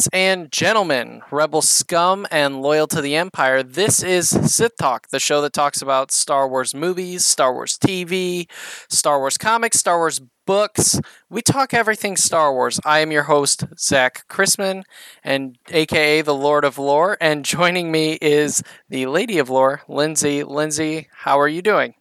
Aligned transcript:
Ladies 0.00 0.08
and 0.14 0.50
gentlemen, 0.50 1.20
rebel 1.30 1.60
scum 1.60 2.26
and 2.30 2.62
loyal 2.62 2.86
to 2.86 3.02
the 3.02 3.16
Empire, 3.16 3.62
this 3.62 4.02
is 4.02 4.30
Sith 4.30 4.78
Talk, 4.78 5.08
the 5.08 5.20
show 5.20 5.42
that 5.42 5.52
talks 5.52 5.82
about 5.82 6.10
Star 6.10 6.48
Wars 6.48 6.74
movies, 6.74 7.22
Star 7.26 7.52
Wars 7.52 7.76
TV, 7.76 8.50
Star 8.88 9.18
Wars 9.18 9.36
comics, 9.36 9.78
Star 9.78 9.98
Wars 9.98 10.22
books. 10.46 10.98
We 11.28 11.42
talk 11.42 11.74
everything 11.74 12.16
Star 12.16 12.54
Wars. 12.54 12.80
I 12.82 13.00
am 13.00 13.12
your 13.12 13.24
host, 13.24 13.66
Zach 13.78 14.26
Chrisman, 14.26 14.84
and 15.22 15.58
aka 15.68 16.22
the 16.22 16.34
Lord 16.34 16.64
of 16.64 16.78
Lore, 16.78 17.18
and 17.20 17.44
joining 17.44 17.92
me 17.92 18.16
is 18.22 18.62
the 18.88 19.04
Lady 19.04 19.38
of 19.38 19.50
Lore, 19.50 19.82
Lindsay. 19.86 20.44
Lindsay, 20.44 21.08
how 21.12 21.38
are 21.38 21.48
you 21.48 21.60
doing? 21.60 21.92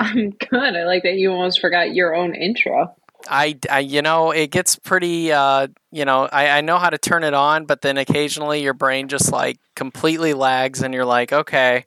I'm 0.00 0.30
good. 0.30 0.74
I 0.74 0.84
like 0.84 1.04
that 1.04 1.14
you 1.14 1.30
almost 1.30 1.60
forgot 1.60 1.94
your 1.94 2.12
own 2.12 2.34
intro. 2.34 2.92
I, 3.28 3.58
I, 3.70 3.80
you 3.80 4.02
know, 4.02 4.30
it 4.30 4.50
gets 4.50 4.76
pretty, 4.76 5.32
uh, 5.32 5.68
you 5.90 6.04
know, 6.04 6.28
I, 6.32 6.58
I 6.58 6.60
know 6.60 6.78
how 6.78 6.90
to 6.90 6.98
turn 6.98 7.24
it 7.24 7.34
on, 7.34 7.66
but 7.66 7.82
then 7.82 7.96
occasionally 7.98 8.62
your 8.62 8.74
brain 8.74 9.08
just 9.08 9.32
like 9.32 9.58
completely 9.74 10.34
lags 10.34 10.82
and 10.82 10.92
you're 10.94 11.04
like, 11.04 11.32
okay, 11.32 11.84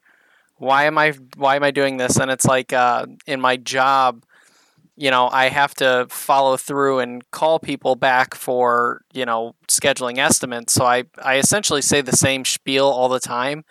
why 0.58 0.86
am 0.86 0.98
I, 0.98 1.14
why 1.36 1.56
am 1.56 1.64
I 1.64 1.72
doing 1.72 1.98
this? 1.98 2.18
And 2.18 2.30
it's 2.30 2.46
like, 2.46 2.74
uh, 2.74 3.06
in 3.26 3.40
my 3.42 3.58
job, 3.58 4.24
you 4.96 5.10
know, 5.12 5.30
I 5.32 5.48
have 5.48 5.74
to 5.76 6.08
follow 6.10 6.58
through 6.58 7.00
and 7.00 7.30
call 7.32 7.60
people 7.60 7.96
back 7.96 8.36
for, 8.36 9.02
you 9.14 9.26
know, 9.26 9.56
scheduling 9.68 10.18
estimates. 10.18 10.74
So 10.74 10.86
I, 10.86 11.06
I 11.24 11.38
essentially 11.38 11.82
say 11.82 12.02
the 12.02 12.18
same 12.18 12.44
spiel 12.44 12.86
all 12.86 13.10
the 13.10 13.22
time. 13.22 13.64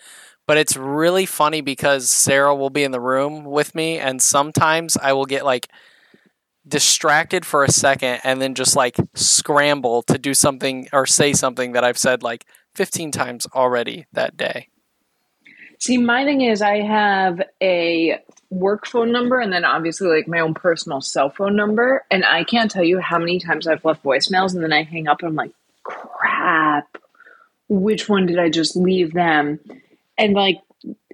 But 0.47 0.57
it's 0.57 0.75
really 0.75 1.27
funny 1.27 1.61
because 1.61 2.09
Sarah 2.09 2.55
will 2.55 2.71
be 2.71 2.83
in 2.83 2.89
the 2.89 2.99
room 2.99 3.43
with 3.43 3.75
me, 3.75 3.99
and 3.99 4.19
sometimes 4.19 4.97
I 4.97 5.13
will 5.13 5.27
get 5.27 5.45
like, 5.45 5.67
distracted 6.67 7.45
for 7.45 7.63
a 7.63 7.71
second 7.71 8.19
and 8.23 8.41
then 8.41 8.53
just 8.53 8.75
like 8.75 8.97
scramble 9.15 10.03
to 10.03 10.17
do 10.17 10.33
something 10.33 10.87
or 10.93 11.05
say 11.05 11.33
something 11.33 11.71
that 11.71 11.83
I've 11.83 11.97
said 11.97 12.23
like 12.23 12.45
15 12.75 13.11
times 13.11 13.47
already 13.53 14.05
that 14.13 14.37
day. 14.37 14.69
See, 15.79 15.97
my 15.97 16.25
thing 16.25 16.41
is, 16.41 16.61
I 16.61 16.81
have 16.81 17.41
a 17.61 18.19
work 18.49 18.85
phone 18.85 19.11
number 19.11 19.39
and 19.39 19.53
then 19.53 19.63
obviously 19.63 20.07
like 20.09 20.27
my 20.27 20.39
own 20.39 20.53
personal 20.53 21.01
cell 21.01 21.29
phone 21.29 21.55
number. 21.55 22.05
And 22.11 22.25
I 22.25 22.43
can't 22.43 22.69
tell 22.69 22.83
you 22.83 22.99
how 22.99 23.17
many 23.17 23.39
times 23.39 23.67
I've 23.67 23.85
left 23.85 24.03
voicemails 24.03 24.53
and 24.53 24.63
then 24.63 24.73
I 24.73 24.83
hang 24.83 25.07
up 25.07 25.19
and 25.19 25.29
I'm 25.29 25.35
like, 25.35 25.51
crap, 25.83 26.97
which 27.69 28.09
one 28.09 28.25
did 28.25 28.39
I 28.39 28.49
just 28.49 28.75
leave 28.75 29.13
them? 29.13 29.59
And 30.17 30.33
like, 30.33 30.57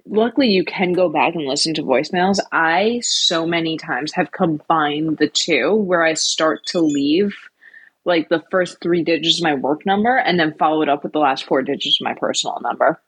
luckily 0.06 0.48
you 0.48 0.64
can 0.64 0.92
go 0.92 1.08
back 1.08 1.34
and 1.34 1.44
listen 1.44 1.74
to 1.74 1.82
voicemails. 1.82 2.38
I 2.52 3.00
so 3.02 3.46
many 3.46 3.76
times 3.76 4.12
have 4.12 4.32
combined 4.32 5.18
the 5.18 5.28
two 5.28 5.74
where 5.74 6.04
I 6.04 6.14
start 6.14 6.64
to 6.66 6.80
leave 6.80 7.36
like 8.04 8.28
the 8.28 8.42
first 8.50 8.80
three 8.80 9.02
digits 9.02 9.38
of 9.38 9.44
my 9.44 9.54
work 9.54 9.84
number 9.84 10.16
and 10.16 10.38
then 10.38 10.54
follow 10.58 10.82
it 10.82 10.88
up 10.88 11.02
with 11.02 11.12
the 11.12 11.18
last 11.18 11.44
four 11.44 11.62
digits 11.62 12.00
of 12.00 12.04
my 12.04 12.14
personal 12.14 12.60
number. 12.60 13.00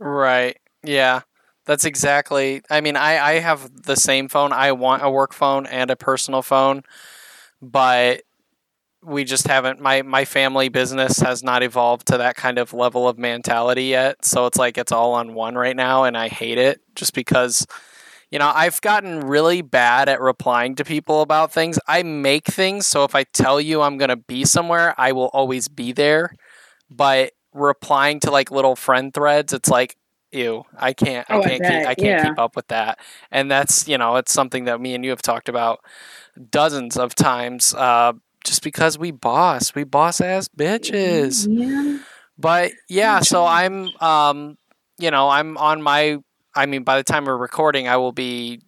Right. 0.00 0.58
Yeah. 0.82 1.20
That's 1.66 1.84
exactly. 1.84 2.62
I 2.70 2.80
mean, 2.80 2.96
I 2.96 3.18
I 3.18 3.32
have 3.40 3.82
the 3.82 3.94
same 3.94 4.28
phone. 4.28 4.52
I 4.52 4.72
want 4.72 5.04
a 5.04 5.10
work 5.10 5.34
phone 5.34 5.66
and 5.66 5.90
a 5.90 5.96
personal 5.96 6.40
phone, 6.40 6.82
but 7.60 8.22
we 9.04 9.24
just 9.24 9.46
haven't 9.46 9.80
my 9.80 10.02
my 10.02 10.24
family 10.24 10.68
business 10.68 11.18
has 11.20 11.42
not 11.42 11.62
evolved 11.62 12.06
to 12.08 12.18
that 12.18 12.34
kind 12.36 12.58
of 12.58 12.72
level 12.72 13.08
of 13.08 13.18
mentality 13.18 13.84
yet. 13.84 14.24
So 14.24 14.46
it's 14.46 14.58
like 14.58 14.76
it's 14.76 14.92
all 14.92 15.12
on 15.14 15.34
one 15.34 15.54
right 15.54 15.76
now 15.76 16.04
and 16.04 16.16
i 16.16 16.28
hate 16.28 16.58
it 16.58 16.80
just 16.94 17.14
because 17.14 17.66
you 18.30 18.38
know 18.38 18.50
i've 18.54 18.80
gotten 18.80 19.20
really 19.20 19.62
bad 19.62 20.08
at 20.08 20.20
replying 20.20 20.74
to 20.76 20.84
people 20.84 21.22
about 21.22 21.52
things. 21.52 21.78
I 21.86 22.02
make 22.02 22.46
things 22.46 22.86
so 22.88 23.04
if 23.04 23.14
i 23.14 23.24
tell 23.24 23.60
you 23.60 23.82
i'm 23.82 23.98
going 23.98 24.10
to 24.10 24.16
be 24.16 24.44
somewhere 24.44 24.94
i 24.98 25.12
will 25.12 25.28
always 25.32 25.68
be 25.68 25.92
there. 25.92 26.32
But 26.90 27.32
replying 27.52 28.20
to 28.20 28.30
like 28.30 28.50
little 28.50 28.76
friend 28.76 29.12
threads 29.12 29.52
it's 29.52 29.68
like 29.68 29.96
ew 30.32 30.62
i 30.76 30.92
can't 30.92 31.26
Oh, 31.30 31.40
i 31.42 31.42
I 31.42 31.48
can't 31.48 31.62
bet, 31.62 31.72
keep, 31.72 31.86
i 31.86 31.94
can't 31.94 32.18
yeah. 32.18 32.24
keep 32.24 32.38
up 32.38 32.56
with 32.56 32.68
that. 32.68 32.98
And 33.30 33.50
that's 33.50 33.88
you 33.88 33.98
know 33.98 34.16
it's 34.16 34.32
something 34.32 34.64
that 34.64 34.80
me 34.80 34.94
and 34.94 35.04
you 35.04 35.10
have 35.10 35.22
talked 35.22 35.48
about 35.48 35.80
dozens 36.50 36.96
of 36.96 37.14
times 37.14 37.74
uh, 37.74 38.12
just 38.44 38.62
because 38.62 38.98
we 38.98 39.10
boss. 39.10 39.74
We 39.74 39.84
boss 39.84 40.20
ass 40.20 40.48
bitches. 40.48 41.46
Yeah. 41.48 41.98
but 42.38 42.72
yeah 42.88 43.20
so 43.20 43.44
i'm 43.44 43.88
um 44.00 44.56
you 44.98 45.10
know 45.10 45.28
i'm 45.28 45.56
on 45.58 45.82
my 45.82 46.18
i 46.54 46.66
mean 46.66 46.82
by 46.84 46.96
the 46.96 47.02
time 47.04 47.24
we're 47.24 47.36
recording 47.36 47.88
i 47.88 47.96
will 47.96 48.12
be 48.12 48.60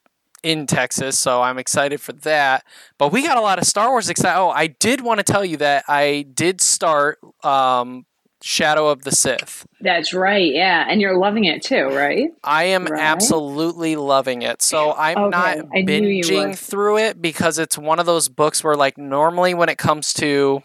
in 0.42 0.66
texas 0.66 1.18
so 1.18 1.40
i'm 1.42 1.58
excited 1.58 2.00
for 2.00 2.12
that. 2.14 2.64
But 2.98 3.12
we 3.12 3.22
got 3.22 3.36
a 3.36 3.40
lot 3.42 3.58
of 3.58 3.64
star 3.64 3.90
wars 3.90 4.08
excited 4.08 4.38
oh 4.38 4.50
i 4.50 4.66
did 4.66 5.00
want 5.02 5.18
to 5.18 5.24
tell 5.24 5.44
you 5.44 5.56
that 5.58 5.84
i 5.88 6.24
did 6.34 6.60
start 6.60 7.18
um 7.44 8.04
shadow 8.42 8.88
of 8.88 9.02
the 9.02 9.10
sith 9.12 9.66
That's 9.80 10.12
right. 10.14 10.52
Yeah. 10.52 10.86
And 10.88 11.00
you're 11.00 11.18
loving 11.18 11.44
it 11.44 11.62
too, 11.62 11.84
right? 11.86 12.30
I 12.44 12.64
am 12.64 12.88
Right? 12.88 13.00
absolutely 13.00 13.96
loving 13.96 14.42
it. 14.42 14.62
So 14.62 14.92
I'm 14.94 15.16
Okay, 15.18 15.30
not 15.30 15.58
I 15.74 15.82
knew 15.82 16.08
you 16.08 16.24
binging 16.24 16.56
through 16.58 16.98
it 16.98 17.20
because 17.20 17.58
it's 17.58 17.76
one 17.78 17.98
of 17.98 18.06
those 18.06 18.28
books 18.28 18.64
where 18.64 18.76
like 18.76 18.96
normally 18.98 19.54
when 19.54 19.68
it 19.68 19.78
comes 19.78 20.12
to 20.14 20.62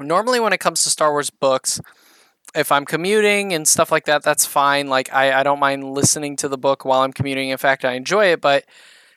normally 0.00 0.40
when 0.40 0.52
it 0.52 0.58
comes 0.58 0.82
to 0.84 0.90
Star 0.90 1.12
Wars 1.12 1.30
books, 1.30 1.80
if 2.54 2.72
I'm 2.72 2.84
commuting 2.84 3.52
and 3.52 3.66
stuff 3.68 3.92
like 3.92 4.06
that, 4.06 4.22
that's 4.22 4.46
fine. 4.46 4.88
Like 4.88 5.12
I, 5.12 5.40
I 5.40 5.42
don't 5.42 5.60
mind 5.60 5.84
listening 5.92 6.36
to 6.36 6.48
the 6.48 6.58
book 6.58 6.84
while 6.84 7.02
I'm 7.02 7.12
commuting. 7.12 7.50
In 7.50 7.58
fact, 7.58 7.84
I 7.84 7.92
enjoy 7.94 8.26
it, 8.26 8.40
but 8.40 8.64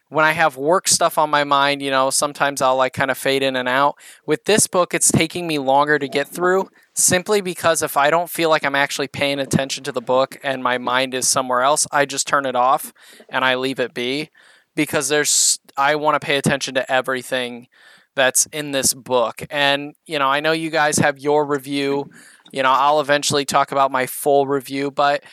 when 0.10 0.26
I 0.26 0.32
have 0.32 0.58
work 0.58 0.88
stuff 0.88 1.18
on 1.18 1.30
my 1.30 1.44
mind, 1.44 1.82
you 1.82 1.92
know, 1.92 2.10
sometimes 2.10 2.62
I'll 2.62 2.76
like 2.78 2.94
kind 2.94 3.12
of 3.12 3.18
fade 3.18 3.44
in 3.44 3.56
and 3.56 3.70
out. 3.70 3.96
With 4.26 4.46
this 4.46 4.68
book, 4.68 4.94
it's 4.94 5.12
taking 5.12 5.48
me 5.48 5.60
longer 5.60 6.00
to 6.00 6.08
get 6.10 6.28
through 6.28 6.70
simply 7.04 7.42
because 7.42 7.82
if 7.82 7.98
I 7.98 8.10
don't 8.10 8.30
feel 8.30 8.50
like 8.50 8.64
I'm 8.64 8.76
actually 8.76 9.08
paying 9.08 9.40
attention 9.40 9.84
to 9.86 9.92
the 9.92 10.02
book 10.02 10.38
and 10.44 10.64
my 10.64 10.78
mind 10.78 11.14
is 11.14 11.28
somewhere 11.28 11.62
else, 11.62 11.88
I 11.92 12.06
just 12.06 12.28
turn 12.28 12.46
it 12.46 12.56
off 12.56 12.94
and 13.30 13.44
I 13.44 13.56
leave 13.56 13.80
it 13.80 13.94
be 13.94 14.30
because 14.76 15.10
there's 15.10 15.60
I 15.78 15.96
want 15.96 16.20
to 16.20 16.26
pay 16.26 16.38
attention 16.38 16.76
to 16.76 16.92
everything 16.92 17.68
that's 18.16 18.46
in 18.48 18.72
this 18.72 18.94
book. 18.94 19.42
And, 19.50 19.96
you 20.06 20.20
know, 20.20 20.28
I 20.28 20.40
know 20.42 20.52
you 20.52 20.70
guys 20.70 20.98
have 20.98 21.20
your 21.20 21.46
review. 21.46 22.10
You 22.52 22.64
know, 22.64 22.72
I'll 22.72 23.00
eventually 23.00 23.46
talk 23.46 23.72
about 23.72 23.92
my 23.92 24.06
full 24.06 24.46
review, 24.46 24.92
but 24.92 25.24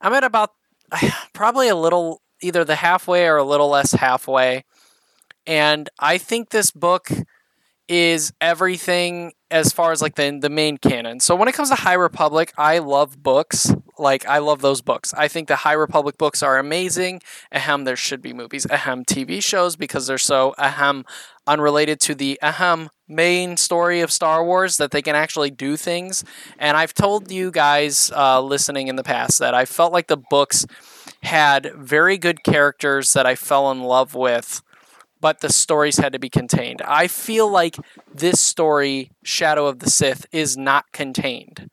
I'm 0.00 0.12
at 0.12 0.24
about 0.24 0.52
probably 1.32 1.68
a 1.68 1.76
little 1.76 2.22
either 2.40 2.64
the 2.64 2.76
halfway 2.76 3.26
or 3.26 3.36
a 3.36 3.44
little 3.44 3.68
less 3.68 3.92
halfway. 3.92 4.64
And 5.46 5.88
I 5.98 6.18
think 6.18 6.50
this 6.50 6.70
book 6.70 7.10
is 7.88 8.32
everything 8.40 9.32
as 9.50 9.72
far 9.72 9.92
as 9.92 10.02
like 10.02 10.14
the 10.16 10.38
the 10.40 10.50
main 10.50 10.78
canon. 10.78 11.20
So 11.20 11.34
when 11.34 11.48
it 11.48 11.54
comes 11.54 11.70
to 11.70 11.74
High 11.74 11.94
Republic, 11.94 12.52
I 12.56 12.78
love 12.78 13.22
books. 13.22 13.72
Like 13.98 14.26
I 14.26 14.38
love 14.38 14.60
those 14.60 14.80
books. 14.80 15.14
I 15.14 15.28
think 15.28 15.48
the 15.48 15.56
High 15.56 15.72
Republic 15.72 16.18
books 16.18 16.42
are 16.42 16.58
amazing. 16.58 17.22
Ahem, 17.52 17.84
there 17.84 17.96
should 17.96 18.22
be 18.22 18.32
movies. 18.32 18.66
Ahem, 18.70 19.04
TV 19.04 19.42
shows 19.42 19.76
because 19.76 20.06
they're 20.06 20.18
so 20.18 20.54
ahem 20.58 21.04
unrelated 21.46 21.98
to 22.00 22.14
the 22.14 22.38
ahem 22.42 22.90
main 23.08 23.56
story 23.56 24.00
of 24.00 24.12
Star 24.12 24.44
Wars 24.44 24.76
that 24.76 24.90
they 24.90 25.02
can 25.02 25.16
actually 25.16 25.50
do 25.50 25.76
things. 25.76 26.24
And 26.58 26.76
I've 26.76 26.94
told 26.94 27.30
you 27.32 27.50
guys 27.50 28.12
uh, 28.14 28.40
listening 28.42 28.88
in 28.88 28.96
the 28.96 29.02
past 29.02 29.38
that 29.38 29.54
I 29.54 29.64
felt 29.64 29.92
like 29.92 30.08
the 30.08 30.18
books 30.30 30.66
had 31.22 31.72
very 31.74 32.18
good 32.18 32.44
characters 32.44 33.14
that 33.14 33.26
I 33.26 33.34
fell 33.34 33.70
in 33.70 33.82
love 33.82 34.14
with 34.14 34.62
but 35.20 35.40
the 35.40 35.52
stories 35.52 35.98
had 35.98 36.12
to 36.12 36.18
be 36.18 36.28
contained. 36.30 36.82
I 36.82 37.08
feel 37.08 37.50
like 37.50 37.76
this 38.12 38.40
story, 38.40 39.10
Shadow 39.22 39.66
of 39.66 39.80
the 39.80 39.90
Sith, 39.90 40.26
is 40.32 40.56
not 40.56 40.92
contained. 40.92 41.70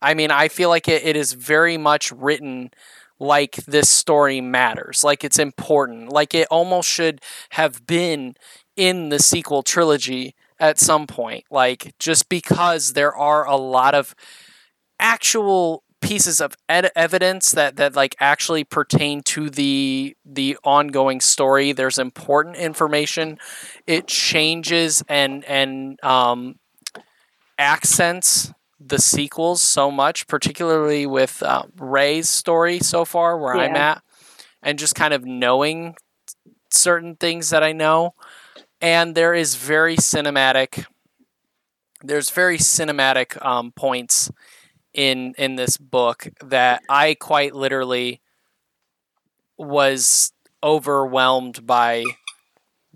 I 0.00 0.14
mean, 0.14 0.30
I 0.30 0.48
feel 0.48 0.68
like 0.68 0.88
it, 0.88 1.04
it 1.04 1.16
is 1.16 1.32
very 1.32 1.76
much 1.76 2.12
written 2.12 2.70
like 3.20 3.56
this 3.66 3.90
story 3.90 4.40
matters, 4.40 5.02
like 5.02 5.24
it's 5.24 5.38
important, 5.38 6.12
like 6.12 6.34
it 6.34 6.46
almost 6.50 6.88
should 6.88 7.20
have 7.50 7.84
been 7.86 8.36
in 8.76 9.08
the 9.08 9.18
sequel 9.18 9.62
trilogy 9.62 10.34
at 10.60 10.78
some 10.78 11.06
point. 11.06 11.44
Like, 11.50 11.94
just 11.98 12.28
because 12.28 12.92
there 12.92 13.14
are 13.14 13.44
a 13.44 13.56
lot 13.56 13.94
of 13.94 14.14
actual 15.00 15.82
pieces 16.00 16.40
of 16.40 16.56
ed- 16.68 16.90
evidence 16.94 17.52
that 17.52 17.76
that 17.76 17.94
like 17.94 18.16
actually 18.20 18.64
pertain 18.64 19.22
to 19.22 19.50
the 19.50 20.16
the 20.24 20.56
ongoing 20.64 21.20
story. 21.20 21.72
There's 21.72 21.98
important 21.98 22.56
information. 22.56 23.38
It 23.86 24.06
changes 24.06 25.02
and 25.08 25.44
and 25.44 26.02
um 26.04 26.58
accents 27.58 28.52
the 28.80 28.98
sequels 28.98 29.60
so 29.62 29.90
much 29.90 30.28
particularly 30.28 31.04
with 31.06 31.42
uh, 31.42 31.64
Rey's 31.76 32.28
story 32.28 32.78
so 32.78 33.04
far 33.04 33.36
where 33.36 33.56
i'm 33.56 33.74
at 33.74 34.02
and 34.62 34.78
just 34.78 34.94
kind 34.94 35.12
of 35.12 35.24
knowing 35.24 35.96
certain 36.70 37.16
things 37.16 37.50
that 37.50 37.62
i 37.64 37.72
know. 37.72 38.14
And 38.80 39.16
there 39.16 39.34
is 39.34 39.56
very 39.56 39.96
cinematic 39.96 40.86
there's 42.02 42.30
very 42.30 42.58
cinematic 42.58 43.44
um, 43.44 43.72
points 43.72 44.30
in 44.98 45.32
in 45.38 45.54
this 45.54 45.76
book 45.76 46.26
that 46.44 46.82
I 46.88 47.14
quite 47.14 47.54
literally 47.54 48.20
was 49.56 50.32
overwhelmed 50.60 51.64
by 51.64 52.02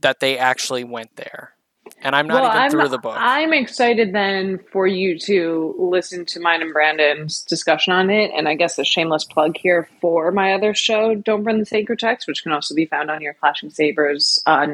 that 0.01 0.19
they 0.19 0.37
actually 0.37 0.83
went 0.83 1.15
there. 1.15 1.53
And 2.01 2.17
I'm 2.17 2.27
not 2.27 2.43
Well, 2.43 2.51
even 2.51 2.63
I'm, 2.63 2.71
through 2.73 2.89
the 2.89 2.99
book. 2.99 3.15
I'm 3.17 3.53
excited 3.53 4.13
then 4.13 4.59
for 4.73 4.85
you 4.89 5.17
to 5.21 5.77
listen 5.79 6.25
to 6.27 6.41
mine 6.41 6.61
and 6.61 6.73
Brandon's 6.73 7.43
discussion 7.43 7.93
on 7.93 8.11
it. 8.11 8.33
And 8.37 8.49
I 8.49 8.57
guess 8.57 8.79
a 8.81 8.85
shameless 8.85 9.25
plug 9.25 9.57
here 9.57 9.89
for 10.01 10.33
my 10.33 10.55
other 10.55 10.75
show, 10.75 11.15
Don't 11.15 11.45
Burn 11.45 11.61
the 11.61 11.67
Sacred 11.67 12.01
Text, 12.01 12.27
which 12.27 12.43
can 12.43 12.51
also 12.51 12.75
be 12.75 12.87
found 12.87 13.13
on 13.13 13.21
your 13.21 13.35
Clashing 13.35 13.71
Sabers 13.71 14.43
uh, 14.47 14.67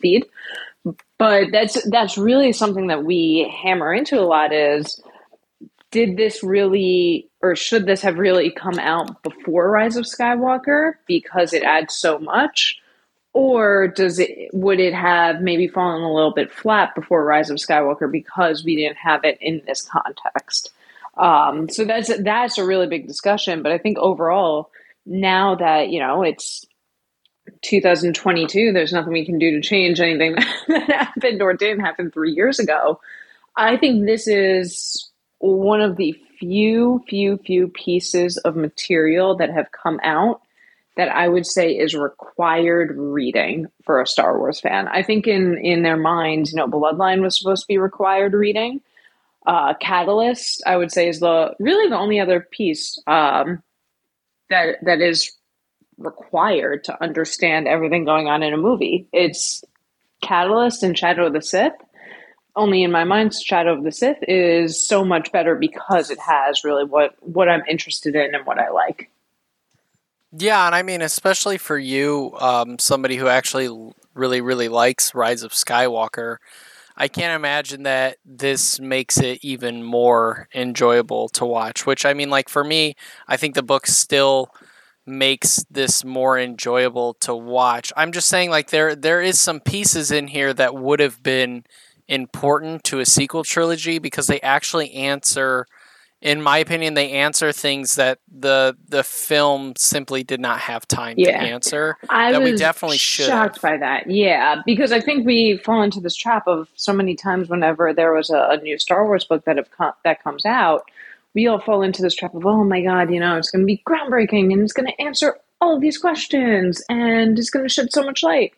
feed. 0.00 0.24
But 1.18 1.50
that's 1.50 1.82
that's 1.90 2.16
really 2.16 2.52
something 2.52 2.86
that 2.88 3.02
we 3.02 3.52
hammer 3.60 3.92
into 3.92 4.20
a 4.20 4.22
lot 4.22 4.52
is 4.52 5.00
did 5.90 6.16
this 6.16 6.42
really 6.42 7.28
or 7.42 7.54
should 7.54 7.86
this 7.86 8.02
have 8.02 8.18
really 8.18 8.50
come 8.50 8.78
out 8.78 9.22
before 9.22 9.70
Rise 9.70 9.96
of 9.96 10.04
Skywalker 10.04 10.94
because 11.06 11.52
it 11.52 11.62
adds 11.62 11.94
so 11.94 12.18
much? 12.18 12.80
Or 13.32 13.88
does 13.88 14.18
it 14.18 14.50
would 14.52 14.80
it 14.80 14.94
have 14.94 15.42
maybe 15.42 15.68
fallen 15.68 16.02
a 16.02 16.12
little 16.12 16.32
bit 16.32 16.50
flat 16.50 16.94
before 16.94 17.24
Rise 17.24 17.50
of 17.50 17.58
Skywalker 17.58 18.10
because 18.10 18.64
we 18.64 18.76
didn't 18.76 18.96
have 18.96 19.24
it 19.24 19.38
in 19.40 19.62
this 19.66 19.82
context? 19.82 20.70
Um, 21.16 21.68
so 21.68 21.84
that's 21.84 22.10
that's 22.22 22.58
a 22.58 22.66
really 22.66 22.86
big 22.86 23.06
discussion. 23.06 23.62
But 23.62 23.72
I 23.72 23.78
think 23.78 23.98
overall, 23.98 24.70
now 25.04 25.54
that 25.56 25.90
you 25.90 26.00
know 26.00 26.22
it's 26.22 26.66
2022, 27.62 28.72
there's 28.72 28.92
nothing 28.92 29.12
we 29.12 29.26
can 29.26 29.38
do 29.38 29.52
to 29.52 29.60
change 29.60 30.00
anything 30.00 30.34
that 30.68 30.90
happened 30.90 31.42
or 31.42 31.52
didn't 31.52 31.84
happen 31.84 32.10
three 32.10 32.32
years 32.32 32.58
ago. 32.58 33.00
I 33.56 33.76
think 33.76 34.04
this 34.06 34.26
is 34.26 35.10
one 35.38 35.80
of 35.80 35.96
the 35.96 36.12
few, 36.38 37.02
few, 37.08 37.38
few 37.38 37.68
pieces 37.68 38.36
of 38.38 38.56
material 38.56 39.36
that 39.36 39.50
have 39.50 39.70
come 39.72 40.00
out 40.02 40.40
that 40.96 41.08
I 41.08 41.28
would 41.28 41.46
say 41.46 41.72
is 41.72 41.94
required 41.94 42.96
reading 42.96 43.66
for 43.84 44.00
a 44.00 44.06
Star 44.06 44.38
Wars 44.38 44.60
fan. 44.60 44.88
I 44.88 45.02
think 45.02 45.26
in 45.26 45.58
in 45.58 45.82
their 45.82 45.96
minds, 45.96 46.52
you 46.52 46.56
know, 46.56 46.66
Bloodline 46.66 47.20
was 47.20 47.38
supposed 47.38 47.62
to 47.62 47.68
be 47.68 47.78
required 47.78 48.32
reading. 48.32 48.80
Uh, 49.46 49.74
Catalyst, 49.74 50.62
I 50.66 50.76
would 50.76 50.90
say, 50.90 51.08
is 51.08 51.20
the 51.20 51.54
really 51.60 51.88
the 51.88 51.98
only 51.98 52.18
other 52.18 52.40
piece 52.40 52.98
um, 53.06 53.62
that 54.48 54.76
that 54.82 55.00
is 55.00 55.32
required 55.98 56.84
to 56.84 57.02
understand 57.02 57.68
everything 57.68 58.04
going 58.04 58.26
on 58.26 58.42
in 58.42 58.54
a 58.54 58.58
movie. 58.58 59.06
It's 59.12 59.62
Catalyst 60.22 60.82
and 60.82 60.96
Shadow 60.96 61.26
of 61.26 61.34
the 61.34 61.42
Sith. 61.42 61.72
Only 62.56 62.82
in 62.82 62.90
my 62.90 63.04
mind, 63.04 63.34
Shadow 63.34 63.74
of 63.76 63.84
the 63.84 63.92
Sith 63.92 64.18
is 64.22 64.86
so 64.86 65.04
much 65.04 65.30
better 65.30 65.54
because 65.54 66.10
it 66.10 66.18
has 66.18 66.64
really 66.64 66.84
what 66.84 67.14
what 67.20 67.48
I'm 67.48 67.62
interested 67.68 68.16
in 68.16 68.34
and 68.34 68.46
what 68.46 68.58
I 68.58 68.70
like. 68.70 69.10
Yeah, 70.32 70.66
and 70.66 70.74
I 70.74 70.82
mean, 70.82 71.02
especially 71.02 71.58
for 71.58 71.78
you, 71.78 72.34
um, 72.40 72.78
somebody 72.78 73.16
who 73.16 73.28
actually 73.28 73.92
really, 74.14 74.40
really 74.40 74.68
likes 74.68 75.14
Rise 75.14 75.42
of 75.42 75.52
Skywalker, 75.52 76.38
I 76.96 77.08
can't 77.08 77.36
imagine 77.36 77.82
that 77.84 78.16
this 78.24 78.80
makes 78.80 79.18
it 79.18 79.38
even 79.42 79.82
more 79.82 80.48
enjoyable 80.54 81.28
to 81.30 81.44
watch. 81.44 81.86
Which, 81.86 82.04
I 82.06 82.14
mean, 82.14 82.30
like 82.30 82.48
for 82.48 82.64
me, 82.64 82.96
I 83.28 83.36
think 83.36 83.54
the 83.54 83.62
book 83.62 83.86
still 83.86 84.50
makes 85.06 85.64
this 85.70 86.04
more 86.04 86.38
enjoyable 86.38 87.14
to 87.14 87.34
watch. 87.34 87.92
I'm 87.96 88.12
just 88.12 88.28
saying, 88.28 88.50
like 88.50 88.70
there, 88.70 88.96
there 88.96 89.22
is 89.22 89.38
some 89.38 89.60
pieces 89.60 90.10
in 90.10 90.28
here 90.28 90.52
that 90.54 90.74
would 90.74 91.00
have 91.00 91.22
been 91.22 91.64
important 92.08 92.84
to 92.84 93.00
a 93.00 93.06
sequel 93.06 93.44
trilogy 93.44 93.98
because 93.98 94.26
they 94.26 94.40
actually 94.40 94.92
answer 94.92 95.66
in 96.22 96.40
my 96.40 96.58
opinion, 96.58 96.94
they 96.94 97.12
answer 97.12 97.52
things 97.52 97.96
that 97.96 98.18
the 98.26 98.76
the 98.88 99.04
film 99.04 99.74
simply 99.76 100.22
did 100.22 100.40
not 100.40 100.60
have 100.60 100.88
time 100.88 101.16
to 101.16 101.30
answer. 101.30 101.96
I 102.08 102.32
That 102.32 102.42
we 102.42 102.52
was 102.52 102.60
definitely 102.60 102.96
should 102.98 103.26
shocked 103.26 103.60
by 103.60 103.76
that. 103.76 104.10
Yeah, 104.10 104.62
because 104.64 104.92
I 104.92 105.00
think 105.00 105.26
we 105.26 105.58
fall 105.58 105.82
into 105.82 106.00
this 106.00 106.16
trap 106.16 106.48
of 106.48 106.68
so 106.74 106.92
many 106.92 107.14
times 107.14 107.48
whenever 107.48 107.92
there 107.92 108.12
was 108.12 108.30
a, 108.30 108.48
a 108.50 108.56
new 108.56 108.78
Star 108.78 109.04
Wars 109.04 109.24
book 109.24 109.44
that 109.44 109.56
have 109.56 109.70
come, 109.70 109.92
that 110.04 110.22
comes 110.24 110.46
out, 110.46 110.90
we 111.34 111.46
all 111.46 111.60
fall 111.60 111.82
into 111.82 112.00
this 112.00 112.16
trap 112.16 112.34
of 112.34 112.46
oh 112.46 112.64
my 112.64 112.82
god, 112.82 113.12
you 113.12 113.20
know, 113.20 113.36
it's 113.36 113.50
going 113.50 113.62
to 113.62 113.66
be 113.66 113.82
groundbreaking 113.86 114.52
and 114.52 114.62
it's 114.62 114.72
going 114.72 114.88
to 114.88 115.00
answer 115.00 115.36
all 115.60 115.78
these 115.78 115.98
questions 115.98 116.82
and 116.88 117.38
it's 117.38 117.50
going 117.50 117.64
to 117.64 117.68
shed 117.68 117.92
so 117.92 118.02
much 118.02 118.22
light. 118.22 118.54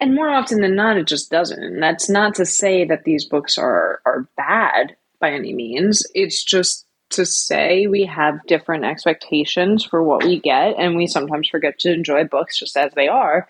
And 0.00 0.14
more 0.14 0.28
often 0.28 0.60
than 0.60 0.74
not, 0.74 0.96
it 0.96 1.06
just 1.06 1.30
doesn't. 1.30 1.62
And 1.62 1.82
that's 1.82 2.08
not 2.08 2.34
to 2.36 2.46
say 2.46 2.84
that 2.84 3.04
these 3.04 3.24
books 3.24 3.58
are 3.58 4.00
are 4.04 4.28
bad 4.36 4.96
by 5.20 5.30
any 5.30 5.52
means. 5.52 6.04
It's 6.14 6.42
just 6.42 6.86
to 7.10 7.24
say 7.24 7.86
we 7.86 8.04
have 8.06 8.44
different 8.46 8.84
expectations 8.84 9.84
for 9.84 10.02
what 10.02 10.24
we 10.24 10.40
get, 10.40 10.74
and 10.78 10.96
we 10.96 11.06
sometimes 11.06 11.48
forget 11.48 11.78
to 11.80 11.92
enjoy 11.92 12.24
books 12.24 12.58
just 12.58 12.76
as 12.76 12.92
they 12.94 13.08
are. 13.08 13.46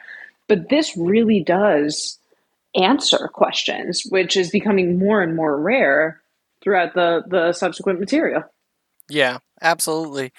But 0.48 0.68
this 0.68 0.96
really 0.96 1.42
does 1.42 2.18
answer 2.74 3.28
questions, 3.32 4.02
which 4.08 4.36
is 4.36 4.50
becoming 4.50 4.98
more 4.98 5.22
and 5.22 5.34
more 5.34 5.58
rare 5.58 6.20
throughout 6.62 6.94
the 6.94 7.24
the 7.26 7.52
subsequent 7.52 8.00
material. 8.00 8.42
Yeah, 9.08 9.38
absolutely. 9.60 10.32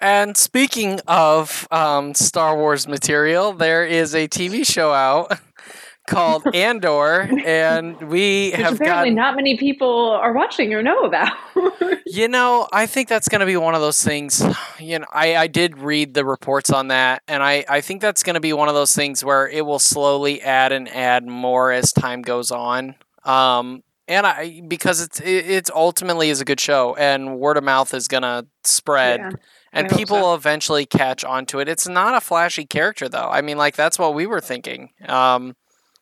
And 0.00 0.36
speaking 0.36 1.00
of 1.08 1.66
um, 1.70 2.14
Star 2.14 2.56
Wars 2.56 2.86
material, 2.86 3.52
there 3.52 3.84
is 3.84 4.14
a 4.14 4.28
TV 4.28 4.66
show 4.66 4.92
out 4.92 5.38
called 6.06 6.44
Andor, 6.54 7.28
and 7.44 8.00
we 8.08 8.50
Which 8.50 8.60
have 8.60 8.74
apparently 8.74 9.10
got. 9.10 9.16
not 9.16 9.36
many 9.36 9.56
people 9.56 10.10
are 10.10 10.32
watching 10.32 10.72
or 10.74 10.82
know 10.82 11.00
about. 11.04 11.32
You 12.08 12.28
know, 12.28 12.68
I 12.72 12.86
think 12.86 13.08
that's 13.08 13.28
going 13.28 13.40
to 13.40 13.46
be 13.46 13.56
one 13.56 13.74
of 13.74 13.80
those 13.80 14.02
things. 14.02 14.42
You 14.78 14.98
know, 14.98 15.06
I, 15.10 15.36
I 15.36 15.46
did 15.46 15.78
read 15.78 16.12
the 16.12 16.24
reports 16.24 16.70
on 16.70 16.88
that, 16.88 17.22
and 17.26 17.42
I, 17.42 17.64
I 17.66 17.80
think 17.80 18.02
that's 18.02 18.22
going 18.22 18.34
to 18.34 18.40
be 18.40 18.52
one 18.52 18.68
of 18.68 18.74
those 18.74 18.94
things 18.94 19.24
where 19.24 19.48
it 19.48 19.64
will 19.64 19.78
slowly 19.78 20.42
add 20.42 20.70
and 20.70 20.86
add 20.88 21.26
more 21.26 21.72
as 21.72 21.94
time 21.94 22.20
goes 22.20 22.50
on. 22.50 22.94
Um, 23.24 23.82
and 24.06 24.26
I 24.26 24.60
because 24.68 25.00
it's 25.00 25.18
it, 25.20 25.46
it's 25.48 25.70
ultimately 25.74 26.28
is 26.28 26.42
a 26.42 26.44
good 26.44 26.60
show, 26.60 26.94
and 26.94 27.38
word 27.38 27.56
of 27.56 27.64
mouth 27.64 27.94
is 27.94 28.06
going 28.06 28.22
to 28.22 28.46
spread, 28.64 29.18
Yeah, 29.20 29.30
and 29.76 29.88
people 29.90 30.16
so. 30.16 30.22
will 30.22 30.34
eventually 30.34 30.86
catch 30.86 31.24
onto 31.24 31.60
it. 31.60 31.68
It's 31.68 31.88
not 31.88 32.14
a 32.14 32.20
flashy 32.20 32.64
character, 32.64 33.08
though. 33.08 33.28
I 33.30 33.40
mean, 33.42 33.58
like 33.58 33.76
that's 33.76 33.98
what 33.98 34.14
we 34.14 34.26
were 34.26 34.40
thinking. 34.40 34.90
Um, 35.08 35.54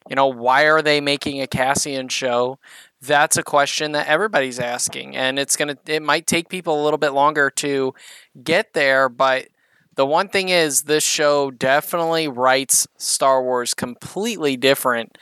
you 0.09 0.17
know, 0.17 0.27
why 0.27 0.65
are 0.65 0.83
they 0.83 1.01
making 1.01 1.41
a 1.41 1.47
Cassian 1.47 2.09
show? 2.09 2.59
That's 3.01 3.37
a 3.37 3.43
question 3.43 3.93
that 3.93 4.07
everybody's 4.07 4.59
asking, 4.59 5.17
and 5.17 5.39
it's 5.39 5.57
gonna. 5.57 5.77
It 5.87 6.03
might 6.03 6.27
take 6.27 6.49
people 6.49 6.81
a 6.81 6.85
little 6.85 6.99
bit 6.99 7.11
longer 7.11 7.51
to 7.51 7.95
get 8.43 8.73
there, 8.75 9.09
but 9.09 9.49
the 9.97 10.07
one 10.07 10.29
thing 10.29 10.49
is, 10.49 10.83
this 10.83 11.05
show 11.05 11.51
definitely 11.51 12.29
writes 12.29 12.87
Star 12.99 13.43
Wars 13.43 13.75
completely 13.75 14.57
different 14.57 15.17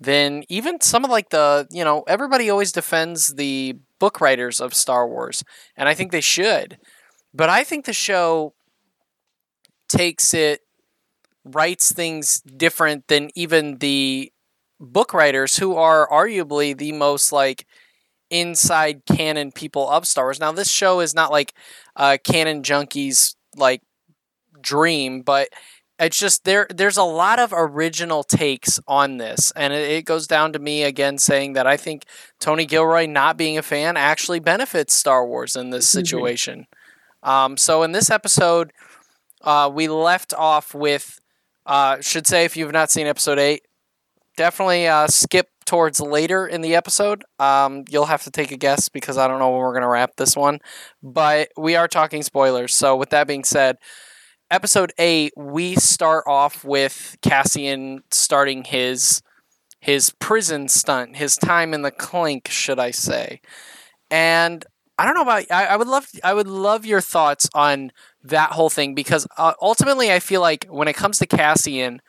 than 0.00 0.44
even 0.48 0.80
some 0.80 1.04
of 1.04 1.10
like 1.10 1.30
the 1.30 1.66
you 1.70 1.84
know 1.84 2.04
everybody 2.06 2.50
always 2.50 2.72
defends 2.72 3.34
the 3.34 3.76
book 3.98 4.20
writers 4.20 4.60
of 4.60 4.74
Star 4.74 5.08
Wars, 5.08 5.44
and 5.76 5.88
I 5.88 5.94
think 5.94 6.12
they 6.12 6.20
should, 6.20 6.78
but 7.34 7.48
I 7.48 7.64
think 7.64 7.84
the 7.84 7.92
show 7.92 8.54
takes 9.88 10.34
it 10.34 10.60
writes 11.44 11.92
things 11.92 12.40
different 12.42 13.08
than 13.08 13.30
even 13.34 13.78
the 13.78 14.32
book 14.80 15.14
writers 15.14 15.56
who 15.58 15.76
are 15.76 16.08
arguably 16.10 16.76
the 16.76 16.92
most 16.92 17.32
like 17.32 17.66
inside 18.30 19.02
canon 19.06 19.52
people 19.52 19.88
of 19.90 20.06
Star 20.06 20.26
Wars. 20.26 20.40
Now 20.40 20.52
this 20.52 20.70
show 20.70 21.00
is 21.00 21.14
not 21.14 21.32
like 21.32 21.54
uh 21.96 22.18
canon 22.24 22.62
junkies 22.62 23.36
like 23.56 23.82
dream, 24.60 25.22
but 25.22 25.48
it's 25.98 26.18
just 26.18 26.44
there 26.44 26.66
there's 26.74 26.96
a 26.98 27.02
lot 27.04 27.38
of 27.38 27.52
original 27.54 28.24
takes 28.24 28.80
on 28.88 29.18
this 29.18 29.52
and 29.56 29.72
it, 29.72 29.90
it 29.90 30.04
goes 30.04 30.26
down 30.26 30.52
to 30.52 30.58
me 30.58 30.82
again 30.84 31.18
saying 31.18 31.54
that 31.54 31.66
I 31.66 31.76
think 31.76 32.04
Tony 32.40 32.66
Gilroy 32.66 33.06
not 33.06 33.36
being 33.38 33.58
a 33.58 33.62
fan 33.62 33.96
actually 33.96 34.40
benefits 34.40 34.94
Star 34.94 35.26
Wars 35.26 35.56
in 35.56 35.70
this 35.70 35.86
situation. 35.88 36.66
Um, 37.22 37.56
so 37.56 37.82
in 37.82 37.92
this 37.92 38.10
episode, 38.10 38.72
uh, 39.42 39.70
we 39.72 39.88
left 39.88 40.34
off 40.34 40.74
with 40.74 41.20
uh, 41.66 42.00
should 42.00 42.26
say 42.26 42.44
if 42.44 42.56
you've 42.56 42.72
not 42.72 42.90
seen 42.90 43.06
episode 43.06 43.38
eight, 43.38 43.62
definitely 44.36 44.86
uh, 44.88 45.06
skip 45.06 45.48
towards 45.66 46.00
later 46.00 46.46
in 46.46 46.62
the 46.62 46.74
episode. 46.74 47.24
Um, 47.38 47.84
you'll 47.90 48.06
have 48.06 48.22
to 48.24 48.30
take 48.30 48.50
a 48.50 48.56
guess 48.56 48.88
because 48.88 49.18
I 49.18 49.28
don't 49.28 49.38
know 49.38 49.50
when 49.50 49.60
we're 49.60 49.74
gonna 49.74 49.88
wrap 49.88 50.16
this 50.16 50.34
one, 50.34 50.60
but 51.02 51.50
we 51.58 51.76
are 51.76 51.88
talking 51.88 52.22
spoilers. 52.22 52.74
So 52.74 52.96
with 52.96 53.10
that 53.10 53.26
being 53.26 53.44
said, 53.44 53.76
episode 54.50 54.92
eight, 54.98 55.32
we 55.36 55.74
start 55.74 56.24
off 56.26 56.64
with 56.64 57.16
Cassian 57.22 58.02
starting 58.10 58.64
his 58.64 59.20
his 59.80 60.10
prison 60.18 60.68
stunt, 60.68 61.16
his 61.16 61.36
time 61.36 61.72
in 61.72 61.82
the 61.82 61.90
clink, 61.90 62.48
should 62.48 62.80
I 62.80 62.90
say? 62.90 63.40
And 64.10 64.64
I 64.98 65.04
don't 65.04 65.14
know 65.14 65.22
about 65.22 65.44
I, 65.50 65.66
I 65.66 65.76
would 65.76 65.88
love 65.88 66.08
I 66.24 66.34
would 66.34 66.48
love 66.48 66.84
your 66.84 67.00
thoughts 67.00 67.48
on 67.54 67.92
that 68.24 68.52
whole 68.52 68.70
thing 68.70 68.94
because 68.94 69.26
uh, 69.36 69.54
ultimately 69.62 70.12
I 70.12 70.18
feel 70.18 70.40
like 70.40 70.66
when 70.68 70.88
it 70.88 70.96
comes 70.96 71.18
to 71.18 71.26
Cassian, 71.26 72.00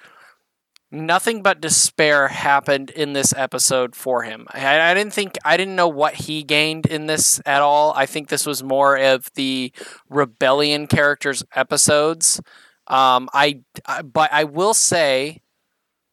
nothing 0.91 1.43
but 1.43 1.61
despair 1.61 2.27
happened 2.29 2.89
in 2.89 3.13
this 3.13 3.33
episode 3.35 3.95
for 3.95 4.23
him. 4.23 4.47
I, 4.51 4.91
I 4.91 4.93
didn't 4.93 5.13
think 5.13 5.37
I 5.45 5.57
didn't 5.57 5.75
know 5.75 5.87
what 5.87 6.15
he 6.15 6.43
gained 6.43 6.85
in 6.87 7.05
this 7.05 7.41
at 7.45 7.61
all. 7.61 7.93
I 7.95 8.05
think 8.05 8.29
this 8.29 8.45
was 8.45 8.63
more 8.63 8.97
of 8.97 9.27
the 9.35 9.71
rebellion 10.09 10.87
characters 10.87 11.43
episodes. 11.55 12.41
Um, 12.87 13.29
I, 13.33 13.61
I 13.85 14.01
but 14.01 14.33
I 14.33 14.45
will 14.45 14.73
say 14.73 15.41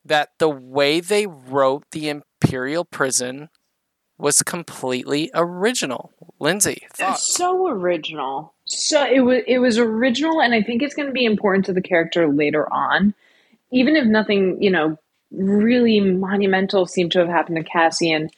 that 0.05 0.31
the 0.39 0.49
way 0.49 1.01
they 1.01 1.27
wrote 1.27 1.85
the 1.93 2.09
Imperial 2.11 2.85
Prison 2.85 3.49
was 4.19 4.43
completely 4.43 5.31
original. 5.35 6.13
Lindsay, 6.39 6.87
thoughts? 6.93 7.35
So 7.35 7.69
original. 7.69 8.55
So 8.65 9.05
it 9.05 9.21
was 9.21 9.43
it 9.47 9.59
was 9.59 9.79
original, 9.79 10.41
and 10.41 10.55
I 10.55 10.63
think 10.63 10.83
it's 10.83 10.95
going 10.95 11.09
to 11.09 11.13
be 11.13 11.25
important 11.25 11.65
to 11.67 11.73
the 11.73 11.83
character 11.83 12.29
later 12.29 12.71
on, 12.73 13.15
even 13.71 13.97
if 13.97 14.05
nothing 14.07 14.63
you 14.63 14.71
know 14.71 14.99
really 15.31 16.01
monumental 16.01 16.87
seemed 16.87 17.13
to 17.13 17.19
have 17.19 17.29
happened 17.29 17.57
to 17.57 17.65
Cassian 17.65 18.31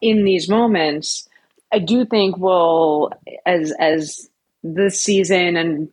in 0.00 0.24
these 0.24 0.48
moments. 0.48 1.28
I 1.72 1.78
do 1.78 2.04
think 2.04 2.36
we'll 2.36 3.10
as 3.46 3.72
as 3.78 4.28
this 4.62 5.00
season 5.00 5.56
and 5.56 5.88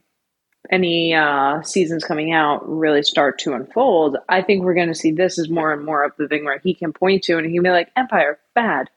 any 0.69 1.13
uh, 1.13 1.61
seasons 1.61 2.03
coming 2.03 2.33
out 2.33 2.67
really 2.67 3.03
start 3.03 3.39
to 3.39 3.53
unfold, 3.53 4.17
I 4.29 4.41
think 4.41 4.63
we're 4.63 4.73
going 4.73 4.89
to 4.89 4.95
see 4.95 5.11
this 5.11 5.39
as 5.39 5.49
more 5.49 5.71
and 5.71 5.85
more 5.85 6.03
of 6.03 6.13
the 6.17 6.27
thing 6.27 6.45
where 6.45 6.59
he 6.59 6.73
can 6.73 6.93
point 6.93 7.23
to 7.23 7.37
and 7.37 7.45
he 7.45 7.53
can 7.53 7.63
be 7.63 7.69
like, 7.69 7.89
Empire, 7.95 8.39
bad. 8.53 8.89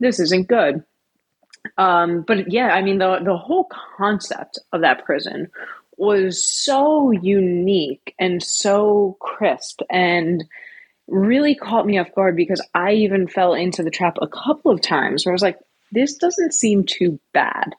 This 0.00 0.18
isn't 0.18 0.48
good. 0.48 0.82
Um, 1.78 2.22
but 2.26 2.50
yeah, 2.50 2.68
I 2.68 2.82
mean, 2.82 2.98
the, 2.98 3.20
the 3.22 3.36
whole 3.36 3.68
concept 3.96 4.58
of 4.72 4.80
that 4.80 5.04
prison 5.04 5.50
was 5.96 6.42
so 6.42 7.10
unique 7.10 8.14
and 8.18 8.42
so 8.42 9.18
crisp 9.20 9.82
and 9.90 10.44
really 11.06 11.54
caught 11.54 11.86
me 11.86 11.98
off 11.98 12.14
guard 12.14 12.36
because 12.36 12.66
I 12.74 12.92
even 12.92 13.28
fell 13.28 13.52
into 13.52 13.82
the 13.82 13.90
trap 13.90 14.16
a 14.22 14.28
couple 14.28 14.72
of 14.72 14.80
times 14.80 15.24
where 15.24 15.32
I 15.32 15.34
was 15.34 15.42
like, 15.42 15.58
this 15.92 16.16
doesn't 16.16 16.54
seem 16.54 16.84
too 16.84 17.20
bad. 17.34 17.74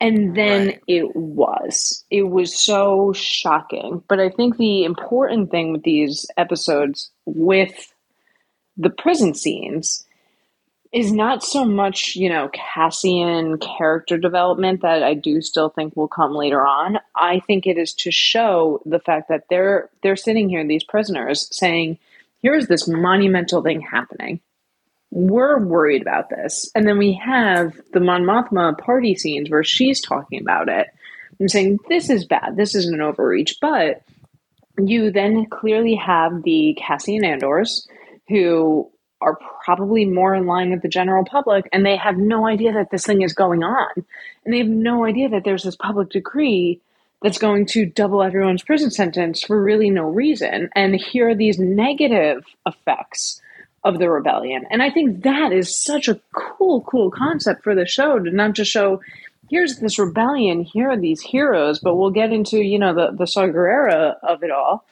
And 0.00 0.36
then 0.36 0.66
right. 0.66 0.80
it 0.86 1.16
was. 1.16 2.04
It 2.10 2.24
was 2.24 2.62
so 2.62 3.12
shocking. 3.12 4.02
But 4.06 4.20
I 4.20 4.28
think 4.28 4.56
the 4.56 4.84
important 4.84 5.50
thing 5.50 5.72
with 5.72 5.82
these 5.82 6.26
episodes, 6.36 7.10
with 7.24 7.92
the 8.76 8.90
prison 8.90 9.34
scenes, 9.34 10.03
is 10.94 11.12
not 11.12 11.42
so 11.42 11.64
much, 11.64 12.14
you 12.14 12.28
know, 12.28 12.48
Cassian 12.52 13.58
character 13.58 14.16
development 14.16 14.82
that 14.82 15.02
I 15.02 15.14
do 15.14 15.42
still 15.42 15.68
think 15.68 15.96
will 15.96 16.08
come 16.08 16.32
later 16.34 16.64
on. 16.64 16.98
I 17.16 17.40
think 17.40 17.66
it 17.66 17.76
is 17.76 17.92
to 17.94 18.12
show 18.12 18.80
the 18.86 19.00
fact 19.00 19.28
that 19.28 19.44
they're 19.50 19.90
they're 20.02 20.16
sitting 20.16 20.48
here, 20.48 20.66
these 20.66 20.84
prisoners, 20.84 21.48
saying, 21.50 21.98
here's 22.42 22.68
this 22.68 22.86
monumental 22.86 23.62
thing 23.62 23.80
happening 23.80 24.40
we're 25.14 25.60
worried 25.60 26.02
about 26.02 26.28
this. 26.28 26.68
And 26.74 26.88
then 26.88 26.98
we 26.98 27.12
have 27.24 27.80
the 27.92 28.00
Mon 28.00 28.24
Mothma 28.24 28.76
party 28.76 29.14
scenes 29.14 29.48
where 29.48 29.62
she's 29.62 30.00
talking 30.00 30.40
about 30.40 30.68
it 30.68 30.88
and 31.38 31.48
saying, 31.48 31.78
this 31.88 32.10
is 32.10 32.24
bad, 32.24 32.56
this 32.56 32.74
is 32.74 32.86
an 32.86 33.00
overreach. 33.00 33.54
But 33.60 34.02
you 34.76 35.12
then 35.12 35.46
clearly 35.46 35.94
have 35.94 36.42
the 36.42 36.76
Cassian 36.80 37.24
Andors 37.24 37.86
who 38.28 38.90
are 39.20 39.38
probably 39.64 40.04
more 40.04 40.34
in 40.34 40.46
line 40.46 40.70
with 40.70 40.82
the 40.82 40.88
general 40.88 41.24
public 41.24 41.68
and 41.72 41.86
they 41.86 41.96
have 41.96 42.18
no 42.18 42.46
idea 42.46 42.72
that 42.72 42.90
this 42.90 43.04
thing 43.04 43.22
is 43.22 43.32
going 43.32 43.64
on. 43.64 43.88
And 44.44 44.52
they 44.52 44.58
have 44.58 44.68
no 44.68 45.04
idea 45.06 45.30
that 45.30 45.44
there's 45.44 45.62
this 45.62 45.76
public 45.76 46.10
decree 46.10 46.80
that's 47.22 47.38
going 47.38 47.64
to 47.66 47.86
double 47.86 48.22
everyone's 48.22 48.62
prison 48.62 48.90
sentence 48.90 49.42
for 49.42 49.62
really 49.62 49.88
no 49.88 50.04
reason. 50.04 50.68
And 50.74 50.94
here 50.94 51.30
are 51.30 51.34
these 51.34 51.58
negative 51.58 52.44
effects 52.66 53.40
of 53.82 53.98
the 53.98 54.10
rebellion. 54.10 54.66
And 54.70 54.82
I 54.82 54.90
think 54.90 55.22
that 55.22 55.52
is 55.52 55.74
such 55.74 56.08
a 56.08 56.20
cool, 56.34 56.82
cool 56.82 57.10
concept 57.10 57.64
for 57.64 57.74
the 57.74 57.86
show 57.86 58.18
to 58.18 58.30
not 58.30 58.52
just 58.52 58.70
show 58.70 59.00
here's 59.48 59.78
this 59.78 59.98
rebellion, 59.98 60.62
here 60.62 60.90
are 60.90 60.98
these 60.98 61.20
heroes, 61.20 61.78
but 61.78 61.96
we'll 61.96 62.10
get 62.10 62.32
into, 62.32 62.58
you 62.58 62.78
know, 62.78 62.94
the, 62.94 63.16
the 63.16 63.26
Saw 63.26 63.44
of 63.44 64.42
it 64.42 64.50
all. 64.50 64.84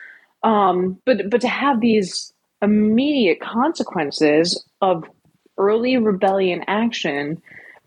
Um, 0.43 0.99
but 1.05 1.31
but 1.31 1.41
to 1.43 1.49
have 1.49 1.81
these 1.81 2.33
immediate 2.63 3.41
consequences 3.41 4.65
of 4.81 5.05
early 5.59 5.97
rebellion 5.99 6.65
action 6.67 7.43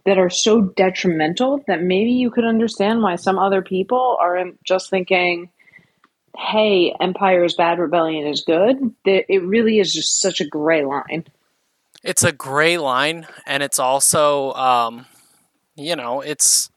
that 0.06 0.20
are 0.20 0.30
so 0.30 0.62
detrimental 0.62 1.64
that 1.68 1.82
maybe 1.82 2.12
you 2.12 2.30
could 2.30 2.46
understand 2.46 3.02
why 3.02 3.16
some 3.16 3.40
other 3.40 3.62
people 3.62 4.18
are 4.22 4.44
just 4.64 4.90
thinking, 4.90 5.50
hey, 6.38 6.94
Empire 7.00 7.44
is 7.44 7.56
bad, 7.56 7.80
Rebellion 7.80 8.28
is 8.28 8.42
good, 8.42 8.94
it 9.06 9.44
really 9.44 9.80
is 9.80 9.94
just 9.94 10.22
such 10.22 10.42
a 10.42 10.48
gray 10.48 10.86
line. 10.86 11.26
It's 12.04 12.24
a 12.24 12.32
gray 12.32 12.78
line, 12.78 13.26
and 13.48 13.64
it's 13.64 13.80
also, 13.80 14.54
um, 14.54 15.08
you 15.76 15.96
know, 15.96 16.22
it's 16.22 16.70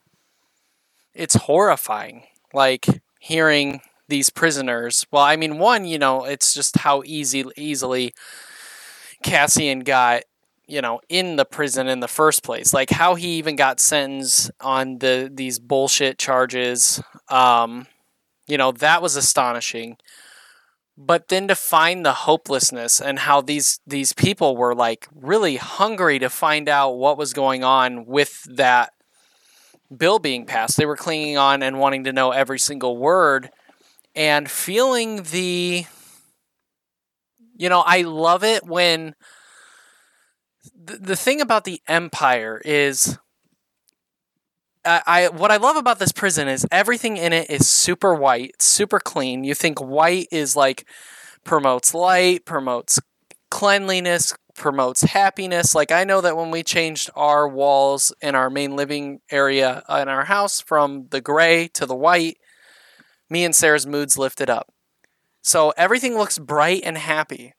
it's 1.13 1.35
horrifying. 1.35 2.23
Like 2.55 2.87
hearing 3.21 3.83
these 4.09 4.31
prisoners. 4.31 5.07
Well, 5.11 5.23
I 5.23 5.37
mean, 5.37 5.59
one, 5.59 5.85
you 5.85 5.99
know, 5.99 6.25
it's 6.25 6.55
just 6.55 6.79
how 6.79 7.03
easy 7.05 7.45
easily 7.57 8.15
Cassian 9.23 9.81
got 9.81 10.23
you 10.67 10.83
know 10.83 11.01
in 11.09 11.37
the 11.37 11.45
prison 11.47 11.89
in 11.89 12.01
the 12.01 12.09
first 12.09 12.43
place 12.43 12.75
like 12.75 12.91
how 12.91 13.15
he 13.15 13.39
even 13.39 13.57
got 13.57 13.81
sentenced 13.81 14.51
on 14.61 14.99
the 14.99 15.31
these 15.33 15.59
bullshit 15.59 16.19
charges 16.19 17.01
um 17.31 17.87
you 18.49 18.59
know, 18.59 18.73
that 18.73 19.03
was 19.03 19.15
astonishing. 19.17 19.99
But 20.97 21.29
then 21.29 21.47
to 21.47 21.55
find 21.55 22.05
the 22.05 22.13
hopelessness 22.13 23.01
and 23.01 23.21
how 23.21 23.41
these 23.41 23.79
these 23.87 24.13
people 24.13 24.57
were 24.57 24.75
like 24.75 25.07
really 25.15 25.57
hungry 25.57 26.19
to 26.19 26.29
find 26.29 26.69
out 26.69 26.93
what 26.93 27.17
was 27.17 27.33
going 27.33 27.63
on 27.63 28.05
with 28.05 28.43
that 28.57 28.93
bill 29.97 30.19
being 30.19 30.45
passed. 30.45 30.77
They 30.77 30.87
were 30.87 30.97
clinging 30.97 31.37
on 31.39 31.63
and 31.63 31.79
wanting 31.79 32.05
to 32.05 32.13
know 32.13 32.33
every 32.33 32.59
single 32.59 32.97
word 32.97 33.51
and 34.15 34.51
feeling 34.51 35.23
the 35.25 35.87
you 37.59 37.69
know, 37.69 37.83
I 37.85 38.03
love 38.03 38.45
it 38.45 38.65
when 38.65 39.15
the, 40.81 40.97
the 40.97 41.17
thing 41.17 41.41
about 41.41 41.65
the 41.65 41.83
empire 41.89 42.63
is 42.65 43.19
I, 44.85 45.03
I 45.07 45.29
what 45.29 45.51
I 45.51 45.57
love 45.57 45.77
about 45.77 45.99
this 45.99 46.13
prison 46.13 46.49
is 46.49 46.67
everything 46.71 47.17
in 47.17 47.33
it 47.33 47.51
is 47.51 47.69
super 47.69 48.15
white, 48.15 48.63
super 48.63 49.01
clean. 49.01 49.45
You 49.45 49.55
think 49.55 49.81
white 49.81 50.29
is 50.31 50.57
like 50.57 50.89
promotes 51.45 51.95
light, 51.95 52.45
promotes 52.45 53.01
cleanliness, 53.51 54.35
promotes 54.55 55.03
happiness. 55.03 55.75
Like 55.75 55.91
I 55.91 56.05
know 56.05 56.21
that 56.21 56.37
when 56.37 56.51
we 56.51 56.63
changed 56.63 57.11
our 57.17 57.49
walls 57.49 58.13
in 58.23 58.35
our 58.35 58.51
main 58.51 58.77
living 58.77 59.21
area 59.31 59.83
in 59.89 60.09
our 60.09 60.25
house 60.25 60.61
from 60.61 61.09
the 61.11 61.21
gray 61.21 61.69
to 61.75 61.87
the 61.87 61.97
white, 61.97 62.39
me 63.31 63.45
and 63.45 63.55
Sarah's 63.55 63.87
moods 63.87 64.19
lifted 64.19 64.51
up. 64.51 64.69
So 65.43 65.73
everything 65.77 66.17
looks 66.17 66.39
bright 66.39 66.83
and 66.85 66.99
happy 66.99 67.55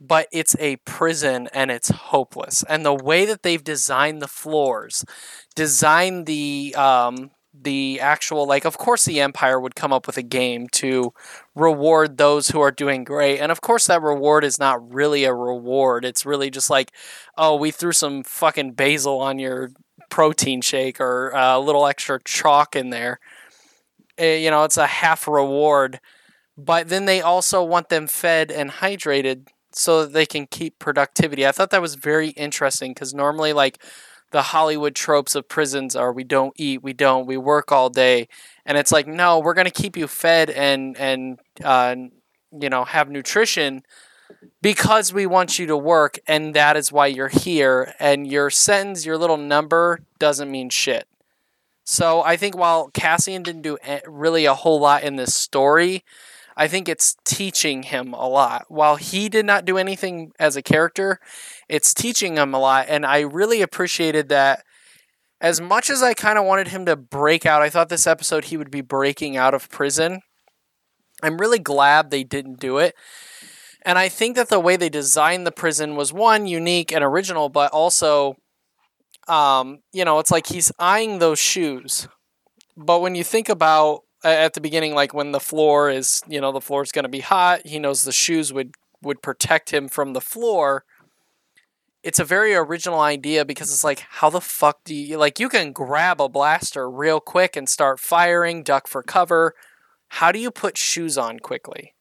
but 0.00 0.28
it's 0.32 0.54
a 0.58 0.76
prison 0.84 1.48
and 1.52 1.70
it's 1.70 1.88
hopeless. 1.88 2.62
And 2.68 2.84
the 2.84 2.94
way 2.94 3.24
that 3.26 3.42
they've 3.42 3.62
designed 3.62 4.20
the 4.20 4.28
floors, 4.28 5.04
designed 5.54 6.26
the 6.26 6.74
um, 6.76 7.30
the 7.58 8.00
actual 8.00 8.46
like 8.46 8.66
of 8.66 8.76
course 8.76 9.06
the 9.06 9.20
empire 9.20 9.58
would 9.58 9.74
come 9.74 9.92
up 9.92 10.06
with 10.06 10.18
a 10.18 10.22
game 10.22 10.68
to 10.68 11.12
reward 11.54 12.18
those 12.18 12.48
who 12.48 12.60
are 12.60 12.70
doing 12.70 13.02
great 13.02 13.38
and 13.38 13.50
of 13.50 13.62
course 13.62 13.86
that 13.86 14.02
reward 14.02 14.44
is 14.44 14.58
not 14.58 14.92
really 14.92 15.24
a 15.24 15.32
reward 15.32 16.04
it's 16.04 16.26
really 16.26 16.50
just 16.50 16.68
like 16.68 16.92
oh 17.38 17.56
we 17.56 17.70
threw 17.70 17.92
some 17.92 18.22
fucking 18.22 18.72
basil 18.72 19.20
on 19.20 19.38
your 19.38 19.70
protein 20.10 20.60
shake 20.60 21.00
or 21.00 21.30
a 21.30 21.58
little 21.58 21.86
extra 21.86 22.20
chalk 22.24 22.76
in 22.76 22.90
there 22.90 23.18
you 24.18 24.50
know 24.50 24.64
it's 24.64 24.76
a 24.76 24.86
half 24.86 25.26
reward 25.28 26.00
but 26.56 26.88
then 26.88 27.04
they 27.04 27.20
also 27.20 27.62
want 27.62 27.88
them 27.88 28.06
fed 28.06 28.50
and 28.50 28.70
hydrated 28.70 29.48
so 29.72 30.02
that 30.02 30.12
they 30.12 30.26
can 30.26 30.46
keep 30.46 30.78
productivity. 30.78 31.46
I 31.46 31.52
thought 31.52 31.70
that 31.70 31.82
was 31.82 31.96
very 31.96 32.30
interesting 32.30 32.92
because 32.92 33.12
normally, 33.14 33.52
like, 33.52 33.82
the 34.32 34.42
Hollywood 34.42 34.94
tropes 34.94 35.34
of 35.34 35.48
prisons 35.48 35.94
are 35.94 36.12
we 36.12 36.24
don't 36.24 36.54
eat, 36.56 36.82
we 36.82 36.92
don't, 36.92 37.26
we 37.26 37.36
work 37.36 37.70
all 37.72 37.90
day, 37.90 38.28
and 38.64 38.76
it's 38.76 38.90
like 38.90 39.06
no, 39.06 39.38
we're 39.38 39.54
gonna 39.54 39.70
keep 39.70 39.96
you 39.96 40.08
fed 40.08 40.50
and 40.50 40.96
and 40.98 41.38
uh, 41.64 41.94
you 42.58 42.68
know 42.68 42.84
have 42.84 43.08
nutrition 43.10 43.82
because 44.62 45.12
we 45.12 45.26
want 45.26 45.58
you 45.58 45.66
to 45.66 45.76
work, 45.76 46.18
and 46.26 46.54
that 46.54 46.76
is 46.76 46.92
why 46.92 47.06
you're 47.06 47.28
here. 47.28 47.94
And 48.00 48.26
your 48.26 48.50
sentence, 48.50 49.06
your 49.06 49.18
little 49.18 49.36
number, 49.36 50.00
doesn't 50.18 50.50
mean 50.50 50.70
shit. 50.70 51.06
So 51.88 52.20
I 52.22 52.36
think 52.36 52.56
while 52.56 52.90
Cassian 52.90 53.44
didn't 53.44 53.62
do 53.62 53.78
really 54.06 54.44
a 54.44 54.54
whole 54.54 54.80
lot 54.80 55.04
in 55.04 55.14
this 55.14 55.34
story, 55.34 56.04
I 56.56 56.66
think 56.66 56.88
it's 56.88 57.16
teaching 57.24 57.84
him 57.84 58.12
a 58.12 58.28
lot. 58.28 58.64
While 58.68 58.96
he 58.96 59.28
did 59.28 59.46
not 59.46 59.64
do 59.64 59.78
anything 59.78 60.32
as 60.40 60.56
a 60.56 60.62
character, 60.62 61.20
it's 61.68 61.94
teaching 61.94 62.36
him 62.36 62.52
a 62.54 62.58
lot. 62.58 62.86
And 62.88 63.06
I 63.06 63.20
really 63.20 63.62
appreciated 63.62 64.28
that. 64.30 64.64
As 65.40 65.60
much 65.60 65.88
as 65.88 66.02
I 66.02 66.14
kind 66.14 66.38
of 66.38 66.44
wanted 66.44 66.68
him 66.68 66.86
to 66.86 66.96
break 66.96 67.46
out, 67.46 67.62
I 67.62 67.70
thought 67.70 67.88
this 67.88 68.06
episode 68.06 68.46
he 68.46 68.56
would 68.56 68.70
be 68.70 68.80
breaking 68.80 69.36
out 69.36 69.54
of 69.54 69.68
prison. 69.68 70.22
I'm 71.22 71.38
really 71.38 71.58
glad 71.58 72.10
they 72.10 72.24
didn't 72.24 72.58
do 72.58 72.78
it. 72.78 72.96
And 73.82 73.98
I 73.98 74.08
think 74.08 74.34
that 74.36 74.48
the 74.48 74.58
way 74.58 74.76
they 74.76 74.88
designed 74.88 75.46
the 75.46 75.52
prison 75.52 75.94
was 75.94 76.12
one, 76.12 76.46
unique 76.46 76.90
and 76.90 77.04
original, 77.04 77.48
but 77.48 77.70
also, 77.70 78.36
um, 79.28 79.80
you 79.92 80.04
know, 80.04 80.18
it's 80.18 80.30
like 80.30 80.46
he's 80.46 80.72
eyeing 80.78 81.18
those 81.18 81.38
shoes. 81.38 82.08
But 82.76 83.00
when 83.00 83.14
you 83.14 83.24
think 83.24 83.48
about 83.48 84.02
at 84.24 84.54
the 84.54 84.60
beginning, 84.60 84.94
like 84.94 85.14
when 85.14 85.32
the 85.32 85.40
floor 85.40 85.90
is, 85.90 86.22
you 86.28 86.40
know, 86.40 86.52
the 86.52 86.60
floor 86.60 86.82
is 86.82 86.92
going 86.92 87.04
to 87.04 87.08
be 87.08 87.20
hot. 87.20 87.66
He 87.66 87.78
knows 87.78 88.04
the 88.04 88.12
shoes 88.12 88.52
would 88.52 88.74
would 89.02 89.22
protect 89.22 89.72
him 89.72 89.88
from 89.88 90.12
the 90.12 90.20
floor. 90.20 90.84
It's 92.02 92.18
a 92.20 92.24
very 92.24 92.54
original 92.54 93.00
idea 93.00 93.44
because 93.44 93.70
it's 93.72 93.82
like, 93.84 94.04
how 94.08 94.30
the 94.30 94.40
fuck 94.40 94.84
do 94.84 94.94
you 94.94 95.16
like? 95.18 95.40
You 95.40 95.48
can 95.48 95.72
grab 95.72 96.20
a 96.20 96.28
blaster 96.28 96.88
real 96.88 97.18
quick 97.20 97.56
and 97.56 97.68
start 97.68 97.98
firing, 97.98 98.62
duck 98.62 98.86
for 98.86 99.02
cover. 99.02 99.54
How 100.08 100.30
do 100.30 100.38
you 100.38 100.50
put 100.52 100.78
shoes 100.78 101.18
on 101.18 101.40
quickly? 101.40 101.94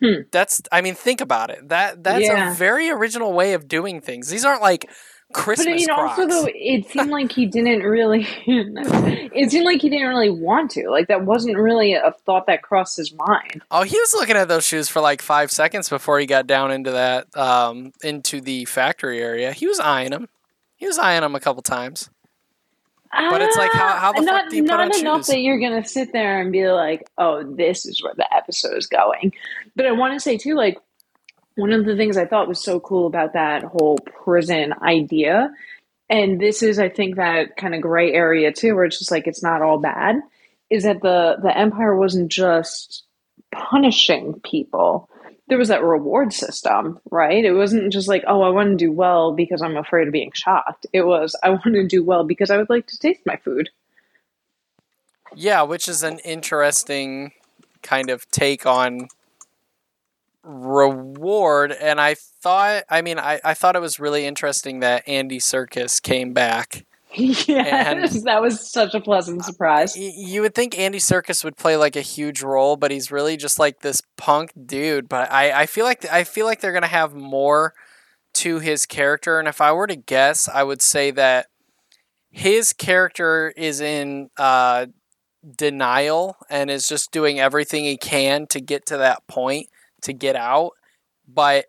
Hmm. 0.00 0.22
That's, 0.30 0.62
I 0.70 0.80
mean, 0.80 0.94
think 0.94 1.20
about 1.20 1.50
it. 1.50 1.68
That 1.68 2.04
that's 2.04 2.24
Yeah. 2.24 2.52
a 2.52 2.54
very 2.54 2.88
original 2.88 3.32
way 3.32 3.52
of 3.52 3.66
doing 3.66 4.00
things. 4.00 4.28
These 4.28 4.44
aren't 4.44 4.62
like 4.62 4.88
Christmas 5.34 5.66
But 5.66 5.72
I 5.72 5.76
mean, 5.76 5.86
Crocs. 5.88 6.18
also 6.18 6.26
though, 6.26 6.48
it 6.54 6.86
seemed 6.88 7.10
like 7.10 7.30
he 7.32 7.44
didn't 7.46 7.80
really. 7.82 8.26
it 8.46 9.50
seemed 9.50 9.64
like 9.66 9.82
he 9.82 9.90
didn't 9.90 10.08
really 10.08 10.30
want 10.30 10.70
to. 10.72 10.88
Like 10.90 11.08
that 11.08 11.24
wasn't 11.24 11.56
really 11.58 11.92
a 11.94 12.12
thought 12.24 12.46
that 12.46 12.62
crossed 12.62 12.96
his 12.96 13.12
mind. 13.12 13.62
Oh, 13.70 13.82
he 13.82 13.98
was 13.98 14.14
looking 14.14 14.36
at 14.36 14.48
those 14.48 14.66
shoes 14.66 14.88
for 14.88 15.00
like 15.00 15.20
five 15.20 15.50
seconds 15.50 15.88
before 15.90 16.18
he 16.18 16.24
got 16.26 16.46
down 16.46 16.70
into 16.70 16.92
that 16.92 17.34
um, 17.36 17.92
into 18.02 18.40
the 18.40 18.64
factory 18.64 19.20
area. 19.20 19.52
He 19.52 19.66
was 19.66 19.78
eyeing 19.78 20.10
them. 20.12 20.28
He 20.76 20.86
was 20.86 20.98
eyeing 20.98 21.20
them 21.22 21.34
a 21.34 21.40
couple 21.40 21.62
times. 21.62 22.08
But 23.10 23.40
it's 23.40 23.56
like, 23.56 23.72
how- 23.72 23.96
how 23.96 24.12
the 24.12 24.20
Ah, 24.20 24.24
fuck 24.42 24.50
do 24.50 24.56
you 24.56 24.62
put 24.64 24.68
not 24.68 24.80
on 24.80 24.98
enough 25.00 25.18
shoes? 25.20 25.26
that 25.28 25.40
you're 25.40 25.58
gonna 25.58 25.84
sit 25.84 26.12
there 26.12 26.40
and 26.42 26.52
be 26.52 26.68
like, 26.70 27.08
"Oh, 27.16 27.42
this 27.42 27.86
is 27.86 28.02
where 28.02 28.12
the 28.14 28.26
episode 28.36 28.76
is 28.76 28.86
going." 28.86 29.32
But 29.76 29.86
I 29.86 29.92
want 29.92 30.12
to 30.14 30.20
say 30.20 30.36
too, 30.36 30.54
like 30.54 30.78
one 31.58 31.72
of 31.72 31.84
the 31.84 31.96
things 31.96 32.16
I 32.16 32.24
thought 32.24 32.46
was 32.46 32.62
so 32.62 32.78
cool 32.78 33.06
about 33.06 33.32
that 33.32 33.64
whole 33.64 33.98
prison 33.98 34.72
idea, 34.80 35.52
and 36.08 36.40
this 36.40 36.62
is, 36.62 36.78
I 36.78 36.88
think, 36.88 37.16
that 37.16 37.56
kind 37.56 37.74
of 37.74 37.82
gray 37.82 38.12
area 38.12 38.52
too, 38.52 38.74
where 38.74 38.84
it's 38.84 38.98
just 38.98 39.10
like 39.10 39.26
it's 39.26 39.42
not 39.42 39.60
all 39.60 39.78
bad, 39.78 40.20
is 40.70 40.84
that 40.84 41.02
the 41.02 41.36
the 41.42 41.56
empire 41.56 41.96
wasn't 41.96 42.30
just 42.30 43.02
punishing 43.50 44.40
people. 44.44 45.10
There 45.48 45.58
was 45.58 45.68
that 45.68 45.82
reward 45.82 46.32
system, 46.32 47.00
right? 47.10 47.44
It 47.44 47.52
wasn't 47.52 47.92
just 47.92 48.06
like, 48.06 48.22
oh, 48.28 48.42
I 48.42 48.50
want 48.50 48.70
to 48.70 48.76
do 48.76 48.92
well 48.92 49.32
because 49.32 49.60
I'm 49.60 49.76
afraid 49.76 50.06
of 50.06 50.12
being 50.12 50.30
shocked. 50.34 50.86
It 50.92 51.02
was, 51.02 51.34
I 51.42 51.50
want 51.50 51.74
to 51.74 51.86
do 51.86 52.04
well 52.04 52.24
because 52.24 52.50
I 52.50 52.58
would 52.58 52.70
like 52.70 52.86
to 52.88 52.98
taste 52.98 53.22
my 53.24 53.36
food. 53.36 53.70
Yeah, 55.34 55.62
which 55.62 55.88
is 55.88 56.02
an 56.02 56.18
interesting 56.20 57.32
kind 57.82 58.10
of 58.10 58.30
take 58.30 58.66
on 58.66 59.08
reward. 60.48 61.72
And 61.72 62.00
I 62.00 62.14
thought, 62.42 62.84
I 62.88 63.02
mean, 63.02 63.18
I, 63.18 63.40
I 63.44 63.54
thought 63.54 63.76
it 63.76 63.82
was 63.82 64.00
really 64.00 64.24
interesting 64.24 64.80
that 64.80 65.06
Andy 65.06 65.38
Serkis 65.38 66.02
came 66.02 66.32
back. 66.32 66.86
yes, 67.14 68.22
that 68.24 68.42
was 68.42 68.70
such 68.70 68.94
a 68.94 69.00
pleasant 69.00 69.44
surprise. 69.44 69.96
You 69.96 70.42
would 70.42 70.54
think 70.54 70.78
Andy 70.78 70.98
Serkis 70.98 71.42
would 71.42 71.56
play 71.56 71.76
like 71.76 71.96
a 71.96 72.02
huge 72.02 72.42
role, 72.42 72.76
but 72.76 72.90
he's 72.90 73.10
really 73.10 73.36
just 73.36 73.58
like 73.58 73.80
this 73.80 74.02
punk 74.16 74.52
dude. 74.66 75.08
But 75.08 75.32
I, 75.32 75.62
I 75.62 75.66
feel 75.66 75.86
like 75.86 76.04
I 76.10 76.24
feel 76.24 76.44
like 76.44 76.60
they're 76.60 76.72
gonna 76.72 76.86
have 76.86 77.14
more 77.14 77.72
to 78.34 78.58
his 78.58 78.84
character. 78.84 79.38
And 79.38 79.48
if 79.48 79.62
I 79.62 79.72
were 79.72 79.86
to 79.86 79.96
guess, 79.96 80.48
I 80.48 80.62
would 80.62 80.82
say 80.82 81.10
that 81.12 81.46
his 82.30 82.74
character 82.74 83.54
is 83.56 83.80
in 83.80 84.28
uh, 84.36 84.86
denial 85.56 86.36
and 86.50 86.70
is 86.70 86.86
just 86.86 87.10
doing 87.10 87.40
everything 87.40 87.84
he 87.84 87.96
can 87.96 88.46
to 88.48 88.60
get 88.60 88.84
to 88.86 88.98
that 88.98 89.26
point 89.28 89.68
to 90.02 90.12
get 90.12 90.36
out. 90.36 90.72
But 91.26 91.66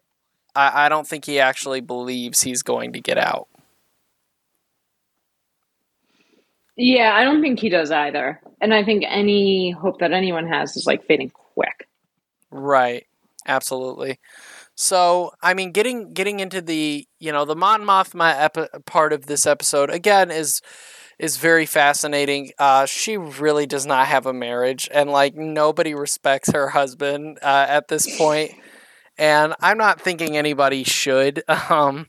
I, 0.56 0.86
I 0.86 0.89
don't 0.89 1.08
think 1.08 1.26
he 1.26 1.39
actually 1.39 1.82
believes 1.82 2.42
he's 2.42 2.63
going 2.63 2.94
to 2.94 3.02
get 3.02 3.18
out. 3.18 3.48
Yeah, 6.76 7.13
I 7.15 7.26
don't 7.26 7.42
think 7.42 7.60
he 7.60 7.68
does 7.68 7.92
either. 7.92 8.39
And 8.62 8.74
I 8.74 8.86
think 8.86 9.04
any 9.08 9.72
hope 9.72 10.00
that 10.00 10.13
anyone 10.13 10.48
has 10.48 10.78
is 10.78 10.88
like 10.88 11.06
fading 11.06 11.30
quick. 11.30 11.88
Right. 12.52 13.06
Absolutely. 13.46 14.20
So, 14.76 15.32
I 15.42 15.54
mean, 15.54 15.72
getting 15.72 16.13
getting 16.13 16.39
into 16.39 16.62
the 16.62 17.06
you 17.20 17.34
know 17.34 17.44
the 17.44 17.56
Mon 17.56 17.82
Mothma 17.82 18.34
epi- 18.38 18.80
part 18.86 19.12
of 19.12 19.26
this 19.26 19.46
episode 19.46 19.89
again 19.89 20.32
is 20.32 20.62
is 21.20 21.38
very 21.38 21.66
fascinating. 21.66 22.52
Uh, 22.58 22.86
she 22.86 23.18
really 23.18 23.68
does 23.68 23.86
not 23.86 24.08
have 24.08 24.26
a 24.26 24.34
marriage, 24.34 24.90
and 24.92 25.12
like 25.12 25.36
nobody 25.36 25.94
respects 25.94 26.52
her 26.52 26.70
husband 26.70 27.40
uh, 27.42 27.66
at 27.70 27.88
this 27.90 28.18
point. 28.18 28.54
And 29.18 29.54
I'm 29.62 29.78
not 29.78 30.02
thinking 30.02 30.38
anybody 30.38 30.84
should. 30.84 31.44
Um, 31.70 32.08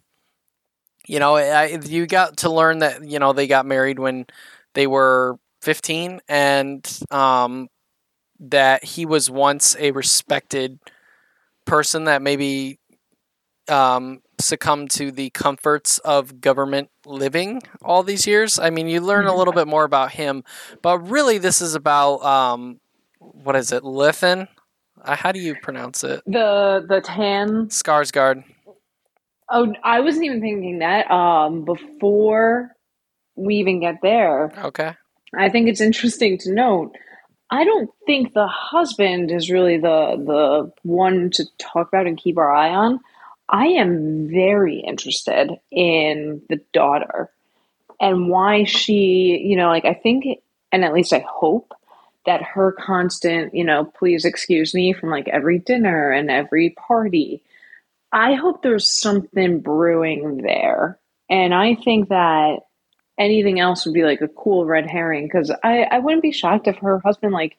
you 1.07 1.19
know, 1.19 1.37
I, 1.37 1.79
you 1.85 2.07
got 2.07 2.39
to 2.39 2.51
learn 2.51 2.81
that 2.81 3.05
you 3.09 3.19
know 3.19 3.33
they 3.33 3.47
got 3.47 3.67
married 3.67 3.99
when 3.99 4.27
they 4.75 4.87
were 4.87 5.37
15, 5.63 6.21
and 6.29 7.01
um, 7.11 7.69
that 8.41 8.85
he 8.85 9.07
was 9.07 9.31
once 9.31 9.77
a 9.79 9.93
respected 9.93 10.79
person 11.67 12.07
that 12.07 12.23
maybe 12.23 12.80
um, 13.71 14.21
succumbed 14.41 14.91
to 14.93 15.11
the 15.13 15.31
comforts 15.31 15.99
of 15.99 16.41
government 16.41 16.91
living 17.07 17.63
all 17.83 18.03
these 18.03 18.27
years. 18.27 18.59
I 18.59 18.71
mean, 18.71 18.89
you 18.89 19.01
learn 19.01 19.27
a 19.27 19.35
little 19.35 19.53
bit 19.53 19.69
more 19.69 19.85
about 19.85 20.13
him, 20.13 20.45
but 20.83 20.99
really, 20.99 21.39
this 21.39 21.61
is 21.61 21.75
about 21.75 22.23
um, 22.23 22.81
what 23.19 23.57
is 23.57 23.73
it, 23.73 23.83
Lithin? 23.83 24.49
Uh, 25.03 25.17
how 25.17 25.33
do 25.33 25.41
you 25.41 25.55
pronounce 25.63 26.05
it? 26.05 26.23
The 26.27 26.85
the 26.87 27.01
tan. 27.01 27.69
Skarsgård. 27.69 28.45
Oh, 29.51 29.73
I 29.83 30.01
wasn't 30.01 30.27
even 30.27 30.41
thinking 30.41 30.79
that. 30.81 31.11
Um, 31.11 31.65
before 31.65 32.71
we 33.35 33.57
even 33.57 33.81
get 33.81 33.97
there, 34.03 34.53
Okay. 34.65 34.95
I 35.37 35.49
think 35.49 35.69
it's 35.69 35.81
interesting 35.81 36.39
to 36.39 36.53
note. 36.53 36.93
I 37.51 37.65
don't 37.65 37.91
think 38.07 38.33
the 38.33 38.47
husband 38.47 39.31
is 39.33 39.51
really 39.51 39.77
the 39.79 40.17
the 40.25 40.73
one 40.83 41.31
to 41.33 41.45
talk 41.59 41.89
about 41.89 42.07
and 42.07 42.17
keep 42.19 42.39
our 42.39 42.53
eye 42.53 42.71
on. 42.71 43.01
I 43.51 43.67
am 43.67 44.29
very 44.29 44.79
interested 44.79 45.51
in 45.73 46.43
the 46.49 46.61
daughter 46.73 47.31
and 48.01 48.29
why 48.29 48.65
she, 48.65 49.43
you 49.45 49.57
know, 49.57 49.69
like 49.69 49.85
I 49.85 49.95
think, 49.95 50.25
and 50.71 50.85
at 50.85 50.95
least 50.95 51.13
I 51.13 51.25
hope 51.29 51.75
that 52.27 52.43
her 52.43 52.73
constant, 52.73 53.55
you 53.55 53.65
know, 53.65 53.85
please 53.85 54.25
excuse 54.25 54.73
me 54.73 54.93
from 54.93 55.11
like 55.11 55.27
every 55.29 55.59
dinner 55.59 56.13
and 56.13 56.31
every 56.31 56.71
party. 56.71 57.43
I 58.13 58.35
hope 58.35 58.63
there's 58.63 58.89
something 58.89 59.61
brewing 59.61 60.39
there. 60.39 60.99
And 61.29 61.53
I 61.53 61.75
think 61.75 62.09
that 62.11 62.61
anything 63.19 63.59
else 63.59 63.85
would 63.85 63.95
be 63.95 64.05
like 64.05 64.21
a 64.21 64.29
cool 64.29 64.65
red 64.65 64.89
herring 64.89 65.27
because 65.27 65.51
I, 65.65 65.83
I 65.83 65.99
wouldn't 65.99 66.23
be 66.23 66.33
shocked 66.33 66.69
if 66.69 66.77
her 66.77 67.01
husband 67.01 67.33
like 67.33 67.57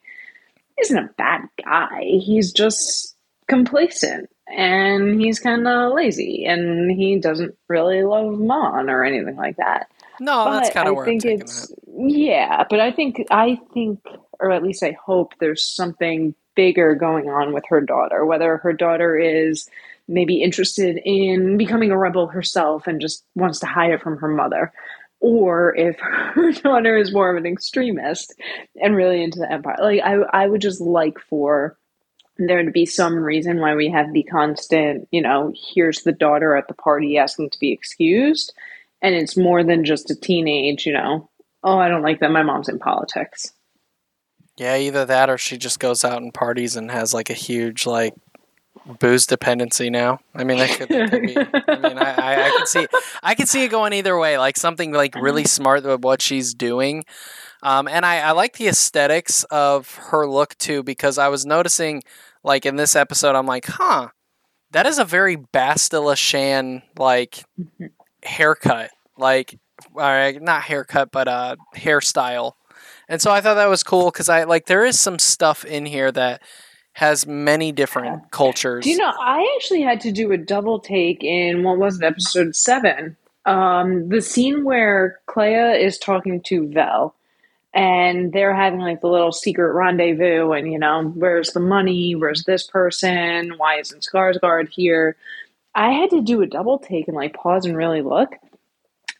isn't 0.80 0.97
a 0.97 1.13
bad 1.17 1.41
guy. 1.63 2.04
He's 2.04 2.54
just 2.54 3.15
complacent 3.47 4.30
and 4.56 5.20
he's 5.20 5.40
kind 5.40 5.68
of 5.68 5.94
lazy 5.94 6.46
and 6.46 6.92
he 6.92 7.20
doesn't 7.20 7.56
really 7.68 8.04
love 8.04 8.38
Mon 8.40 8.90
or 8.90 9.04
anything 9.04 9.36
like 9.36 9.58
that. 9.58 9.88
No, 10.20 10.46
Oh, 10.48 10.52
that's 10.52 10.70
kind 10.72 10.88
of 10.88 10.94
I 10.94 10.96
where 10.98 11.06
think 11.06 11.26
I'm 11.26 11.32
it's 11.32 11.74
yeah, 11.98 12.64
but 12.70 12.80
I 12.80 12.92
think 12.92 13.26
I 13.32 13.60
think 13.74 14.00
or 14.40 14.52
at 14.52 14.64
least 14.64 14.84
I 14.84 14.98
hope 15.04 15.34
there's 15.40 15.64
something 15.66 16.36
bigger 16.56 16.96
going 16.96 17.30
on 17.30 17.54
with 17.54 17.64
her 17.70 17.82
daughter, 17.82 18.26
whether 18.26 18.58
her 18.58 18.74
daughter 18.74 19.18
is 19.18 19.70
maybe 20.08 20.42
interested 20.42 21.00
in 21.06 21.58
becoming 21.58 21.92
a 21.92 21.98
rebel 21.98 22.28
herself 22.28 22.86
and 22.88 23.00
just 23.00 23.24
wants 23.36 23.60
to 23.60 23.66
hide 23.66 23.92
it 23.92 24.02
from 24.02 24.18
her 24.18 24.28
mother, 24.28 24.74
or 25.20 25.76
if 25.76 25.98
her 26.00 26.52
daughter 26.52 26.98
is 26.98 27.14
more 27.14 27.30
of 27.30 27.38
an 27.38 27.52
extremist 27.52 28.34
and 28.82 28.96
really 28.96 29.24
into 29.24 29.40
the 29.40 29.52
empire. 29.52 29.78
Like 29.80 30.02
I 30.04 30.16
I 30.34 30.48
would 30.48 30.62
just 30.62 30.82
like 30.82 31.20
for 31.30 31.78
there 32.47 32.63
to 32.63 32.71
be 32.71 32.86
some 32.86 33.15
reason 33.15 33.60
why 33.60 33.75
we 33.75 33.89
have 33.89 34.13
the 34.13 34.23
constant, 34.23 35.08
you 35.12 35.21
know, 35.21 35.54
here's 35.73 36.04
the 36.04 36.12
daughter 36.12 36.56
at 36.56 36.67
the 36.67 36.73
party 36.73 37.17
asking 37.17 37.49
to 37.51 37.60
be 37.60 37.71
excused. 37.71 38.54
And 39.01 39.15
it's 39.15 39.36
more 39.36 39.63
than 39.63 39.84
just 39.84 40.12
a 40.12 40.15
teenage, 40.15 40.86
you 40.86 40.93
know, 40.93 41.30
oh, 41.63 41.77
I 41.77 41.89
don't 41.89 42.04
like 42.04 42.19
that. 42.19 42.32
My 42.32 42.43
mom's 42.43 42.69
in 42.69 42.80
politics. 42.80 43.54
Yeah, 44.58 44.77
either 44.77 45.06
that 45.06 45.30
or 45.30 45.38
she 45.38 45.58
just 45.58 45.80
goes 45.80 46.04
out 46.04 46.21
and 46.21 46.34
parties 46.34 46.75
and 46.75 46.91
has 46.91 47.13
like 47.13 47.30
a 47.30 47.34
huge 47.34 47.86
like 47.86 48.13
booze 48.99 49.25
dependency 49.25 49.89
now. 49.89 50.19
I 50.36 50.43
mean, 50.43 50.58
that 50.58 50.77
could, 50.77 50.89
that 50.89 51.10
could 51.10 51.21
be. 51.21 51.38
I 51.38 51.80
mean, 51.80 51.97
I, 51.97 52.13
I, 52.13 52.45
I 52.45 52.58
could 52.58 52.67
see, 52.67 52.88
I 53.23 53.36
could 53.36 53.47
see 53.47 53.63
it 53.63 53.69
going 53.69 53.93
either 53.93 54.17
way. 54.17 54.38
Like 54.38 54.58
something 54.58 54.91
like 54.91 55.15
really 55.15 55.45
smart 55.45 55.84
with 55.84 56.01
what 56.01 56.21
she's 56.21 56.54
doing, 56.54 57.06
um, 57.63 57.88
and 57.88 58.06
I, 58.06 58.19
I 58.19 58.32
like 58.32 58.58
the 58.58 58.67
aesthetics 58.67 59.43
of 59.45 59.95
her 59.95 60.27
look 60.27 60.58
too 60.58 60.84
because 60.84 61.17
I 61.17 61.27
was 61.30 61.45
noticing, 61.45 62.04
like 62.43 62.65
in 62.65 62.75
this 62.75 62.95
episode, 62.95 63.36
I'm 63.36 63.45
like, 63.45 63.65
huh, 63.65 64.10
that 64.71 64.86
is 64.86 64.99
a 64.99 65.06
very 65.06 65.38
Bastila 65.38 66.15
Shan 66.15 66.82
like 66.97 67.43
haircut, 68.23 68.91
like, 69.17 69.60
uh, 69.97 70.32
not 70.41 70.63
haircut, 70.63 71.12
but 71.12 71.27
uh, 71.27 71.56
hairstyle. 71.75 72.54
And 73.08 73.21
so 73.21 73.32
I 73.32 73.41
thought 73.41 73.56
that 73.56 73.69
was 73.69 73.84
cool 73.84 74.06
because 74.06 74.30
I 74.30 74.43
like 74.43 74.67
there 74.67 74.86
is 74.86 74.99
some 74.99 75.19
stuff 75.19 75.65
in 75.65 75.86
here 75.86 76.12
that 76.12 76.41
has 76.93 77.25
many 77.25 77.71
different 77.71 78.32
cultures. 78.32 78.84
Do 78.84 78.89
you 78.89 78.97
know, 78.97 79.12
I 79.19 79.56
actually 79.56 79.82
had 79.82 80.01
to 80.01 80.12
do 80.12 80.32
a 80.32 80.38
double 80.38 80.80
take 80.80 81.23
in 81.23 81.63
what 81.63 81.77
was 81.77 81.99
it, 81.99 82.06
episode 82.06 82.56
seven? 82.56 83.17
Um, 83.45 84.10
the 84.10 84.21
scene 84.21 84.63
where 84.63 85.19
Kleya 85.27 85.80
is 85.80 85.97
talking 85.97 86.41
to 86.43 86.69
Vel 86.69 87.15
and 87.73 88.34
they're 88.34 88.55
having 88.55 88.79
like 88.79 89.01
the 89.01 89.07
little 89.07 89.31
secret 89.31 89.73
rendezvous 89.73 90.51
and 90.51 90.71
you 90.71 90.77
know 90.77 91.03
where's 91.15 91.51
the 91.51 91.60
money? 91.60 92.15
Where's 92.15 92.43
this 92.43 92.67
person? 92.67 93.53
Why 93.57 93.79
isn't 93.79 94.03
Skarsgård 94.03 94.69
here? 94.69 95.15
I 95.73 95.91
had 95.91 96.10
to 96.10 96.21
do 96.21 96.41
a 96.41 96.47
double 96.47 96.79
take 96.79 97.07
and 97.07 97.15
like 97.15 97.34
pause 97.34 97.65
and 97.65 97.77
really 97.77 98.01
look. 98.01 98.36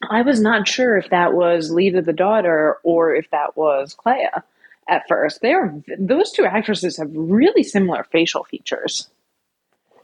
I 0.10 0.22
was 0.24 0.42
not 0.42 0.68
sure 0.68 0.98
if 0.98 1.10
that 1.12 1.34
was 1.34 1.72
Leida 1.72 2.04
the 2.04 2.14
daughter 2.14 2.78
or 2.84 3.16
if 3.16 3.30
that 3.32 3.56
was 3.56 3.96
Kleya 3.96 4.44
at 4.88 5.08
first. 5.08 5.42
They're 5.42 5.74
those 5.98 6.32
two 6.32 6.46
actresses 6.46 6.98
have 6.98 7.10
really 7.14 7.64
similar 7.64 8.06
facial 8.12 8.44
features. 8.44 9.10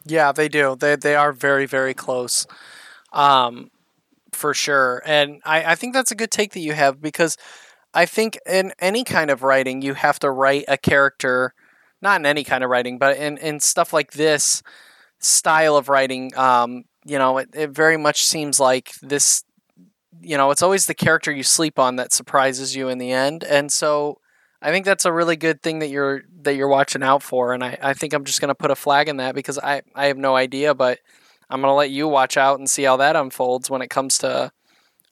Yeah 0.06 0.32
they 0.32 0.48
do. 0.48 0.78
They, 0.80 0.96
they 0.96 1.16
are 1.16 1.34
very 1.34 1.66
very 1.66 1.94
close 1.94 2.48
um 3.12 3.72
for 4.32 4.54
sure. 4.54 5.02
And 5.06 5.42
I, 5.44 5.72
I 5.72 5.76
think 5.76 5.94
that's 5.94 6.12
a 6.12 6.16
good 6.16 6.32
take 6.32 6.54
that 6.54 6.60
you 6.60 6.74
have 6.74 7.02
because 7.02 7.38
I 7.98 8.06
think 8.06 8.38
in 8.46 8.74
any 8.78 9.04
kind 9.04 9.32
of 9.32 9.42
writing, 9.42 9.82
you 9.82 9.96
have 9.96 10.20
to 10.20 10.30
write 10.30 10.66
a 10.68 10.78
character, 10.78 11.56
not 12.00 12.22
in 12.22 12.28
any 12.28 12.44
kind 12.44 12.64
of 12.64 12.70
writing, 12.70 13.00
but 13.00 13.18
in, 13.18 13.40
in 13.40 13.60
stuff 13.60 13.92
like 13.92 14.12
this 14.12 14.62
style 15.18 15.76
of 15.76 15.90
writing, 15.90 16.32
um, 16.38 16.84
you 17.06 17.18
know, 17.18 17.40
it, 17.40 17.50
it 17.54 17.72
very 17.72 17.98
much 17.98 18.24
seems 18.24 18.60
like 18.60 18.92
this, 19.02 19.44
you 20.22 20.38
know, 20.38 20.52
it's 20.52 20.62
always 20.62 20.86
the 20.86 20.94
character 20.94 21.32
you 21.32 21.42
sleep 21.42 21.80
on 21.80 21.96
that 21.96 22.14
surprises 22.14 22.76
you 22.76 22.88
in 22.88 23.00
the 23.00 23.12
end. 23.12 23.44
And 23.44 23.72
so 23.72 24.20
I 24.62 24.70
think 24.70 24.86
that's 24.86 25.06
a 25.06 25.12
really 25.12 25.36
good 25.36 25.64
thing 25.64 25.80
that 25.80 25.90
you're 25.90 26.22
that 26.44 26.56
you're 26.56 26.68
watching 26.68 27.02
out 27.02 27.24
for. 27.24 27.52
And 27.52 27.64
I, 27.64 27.80
I 27.82 27.94
think 27.96 28.14
I'm 28.14 28.26
just 28.26 28.42
gonna 28.42 28.54
put 28.54 28.70
a 28.70 28.76
flag 28.76 29.10
in 29.10 29.18
that 29.18 29.34
because 29.34 29.58
I, 29.58 29.82
I 29.96 30.06
have 30.06 30.18
no 30.18 30.36
idea, 30.36 30.76
but 30.76 31.00
I'm 31.50 31.62
gonna 31.62 31.74
let 31.74 31.90
you 31.90 32.08
watch 32.08 32.38
out 32.38 32.60
and 32.60 32.70
see 32.70 32.84
how 32.84 32.98
that 32.98 33.16
unfolds 33.16 33.72
when 33.72 33.82
it 33.82 33.90
comes 33.90 34.20
to 34.20 34.52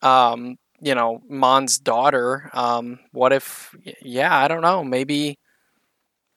um, 0.03 0.59
you 0.81 0.95
know, 0.95 1.21
Mon's 1.29 1.79
daughter. 1.79 2.49
Um, 2.53 2.99
what 3.11 3.33
if, 3.33 3.75
yeah, 4.01 4.35
I 4.35 4.47
don't 4.47 4.61
know. 4.61 4.83
Maybe, 4.83 5.39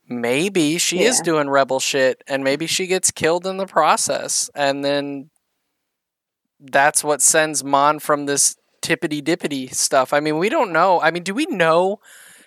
maybe 0.09 0.79
she 0.79 1.01
yeah. 1.01 1.09
is 1.09 1.21
doing 1.21 1.49
rebel 1.49 1.81
shit 1.81 2.23
and 2.27 2.45
maybe 2.45 2.67
she 2.67 2.87
gets 2.87 3.11
killed 3.11 3.47
in 3.47 3.57
the 3.57 3.67
process. 3.67 4.51
And 4.55 4.85
then 4.85 5.31
that's 6.61 7.05
what 7.05 7.23
sends 7.23 7.63
Mon 7.63 7.99
from 7.99 8.27
this 8.27 8.57
tippity 8.83 9.23
dippity 9.23 9.73
stuff. 9.75 10.13
I 10.13 10.21
mean, 10.21 10.39
we 10.39 10.49
don't 10.49 10.73
know. 10.73 11.01
I 11.01 11.11
mean, 11.11 11.23
do 11.23 11.35
we 11.35 11.47
know 11.47 12.01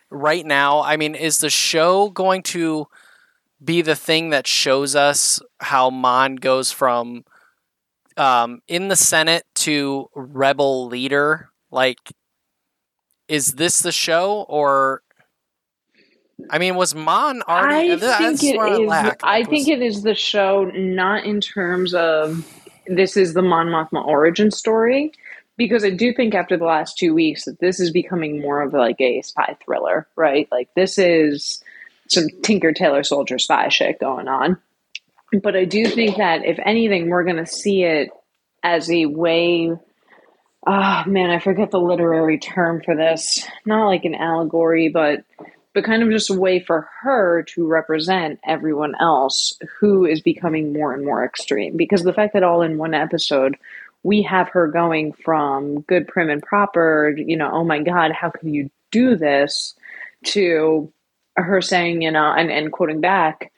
right 0.09 0.45
now? 0.45 0.81
I 0.81 0.97
mean, 0.97 1.15
is 1.15 1.39
the 1.39 1.49
show 1.49 2.09
going 2.09 2.43
to 2.43 2.87
be 3.63 3.81
the 3.81 3.95
thing 3.95 4.31
that 4.31 4.47
shows 4.47 4.95
us 4.95 5.39
how 5.59 5.89
Mon 5.89 6.35
goes 6.35 6.71
from 6.71 7.23
um, 8.17 8.61
in 8.67 8.87
the 8.87 8.95
Senate 8.95 9.43
to 9.55 10.09
rebel 10.15 10.87
leader 10.87 11.50
like, 11.71 11.99
is 13.27 13.53
this 13.53 13.79
the 13.79 13.91
show 13.91 14.45
or? 14.47 15.01
I 16.49 16.57
mean, 16.57 16.75
was 16.75 16.95
Mon 16.95 17.43
already? 17.43 17.93
I 17.93 17.97
think 17.97 18.43
it 18.43 18.55
is. 18.55 18.91
I, 18.91 19.15
I 19.23 19.43
think 19.43 19.67
it 19.67 19.81
is 19.81 20.01
the 20.01 20.15
show, 20.15 20.65
not 20.73 21.23
in 21.23 21.39
terms 21.39 21.93
of 21.93 22.45
this 22.87 23.15
is 23.15 23.33
the 23.33 23.43
Mon 23.43 23.67
Mothma 23.67 24.03
origin 24.05 24.49
story, 24.49 25.11
because 25.55 25.85
I 25.85 25.91
do 25.91 26.13
think 26.13 26.33
after 26.33 26.57
the 26.57 26.65
last 26.65 26.97
two 26.97 27.13
weeks 27.13 27.45
that 27.45 27.59
this 27.59 27.79
is 27.79 27.91
becoming 27.91 28.41
more 28.41 28.61
of 28.61 28.73
like 28.73 28.99
a 28.99 29.21
spy 29.21 29.55
thriller, 29.63 30.07
right? 30.15 30.47
Like 30.51 30.69
this 30.75 30.97
is 30.97 31.63
some 32.09 32.27
Tinker 32.41 32.73
Tailor 32.73 33.03
Soldier 33.03 33.37
spy 33.37 33.69
shit 33.69 33.99
going 33.99 34.27
on. 34.27 34.57
But 35.43 35.55
I 35.55 35.65
do 35.65 35.85
think 35.85 36.17
that 36.17 36.43
if 36.43 36.59
anything, 36.65 37.09
we're 37.09 37.23
going 37.23 37.37
to 37.37 37.45
see 37.45 37.83
it 37.83 38.09
as 38.63 38.89
a 38.91 39.05
way 39.05 39.71
oh 40.67 41.03
man, 41.07 41.29
I 41.29 41.39
forget 41.39 41.71
the 41.71 41.79
literary 41.79 42.37
term 42.37 42.81
for 42.83 42.95
this. 42.95 43.45
Not 43.65 43.87
like 43.87 44.05
an 44.05 44.15
allegory, 44.15 44.89
but 44.89 45.23
but 45.73 45.85
kind 45.85 46.03
of 46.03 46.09
just 46.09 46.29
a 46.29 46.37
way 46.37 46.59
for 46.59 46.89
her 47.01 47.43
to 47.43 47.65
represent 47.65 48.39
everyone 48.45 48.93
else 48.99 49.57
who 49.79 50.05
is 50.05 50.19
becoming 50.19 50.73
more 50.73 50.93
and 50.93 51.05
more 51.05 51.23
extreme. 51.23 51.77
Because 51.77 52.03
the 52.03 52.11
fact 52.13 52.33
that 52.33 52.43
all 52.43 52.61
in 52.61 52.77
one 52.77 52.93
episode 52.93 53.57
we 54.03 54.23
have 54.23 54.49
her 54.49 54.67
going 54.67 55.13
from 55.13 55.81
good, 55.81 56.07
prim, 56.07 56.29
and 56.29 56.41
proper, 56.41 57.13
you 57.15 57.37
know, 57.37 57.51
oh 57.51 57.63
my 57.63 57.79
God, 57.79 58.11
how 58.11 58.31
can 58.31 58.51
you 58.51 58.69
do 58.89 59.15
this? 59.15 59.75
to 60.23 60.91
her 61.35 61.61
saying, 61.61 62.01
you 62.01 62.11
know, 62.11 62.31
and, 62.31 62.51
and 62.51 62.71
quoting 62.71 63.01
back, 63.01 63.51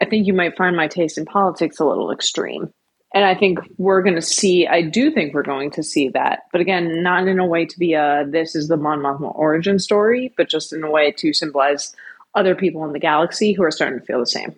I 0.00 0.06
think 0.06 0.26
you 0.26 0.32
might 0.32 0.56
find 0.56 0.76
my 0.76 0.88
taste 0.88 1.18
in 1.18 1.24
politics 1.24 1.78
a 1.78 1.84
little 1.84 2.10
extreme. 2.10 2.72
And 3.12 3.24
I 3.24 3.34
think 3.34 3.58
we're 3.76 4.02
going 4.02 4.14
to 4.14 4.22
see, 4.22 4.66
I 4.68 4.82
do 4.82 5.10
think 5.10 5.34
we're 5.34 5.42
going 5.42 5.72
to 5.72 5.82
see 5.82 6.08
that. 6.10 6.44
But 6.52 6.60
again, 6.60 7.02
not 7.02 7.26
in 7.26 7.40
a 7.40 7.46
way 7.46 7.66
to 7.66 7.78
be 7.78 7.94
a, 7.94 8.24
this 8.28 8.54
is 8.54 8.68
the 8.68 8.76
Mon 8.76 9.00
Mothma 9.00 9.34
origin 9.34 9.78
story, 9.78 10.32
but 10.36 10.48
just 10.48 10.72
in 10.72 10.84
a 10.84 10.90
way 10.90 11.10
to 11.12 11.32
symbolize 11.32 11.94
other 12.34 12.54
people 12.54 12.84
in 12.84 12.92
the 12.92 13.00
galaxy 13.00 13.52
who 13.52 13.64
are 13.64 13.72
starting 13.72 13.98
to 13.98 14.04
feel 14.06 14.20
the 14.20 14.26
same. 14.26 14.54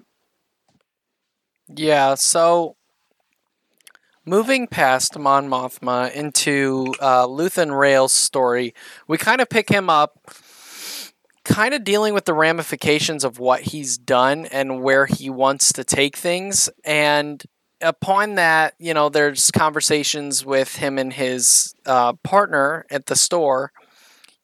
Yeah, 1.74 2.14
so 2.16 2.76
moving 4.26 4.66
past 4.66 5.18
Mon 5.18 5.48
Mothma 5.48 6.12
into 6.12 6.92
uh, 7.00 7.26
Luthen 7.26 7.76
Rael's 7.76 8.12
story, 8.12 8.74
we 9.08 9.16
kind 9.16 9.40
of 9.40 9.48
pick 9.48 9.70
him 9.70 9.88
up 9.88 10.18
kind 11.44 11.74
of 11.74 11.84
dealing 11.84 12.14
with 12.14 12.24
the 12.24 12.34
ramifications 12.34 13.24
of 13.24 13.38
what 13.38 13.62
he's 13.62 13.98
done 13.98 14.46
and 14.46 14.82
where 14.82 15.06
he 15.06 15.28
wants 15.28 15.72
to 15.72 15.84
take 15.84 16.16
things. 16.16 16.68
And 16.84 17.42
upon 17.82 18.36
that, 18.36 18.74
you 18.78 18.94
know, 18.94 19.08
there's 19.08 19.50
conversations 19.50 20.44
with 20.44 20.76
him 20.76 20.98
and 20.98 21.12
his 21.12 21.74
uh, 21.84 22.14
partner 22.22 22.86
at 22.90 23.06
the 23.06 23.16
store, 23.16 23.72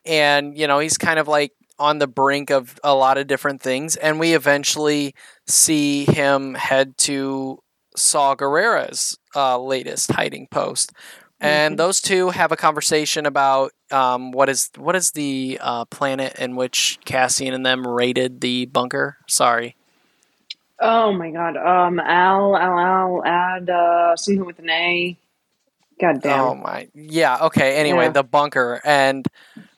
and 0.05 0.57
you 0.57 0.67
know, 0.67 0.79
he's 0.79 0.99
kind 0.99 1.19
of 1.19 1.29
like 1.29 1.53
on 1.79 1.99
the 1.99 2.07
brink 2.09 2.51
of 2.51 2.79
a 2.83 2.95
lot 2.95 3.19
of 3.19 3.27
different 3.27 3.63
things, 3.63 3.97
and 3.97 4.19
we 4.19 4.35
eventually 4.35 5.15
see 5.47 6.05
him 6.05 6.55
head 6.55 6.99
to 6.99 7.59
Saw 7.97 8.35
Gerrera's 8.35 9.17
uh, 9.35 9.59
latest 9.59 10.11
hiding 10.13 10.49
post, 10.51 10.93
and 11.41 11.73
mm-hmm. 11.73 11.77
those 11.77 12.01
two 12.01 12.31
have 12.31 12.53
a 12.53 12.57
conversation 12.57 13.27
about 13.27 13.73
um, 13.91 14.33
what 14.33 14.49
is 14.49 14.71
what 14.77 14.97
is 14.97 15.13
the 15.13 15.59
uh, 15.61 15.85
planet 15.87 16.37
in 16.39 16.57
which 16.57 16.99
Cassian 17.05 17.55
and 17.55 17.65
them 17.65 17.87
raided 17.87 18.41
the 18.41 18.67
bunker. 18.67 19.19
Sorry. 19.29 19.77
Oh 20.81 21.13
my 21.13 21.31
god. 21.31 21.57
Um, 21.57 21.99
Al, 21.99 22.57
Al, 22.57 22.79
Al, 22.79 23.25
add 23.25 23.69
uh, 23.69 24.17
something 24.17 24.45
with 24.45 24.59
an 24.59 24.71
A. 24.71 25.19
God 26.01 26.23
damn. 26.23 26.41
Oh 26.41 26.55
my. 26.55 26.89
Yeah. 26.95 27.39
Okay. 27.47 27.77
Anyway, 27.77 28.05
yeah. 28.05 28.11
the 28.11 28.23
bunker 28.23 28.81
and 28.85 29.27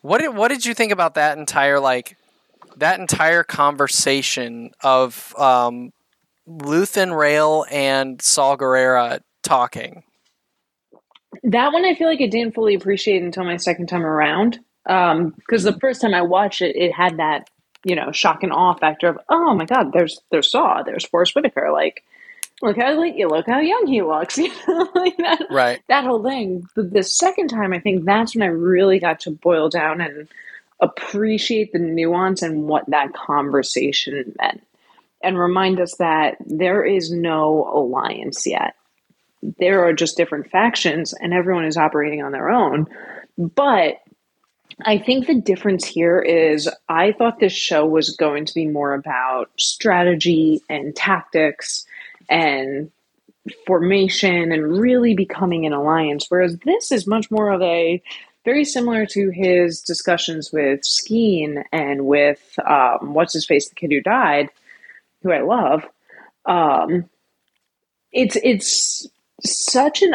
what 0.02 0.20
did 0.20 0.34
what 0.34 0.48
did 0.48 0.66
you 0.66 0.74
think 0.74 0.92
about 0.92 1.14
that 1.14 1.38
entire 1.38 1.80
like 1.80 2.16
that 2.76 3.00
entire 3.00 3.42
conversation 3.42 4.72
of 4.82 5.34
um, 5.38 5.92
Luthen 6.48 7.16
Rael 7.16 7.64
and 7.70 8.20
Saw 8.20 8.56
Gerrera 8.56 9.20
talking? 9.42 10.02
That 11.44 11.72
one 11.72 11.84
I 11.84 11.94
feel 11.94 12.08
like 12.08 12.20
I 12.20 12.26
didn't 12.26 12.54
fully 12.54 12.74
appreciate 12.74 13.22
until 13.22 13.44
my 13.44 13.56
second 13.56 13.86
time 13.88 14.04
around. 14.04 14.58
Because 14.84 15.12
um, 15.12 15.34
the 15.46 15.78
first 15.80 16.00
time 16.00 16.14
I 16.14 16.22
watched 16.22 16.62
it, 16.62 16.74
it 16.76 16.92
had 16.92 17.18
that 17.18 17.48
you 17.84 17.94
know, 17.94 18.12
shock 18.12 18.42
and 18.42 18.52
awe 18.52 18.74
factor 18.74 19.08
of, 19.08 19.18
oh 19.28 19.54
my 19.54 19.64
God, 19.64 19.92
there's 19.92 20.20
there's 20.30 20.50
Saw, 20.50 20.82
there's 20.82 21.06
Forest 21.06 21.34
Whitaker, 21.34 21.70
like 21.72 22.04
look 22.62 22.76
how 22.76 22.98
like 22.98 23.14
you 23.16 23.28
look 23.28 23.46
how 23.46 23.60
young 23.60 23.86
he 23.86 24.02
looks, 24.02 24.38
you 24.38 24.52
know, 24.68 24.88
like 24.94 25.16
that, 25.18 25.46
right? 25.50 25.82
That 25.88 26.04
whole 26.04 26.22
thing. 26.22 26.68
The, 26.74 26.82
the 26.82 27.02
second 27.02 27.48
time, 27.48 27.72
I 27.72 27.80
think 27.80 28.04
that's 28.04 28.34
when 28.34 28.42
I 28.42 28.50
really 28.50 28.98
got 28.98 29.20
to 29.20 29.30
boil 29.30 29.68
down 29.68 30.00
and 30.00 30.28
appreciate 30.80 31.72
the 31.72 31.78
nuance 31.78 32.42
and 32.42 32.66
what 32.66 32.88
that 32.88 33.12
conversation 33.12 34.34
meant, 34.40 34.62
and 35.22 35.38
remind 35.38 35.80
us 35.80 35.96
that 35.96 36.36
there 36.40 36.84
is 36.84 37.10
no 37.10 37.70
alliance 37.72 38.46
yet. 38.46 38.74
There 39.42 39.86
are 39.86 39.94
just 39.94 40.16
different 40.16 40.50
factions, 40.50 41.14
and 41.14 41.32
everyone 41.32 41.64
is 41.64 41.76
operating 41.76 42.22
on 42.22 42.32
their 42.32 42.50
own. 42.50 42.86
But 43.38 44.00
I 44.84 44.98
think 44.98 45.26
the 45.26 45.40
difference 45.40 45.86
here 45.86 46.20
is 46.20 46.68
I 46.88 47.12
thought 47.12 47.38
this 47.38 47.52
show 47.52 47.86
was 47.86 48.16
going 48.16 48.46
to 48.46 48.54
be 48.54 48.66
more 48.66 48.94
about 48.94 49.50
strategy 49.58 50.62
and 50.68 50.94
tactics 50.94 51.84
and 52.28 52.90
formation 53.66 54.52
and 54.52 54.78
really 54.78 55.14
becoming 55.14 55.66
an 55.66 55.72
alliance, 55.72 56.26
whereas 56.28 56.56
this 56.64 56.92
is 56.92 57.06
much 57.06 57.30
more 57.30 57.50
of 57.50 57.62
a 57.62 58.02
very 58.44 58.64
similar 58.64 59.06
to 59.06 59.30
his 59.30 59.80
discussions 59.80 60.50
with 60.52 60.80
Skeen 60.80 61.62
and 61.72 62.06
with 62.06 62.40
um, 62.64 63.14
what's 63.14 63.34
his 63.34 63.46
face, 63.46 63.68
the 63.68 63.74
kid 63.74 63.90
who 63.90 64.00
died, 64.00 64.50
who 65.22 65.32
I 65.32 65.42
love. 65.42 65.84
Um, 66.46 67.08
it's 68.12 68.36
it's 68.42 69.06
such 69.44 70.02
an 70.02 70.14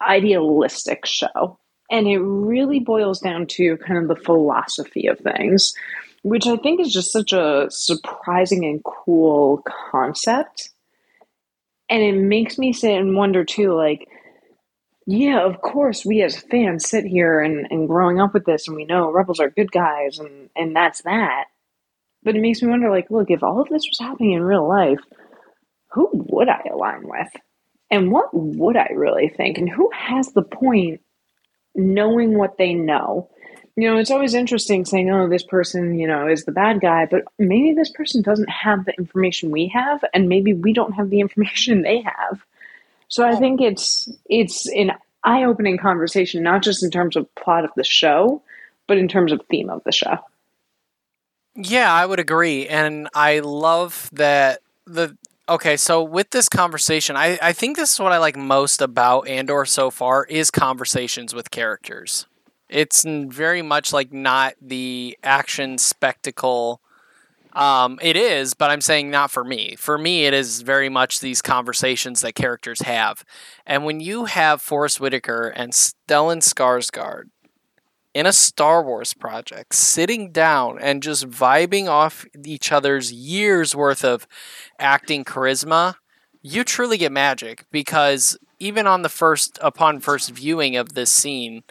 idealistic 0.00 1.04
show 1.06 1.58
and 1.94 2.08
it 2.08 2.18
really 2.18 2.80
boils 2.80 3.20
down 3.20 3.46
to 3.46 3.76
kind 3.76 4.00
of 4.00 4.08
the 4.08 4.20
philosophy 4.24 5.06
of 5.06 5.16
things, 5.20 5.72
which 6.22 6.44
I 6.44 6.56
think 6.56 6.80
is 6.80 6.92
just 6.92 7.12
such 7.12 7.32
a 7.32 7.68
surprising 7.70 8.64
and 8.64 8.82
cool 8.82 9.62
concept. 9.92 10.70
And 11.88 12.02
it 12.02 12.16
makes 12.16 12.58
me 12.58 12.72
sit 12.72 12.98
and 12.98 13.14
wonder 13.14 13.44
too, 13.44 13.74
like, 13.74 14.08
yeah, 15.06 15.46
of 15.46 15.60
course, 15.60 16.04
we 16.04 16.20
as 16.22 16.36
fans 16.36 16.88
sit 16.88 17.04
here 17.04 17.38
and, 17.38 17.68
and 17.70 17.86
growing 17.86 18.20
up 18.20 18.34
with 18.34 18.44
this 18.44 18.66
and 18.66 18.76
we 18.76 18.86
know 18.86 19.12
rebels 19.12 19.38
are 19.38 19.50
good 19.50 19.70
guys 19.70 20.18
and, 20.18 20.50
and 20.56 20.74
that's 20.74 21.00
that. 21.02 21.44
But 22.24 22.34
it 22.34 22.40
makes 22.42 22.60
me 22.60 22.70
wonder 22.70 22.90
like, 22.90 23.08
look, 23.08 23.30
if 23.30 23.44
all 23.44 23.60
of 23.60 23.68
this 23.68 23.86
was 23.88 24.00
happening 24.00 24.32
in 24.32 24.42
real 24.42 24.68
life, 24.68 24.98
who 25.92 26.10
would 26.12 26.48
I 26.48 26.62
align 26.72 27.02
with? 27.04 27.28
And 27.88 28.10
what 28.10 28.30
would 28.32 28.76
I 28.76 28.88
really 28.96 29.28
think? 29.28 29.58
And 29.58 29.70
who 29.70 29.88
has 29.94 30.32
the 30.32 30.42
point 30.42 31.00
knowing 31.74 32.36
what 32.36 32.58
they 32.58 32.74
know? 32.74 33.28
You 33.76 33.90
know, 33.90 33.98
it's 33.98 34.10
always 34.10 34.34
interesting 34.34 34.84
saying, 34.84 35.10
oh, 35.10 35.28
this 35.28 35.42
person, 35.42 35.98
you 35.98 36.06
know, 36.06 36.28
is 36.28 36.44
the 36.44 36.52
bad 36.52 36.80
guy, 36.80 37.06
but 37.06 37.24
maybe 37.38 37.72
this 37.72 37.90
person 37.90 38.22
doesn't 38.22 38.48
have 38.48 38.84
the 38.84 38.94
information 38.96 39.50
we 39.50 39.66
have, 39.68 40.04
and 40.14 40.28
maybe 40.28 40.52
we 40.52 40.72
don't 40.72 40.92
have 40.92 41.10
the 41.10 41.20
information 41.20 41.82
they 41.82 42.02
have. 42.02 42.44
So 43.08 43.26
I 43.26 43.36
think 43.36 43.60
it's 43.60 44.08
it's 44.28 44.68
an 44.70 44.92
eye-opening 45.24 45.78
conversation, 45.78 46.42
not 46.42 46.62
just 46.62 46.82
in 46.82 46.90
terms 46.90 47.16
of 47.16 47.32
plot 47.34 47.64
of 47.64 47.70
the 47.76 47.84
show, 47.84 48.42
but 48.86 48.98
in 48.98 49.08
terms 49.08 49.32
of 49.32 49.40
theme 49.50 49.70
of 49.70 49.82
the 49.84 49.92
show. 49.92 50.18
Yeah, 51.56 51.92
I 51.92 52.04
would 52.04 52.18
agree. 52.18 52.66
And 52.66 53.08
I 53.14 53.40
love 53.40 54.10
that 54.12 54.60
the 54.86 55.16
okay, 55.48 55.76
so 55.76 56.02
with 56.02 56.30
this 56.30 56.48
conversation, 56.48 57.16
I, 57.16 57.38
I 57.40 57.52
think 57.52 57.76
this 57.76 57.94
is 57.94 58.00
what 58.00 58.12
I 58.12 58.18
like 58.18 58.36
most 58.36 58.80
about 58.80 59.28
Andor 59.28 59.64
so 59.64 59.90
far 59.90 60.24
is 60.24 60.50
conversations 60.50 61.34
with 61.34 61.50
characters. 61.50 62.26
It's 62.68 63.04
very 63.06 63.62
much 63.62 63.92
like 63.92 64.12
not 64.12 64.54
the 64.60 65.18
action 65.22 65.78
spectacle. 65.78 66.80
Um, 67.52 68.00
it 68.02 68.16
is, 68.16 68.54
but 68.54 68.70
I'm 68.70 68.80
saying 68.80 69.10
not 69.10 69.30
for 69.30 69.44
me. 69.44 69.76
For 69.76 69.96
me, 69.96 70.26
it 70.26 70.34
is 70.34 70.62
very 70.62 70.88
much 70.88 71.20
these 71.20 71.40
conversations 71.40 72.22
that 72.22 72.34
characters 72.34 72.82
have. 72.82 73.24
And 73.64 73.84
when 73.84 74.00
you 74.00 74.24
have 74.24 74.60
Forest 74.60 75.00
Whitaker 75.00 75.48
and 75.48 75.72
Stellan 75.72 76.42
Skarsgård 76.42 77.24
in 78.14 78.26
a 78.26 78.32
Star 78.32 78.82
Wars 78.82 79.12
project, 79.12 79.74
sitting 79.74 80.30
down 80.30 80.78
and 80.80 81.02
just 81.02 81.28
vibing 81.28 81.88
off 81.88 82.24
each 82.44 82.70
other's 82.70 83.12
years 83.12 83.74
worth 83.74 84.04
of 84.04 84.26
acting 84.78 85.24
charisma, 85.24 85.96
you 86.40 86.62
truly 86.62 86.96
get 86.96 87.10
magic 87.10 87.64
because 87.72 88.38
even 88.60 88.86
on 88.86 89.02
the 89.02 89.08
first 89.08 89.58
upon 89.60 89.98
first 89.98 90.30
viewing 90.30 90.76
of 90.76 90.94
this 90.94 91.12
scene, 91.12 91.64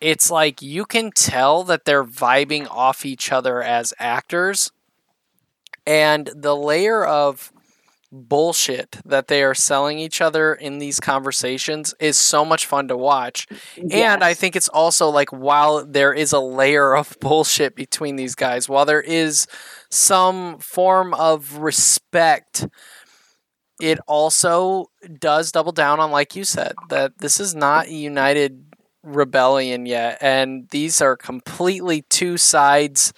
it's 0.00 0.30
like 0.30 0.62
you 0.62 0.86
can 0.86 1.10
tell 1.10 1.62
that 1.64 1.84
they're 1.84 2.04
vibing 2.04 2.66
off 2.70 3.04
each 3.04 3.30
other 3.30 3.62
as 3.62 3.92
actors. 3.98 4.72
And 5.86 6.30
the 6.34 6.56
layer 6.56 7.04
of 7.04 7.52
bullshit 8.12 8.98
that 9.04 9.28
they 9.28 9.42
are 9.42 9.54
selling 9.54 9.98
each 9.98 10.20
other 10.20 10.54
in 10.54 10.78
these 10.78 11.00
conversations 11.00 11.94
is 12.00 12.18
so 12.18 12.44
much 12.44 12.66
fun 12.66 12.88
to 12.88 12.96
watch. 12.96 13.46
Yes. 13.76 13.92
And 13.92 14.24
I 14.24 14.34
think 14.34 14.56
it's 14.56 14.68
also 14.68 15.08
like 15.08 15.30
while 15.30 15.84
there 15.84 16.12
is 16.12 16.32
a 16.32 16.40
layer 16.40 16.96
of 16.96 17.16
bullshit 17.20 17.74
between 17.74 18.16
these 18.16 18.34
guys, 18.34 18.68
while 18.68 18.84
there 18.84 19.00
is 19.00 19.46
some 19.90 20.58
form 20.58 21.14
of 21.14 21.58
respect, 21.58 22.66
it 23.80 23.98
also 24.06 24.86
does 25.18 25.52
double 25.52 25.72
down 25.72 26.00
on, 26.00 26.10
like 26.10 26.34
you 26.34 26.44
said, 26.44 26.74
that 26.88 27.18
this 27.18 27.40
is 27.40 27.54
not 27.54 27.86
a 27.86 27.92
united 27.92 28.64
rebellion 29.02 29.86
yet. 29.86 30.18
And 30.20 30.68
these 30.70 31.00
are 31.00 31.16
completely 31.16 32.02
two 32.02 32.38
sides, 32.38 33.12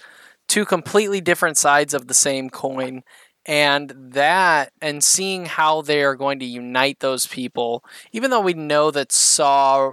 two 0.47 0.65
completely 0.65 1.21
different 1.21 1.57
sides 1.57 1.93
of 1.93 2.07
the 2.07 2.13
same 2.13 2.49
coin 2.49 3.03
and 3.49 3.91
that 3.97 4.71
and 4.79 5.03
seeing 5.03 5.47
how 5.47 5.81
they 5.81 6.03
are 6.03 6.15
going 6.15 6.39
to 6.39 6.45
unite 6.45 6.99
those 6.99 7.25
people 7.27 7.83
even 8.13 8.29
though 8.29 8.39
we 8.41 8.53
know 8.53 8.91
that 8.91 9.11
saw 9.11 9.91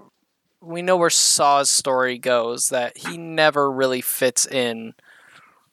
we 0.61 0.83
know 0.83 0.97
where 0.97 1.11
saw's 1.11 1.71
story 1.71 2.19
goes 2.19 2.69
that 2.69 2.99
he 2.99 3.16
never 3.16 3.73
really 3.73 4.03
fits 4.03 4.47
in 4.47 4.95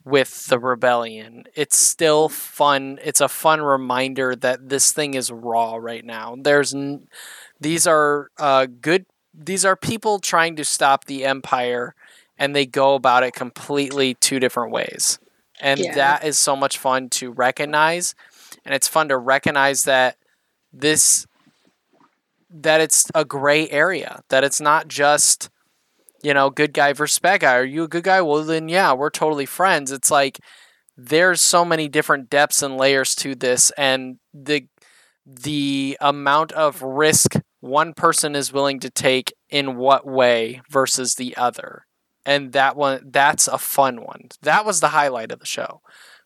with 0.05 0.47
the 0.47 0.59
rebellion. 0.59 1.45
It's 1.55 1.77
still 1.77 2.29
fun 2.29 2.99
it's 3.03 3.21
a 3.21 3.29
fun 3.29 3.61
reminder 3.61 4.35
that 4.37 4.69
this 4.69 4.91
thing 4.91 5.13
is 5.13 5.31
raw 5.31 5.75
right 5.75 6.03
now. 6.05 6.35
There's 6.39 6.73
n- 6.73 7.07
these 7.61 7.87
are 7.87 8.29
uh, 8.39 8.67
good 8.81 9.05
these 9.33 9.65
are 9.65 9.75
people 9.75 10.19
trying 10.19 10.55
to 10.57 10.65
stop 10.65 11.05
the 11.05 11.25
empire 11.25 11.95
and 12.37 12.55
they 12.55 12.65
go 12.65 12.95
about 12.95 13.23
it 13.23 13.33
completely 13.33 14.15
two 14.15 14.39
different 14.39 14.71
ways 14.71 15.19
and 15.63 15.79
yeah. 15.79 15.95
that 15.95 16.25
is 16.25 16.37
so 16.37 16.55
much 16.55 16.77
fun 16.77 17.09
to 17.09 17.31
recognize. 17.31 18.13
And 18.65 18.75
it's 18.75 18.87
fun 18.87 19.07
to 19.07 19.17
recognize 19.17 19.83
that 19.85 20.17
this 20.71 21.25
that 22.55 22.81
it's 22.81 23.09
a 23.15 23.25
gray 23.25 23.67
area 23.69 24.21
that 24.29 24.43
it's 24.43 24.61
not 24.61 24.87
just 24.87 25.49
you 26.21 26.33
know 26.35 26.51
good 26.51 26.73
guy 26.73 26.93
versus 26.93 27.17
bad 27.17 27.39
guy. 27.39 27.55
Are 27.55 27.65
you 27.65 27.83
a 27.83 27.87
good 27.87 28.03
guy? 28.03 28.21
Well 28.21 28.43
then 28.43 28.69
yeah 28.69 28.93
we're 28.93 29.09
totally 29.09 29.45
friends. 29.45 29.91
It's 29.91 30.11
like 30.11 30.39
there's 30.97 31.41
so 31.41 31.65
many 31.65 31.87
different 31.87 32.29
depths 32.29 32.61
and 32.61 32.77
layers 32.77 33.15
to 33.15 33.33
this 33.33 33.71
and 33.77 34.17
the 34.33 34.67
the 35.25 35.97
amount 36.01 36.51
of 36.51 36.81
risk 36.81 37.35
one 37.61 37.93
person 37.93 38.35
is 38.35 38.51
willing 38.51 38.81
to 38.81 38.89
take 38.89 39.33
in 39.49 39.77
what 39.77 40.05
way 40.05 40.61
versus 40.69 41.15
the 41.15 41.35
other 41.37 41.85
and 42.25 42.53
that 42.53 42.75
one 42.75 43.01
that's 43.11 43.47
a 43.47 43.57
fun 43.57 44.01
one. 44.03 44.29
That 44.41 44.65
was 44.65 44.79
the 44.79 44.89
highlight 44.89 45.31
of 45.31 45.39
the 45.39 45.45
show 45.45 45.81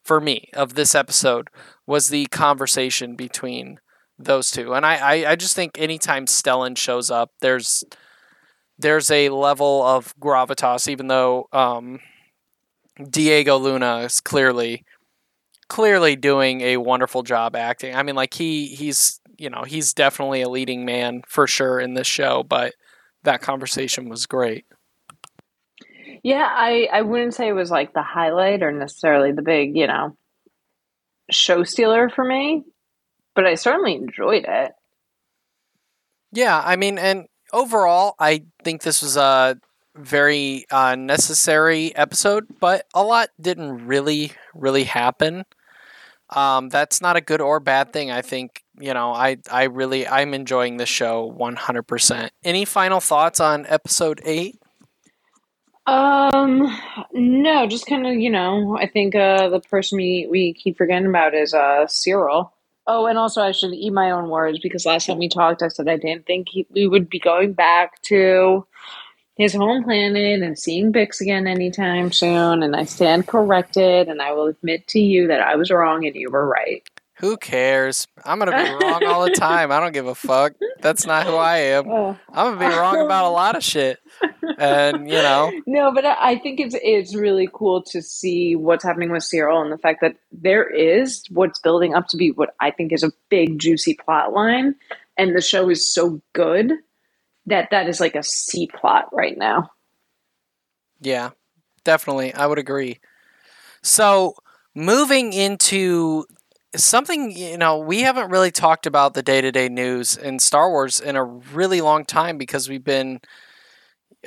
for 0.08 0.22
me 0.22 0.50
of 0.54 0.74
this 0.74 0.96
episode 0.96 1.50
was 1.86 2.08
the 2.08 2.26
conversation 2.28 3.16
between 3.16 3.80
those 4.18 4.50
two. 4.50 4.74
And 4.74 4.86
I, 4.86 4.96
I, 4.96 5.32
I 5.32 5.36
just 5.36 5.56
think 5.56 5.78
anytime 5.78 6.26
Stellan 6.26 6.78
shows 6.78 7.12
up, 7.12 7.32
there's 7.42 7.84
there's 8.80 9.12
a 9.12 9.30
level 9.30 9.84
of 9.84 10.16
gravitas, 10.20 10.88
even 10.88 11.08
though 11.08 11.48
um, 11.52 12.00
Diego 13.10 13.58
Luna 13.58 13.98
is 14.00 14.20
clearly 14.20 14.86
clearly 15.68 16.16
doing 16.16 16.62
a 16.62 16.78
wonderful 16.78 17.24
job 17.24 17.56
acting. 17.56 17.94
I 17.94 18.04
mean, 18.04 18.16
like 18.16 18.34
he 18.34 18.68
he's 18.68 19.20
you 19.38 19.50
know 19.50 19.64
he's 19.64 19.94
definitely 19.94 20.42
a 20.42 20.50
leading 20.50 20.86
man 20.86 21.22
for 21.28 21.48
sure 21.48 21.80
in 21.80 21.96
this 21.96 22.08
show, 22.08 22.44
but 22.44 22.74
that 23.24 23.42
conversation 23.42 24.10
was 24.10 24.26
great. 24.26 24.66
Yeah, 26.28 26.46
I, 26.46 26.90
I 26.92 27.04
wouldn't 27.04 27.36
say 27.36 27.48
it 27.48 27.54
was 27.54 27.72
like 27.72 27.94
the 27.94 28.04
highlight 28.04 28.62
or 28.62 28.70
necessarily 28.74 29.32
the 29.32 29.42
big, 29.42 29.78
you 29.78 29.88
know, 29.88 30.18
show 31.32 31.64
stealer 31.64 32.10
for 32.10 32.26
me, 32.26 32.66
but 33.34 33.46
I 33.46 33.56
certainly 33.56 33.96
enjoyed 33.96 34.44
it. 34.46 34.74
Yeah, 36.34 36.62
I 36.62 36.76
mean, 36.76 36.98
and 36.98 37.28
overall, 37.54 38.16
I 38.20 38.44
think 38.62 38.82
this 38.82 39.02
was 39.02 39.16
a 39.16 39.58
very 39.96 40.66
uh, 40.70 40.96
necessary 40.96 41.96
episode, 41.96 42.48
but 42.60 42.86
a 42.94 43.04
lot 43.04 43.30
didn't 43.40 43.88
really, 43.88 44.34
really 44.54 44.84
happen. 44.84 45.46
Um, 46.32 46.68
that's 46.68 47.00
not 47.00 47.16
a 47.16 47.22
good 47.22 47.40
or 47.40 47.62
bad 47.62 47.94
thing. 47.94 48.12
I 48.12 48.22
think 48.22 48.66
you 48.78 48.94
know, 48.94 49.14
I 49.14 49.38
I 49.50 49.64
really 49.64 50.06
I'm 50.06 50.34
enjoying 50.34 50.76
the 50.76 50.86
show 50.86 51.34
100%. 51.40 52.30
Any 52.44 52.66
final 52.66 53.00
thoughts 53.00 53.40
on 53.40 53.66
episode 53.68 54.20
eight? 54.26 54.60
Um, 55.88 56.70
no, 57.14 57.66
just 57.66 57.88
kind 57.88 58.06
of, 58.06 58.16
you 58.16 58.30
know, 58.30 58.78
I 58.78 58.88
think 58.88 59.16
uh, 59.16 59.48
the 59.50 59.62
person 59.62 59.98
we, 59.98 60.28
we 60.30 60.54
keep 60.54 60.78
forgetting 60.78 61.08
about 61.08 61.34
is 61.34 61.54
uh, 61.54 61.86
Syril. 61.88 62.52
Oh, 62.86 63.06
and 63.06 63.18
also 63.18 63.42
I 63.42 63.52
should 63.52 63.74
eat 63.74 63.92
my 63.94 64.12
own 64.12 64.30
words 64.30 64.60
because 64.60 64.86
last 64.86 65.08
time 65.08 65.18
we 65.18 65.30
talked, 65.30 65.62
I 65.62 65.70
said 65.70 65.88
I 65.88 65.98
didn't 65.98 66.26
think 66.26 66.48
he, 66.50 66.68
we 66.70 66.88
would 66.88 67.10
be 67.10 67.20
going 67.20 67.54
back 67.54 68.02
to 68.04 68.66
his 69.38 69.54
home 69.54 69.84
planet 69.84 70.42
and 70.42 70.60
seeing 70.60 70.92
Bix 70.92 71.22
again 71.22 71.48
anytime 71.48 72.12
soon. 72.12 72.64
And 72.64 72.76
I 72.76 72.84
stand 72.86 73.28
corrected, 73.28 74.08
and 74.08 74.22
I 74.22 74.32
will 74.34 74.48
admit 74.48 74.88
to 74.90 75.00
you 75.00 75.28
that 75.28 75.42
I 75.42 75.56
was 75.56 75.70
wrong 75.72 76.06
and 76.06 76.16
you 76.16 76.30
were 76.30 76.48
right. 76.48 76.88
Who 77.20 77.36
cares? 77.36 78.08
I'm 78.26 78.38
gonna 78.38 78.52
be 78.52 78.86
wrong 78.86 79.04
all 79.06 79.24
the 79.24 79.32
time. 79.32 79.72
I 79.72 79.80
don't 79.80 79.92
give 79.92 80.06
a 80.06 80.14
fuck. 80.14 80.54
That's 80.82 81.06
not 81.08 81.26
who 81.26 81.34
I 81.34 81.58
am. 81.58 81.90
I'm 81.90 82.56
gonna 82.56 82.60
be 82.60 82.76
wrong 82.78 83.02
about 83.02 83.26
a 83.26 83.30
lot 83.30 83.56
of 83.56 83.64
shit, 83.64 84.00
and 84.58 85.10
you 85.10 85.16
know. 85.16 85.52
No, 85.68 85.94
but 85.94 86.06
I 86.06 86.38
think 86.38 86.60
it's 86.60 86.76
it's 86.82 87.16
really 87.16 87.48
cool 87.54 87.84
to 87.84 88.02
see 88.02 88.56
what's 88.56 88.84
happening 88.84 89.12
with 89.12 89.24
Syril 89.24 89.62
and 89.62 89.72
the 89.72 89.78
fact 89.78 90.02
that 90.02 90.16
there 90.32 90.68
is 90.68 91.24
what's 91.30 91.60
building 91.60 91.94
up 91.94 92.08
to 92.10 92.18
be 92.18 92.32
what 92.32 92.56
I 92.60 92.72
think 92.72 92.92
is 92.92 93.04
a 93.04 93.12
big 93.30 93.60
juicy 93.60 93.96
plot 93.96 94.34
line, 94.34 94.76
and 95.18 95.36
the 95.36 95.42
show 95.42 95.70
is 95.70 95.94
so 95.94 96.22
good 96.34 96.74
that 97.46 97.70
that 97.72 97.88
is 97.88 98.00
like 98.00 98.16
a 98.16 98.24
C 98.24 98.68
plot 98.74 99.10
right 99.14 99.38
now. 99.38 99.72
Yeah, 101.02 101.32
definitely, 101.84 102.34
I 102.34 102.48
would 102.48 102.60
agree. 102.60 103.00
So 103.84 104.36
moving 104.76 105.34
into 105.34 106.26
something 106.76 107.32
you 107.32 107.58
know 107.58 107.80
we 107.80 108.02
haven't 108.02 108.30
really 108.30 108.52
talked 108.52 108.86
about 108.86 109.14
the 109.14 109.24
day-to-day 109.24 109.70
news 109.70 110.18
in 110.18 110.38
star 110.38 110.70
wars 110.70 111.00
in 111.00 111.16
a 111.16 111.24
really 111.24 111.82
long 111.82 112.06
time 112.06 112.38
because 112.38 112.70
we've 112.70 112.84
been 112.84 113.20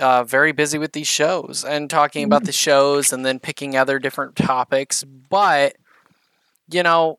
uh, 0.00 0.24
very 0.24 0.52
busy 0.52 0.78
with 0.78 0.92
these 0.92 1.06
shows 1.06 1.64
and 1.64 1.90
talking 1.90 2.24
about 2.24 2.44
the 2.44 2.52
shows 2.52 3.12
and 3.12 3.24
then 3.24 3.38
picking 3.38 3.76
other 3.76 3.98
different 3.98 4.34
topics 4.36 5.04
but 5.04 5.76
you 6.70 6.82
know 6.82 7.18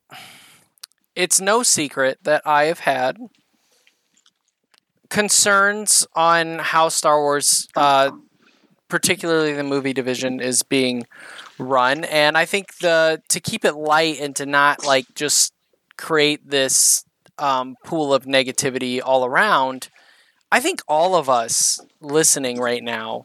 it's 1.16 1.40
no 1.40 1.64
secret 1.64 2.18
that 2.24 2.42
i 2.46 2.66
have 2.66 2.80
had 2.80 3.18
concerns 5.12 6.08
on 6.16 6.58
how 6.58 6.90
Star 6.90 7.22
Wars, 7.22 7.68
uh, 7.76 8.12
particularly 8.88 9.54
the 9.54 9.64
movie 9.64 9.94
division, 9.94 10.40
is 10.40 10.64
being 10.64 11.06
run, 11.60 12.04
and 12.06 12.36
I 12.36 12.46
think 12.46 12.78
the 12.78 13.22
to 13.30 13.40
keep 13.40 13.64
it 13.64 13.76
light 13.76 14.20
and 14.20 14.36
to 14.38 14.48
not 14.48 14.84
like 14.84 15.06
just 15.14 15.54
create 15.98 16.50
this 16.50 17.06
um, 17.38 17.76
pool 17.84 18.14
of 18.14 18.26
negativity 18.26 19.00
all 19.04 19.24
around. 19.24 19.90
I 20.52 20.60
think 20.60 20.82
all 20.88 21.16
of 21.16 21.30
us 21.30 21.80
listening 22.02 22.60
right 22.60 22.84
now 22.84 23.24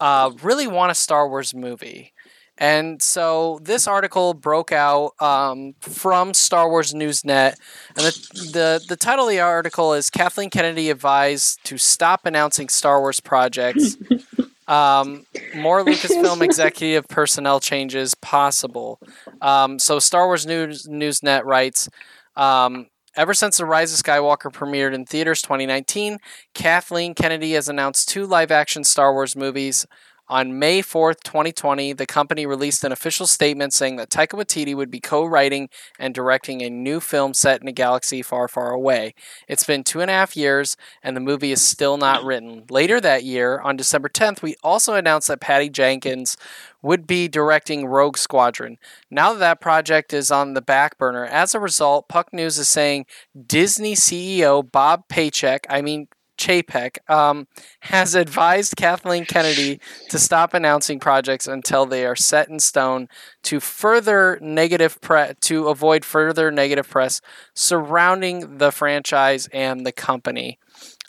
uh, 0.00 0.30
really 0.42 0.66
want 0.66 0.90
a 0.90 0.94
Star 0.94 1.28
Wars 1.28 1.54
movie. 1.54 2.12
And 2.58 3.02
so 3.02 3.58
this 3.62 3.86
article 3.86 4.32
broke 4.32 4.72
out 4.72 5.12
um, 5.20 5.74
from 5.80 6.32
Star 6.32 6.70
Wars 6.70 6.94
Newsnet, 6.94 7.54
and 7.96 8.06
the, 8.06 8.50
the 8.52 8.84
the 8.88 8.96
title 8.96 9.26
of 9.26 9.30
the 9.30 9.40
article 9.40 9.92
is 9.92 10.08
Kathleen 10.08 10.48
Kennedy 10.48 10.88
advised 10.88 11.62
to 11.64 11.76
stop 11.76 12.24
announcing 12.24 12.70
Star 12.70 12.98
Wars 13.00 13.20
projects. 13.20 13.98
um, 14.68 15.26
more 15.54 15.84
Lucasfilm 15.84 16.40
executive 16.42 17.06
personnel 17.08 17.60
changes 17.60 18.14
possible. 18.14 19.00
Um, 19.42 19.78
so 19.78 19.98
Star 19.98 20.26
Wars 20.26 20.46
News 20.46 20.86
Newsnet 20.86 21.44
writes. 21.44 21.90
Um, 22.36 22.86
Ever 23.16 23.32
since 23.32 23.56
The 23.56 23.64
Rise 23.64 23.98
of 23.98 24.04
Skywalker 24.04 24.52
premiered 24.52 24.92
in 24.92 25.06
theaters 25.06 25.40
2019, 25.40 26.18
Kathleen 26.52 27.14
Kennedy 27.14 27.52
has 27.52 27.66
announced 27.66 28.10
two 28.10 28.26
live 28.26 28.50
action 28.50 28.84
Star 28.84 29.14
Wars 29.14 29.34
movies 29.34 29.86
on 30.28 30.58
May 30.58 30.82
4th, 30.82 31.22
2020, 31.22 31.92
the 31.92 32.06
company 32.06 32.46
released 32.46 32.84
an 32.84 32.92
official 32.92 33.26
statement 33.26 33.72
saying 33.72 33.96
that 33.96 34.10
Taika 34.10 34.38
Waititi 34.38 34.74
would 34.74 34.90
be 34.90 35.00
co 35.00 35.24
writing 35.24 35.68
and 35.98 36.14
directing 36.14 36.62
a 36.62 36.70
new 36.70 37.00
film 37.00 37.34
set 37.34 37.62
in 37.62 37.68
a 37.68 37.72
galaxy 37.72 38.22
far, 38.22 38.48
far 38.48 38.70
away. 38.70 39.14
It's 39.48 39.64
been 39.64 39.84
two 39.84 40.00
and 40.00 40.10
a 40.10 40.14
half 40.14 40.36
years, 40.36 40.76
and 41.02 41.16
the 41.16 41.20
movie 41.20 41.52
is 41.52 41.62
still 41.62 41.96
not 41.96 42.24
written. 42.24 42.64
Later 42.70 43.00
that 43.00 43.24
year, 43.24 43.60
on 43.60 43.76
December 43.76 44.08
10th, 44.08 44.42
we 44.42 44.56
also 44.62 44.94
announced 44.94 45.28
that 45.28 45.40
Patty 45.40 45.68
Jenkins 45.68 46.36
would 46.82 47.06
be 47.06 47.26
directing 47.26 47.86
Rogue 47.86 48.16
Squadron. 48.16 48.78
Now 49.10 49.32
that 49.32 49.38
that 49.40 49.60
project 49.60 50.12
is 50.12 50.30
on 50.30 50.54
the 50.54 50.62
back 50.62 50.98
burner, 50.98 51.24
as 51.24 51.54
a 51.54 51.60
result, 51.60 52.08
Puck 52.08 52.32
News 52.32 52.58
is 52.58 52.68
saying 52.68 53.06
Disney 53.46 53.94
CEO 53.94 54.62
Bob 54.70 55.08
Paycheck, 55.08 55.66
I 55.70 55.82
mean, 55.82 56.08
Chapek 56.36 56.98
um, 57.10 57.46
has 57.80 58.14
advised 58.14 58.76
Kathleen 58.76 59.24
Kennedy 59.24 59.80
to 60.10 60.18
stop 60.18 60.54
announcing 60.54 61.00
projects 61.00 61.46
until 61.46 61.86
they 61.86 62.04
are 62.04 62.16
set 62.16 62.48
in 62.48 62.58
stone 62.58 63.08
to 63.44 63.60
further 63.60 64.38
negative 64.40 65.00
pre- 65.00 65.34
to 65.40 65.68
avoid 65.68 66.04
further 66.04 66.50
negative 66.50 66.88
press 66.88 67.20
surrounding 67.54 68.58
the 68.58 68.70
franchise 68.70 69.48
and 69.52 69.86
the 69.86 69.92
company. 69.92 70.58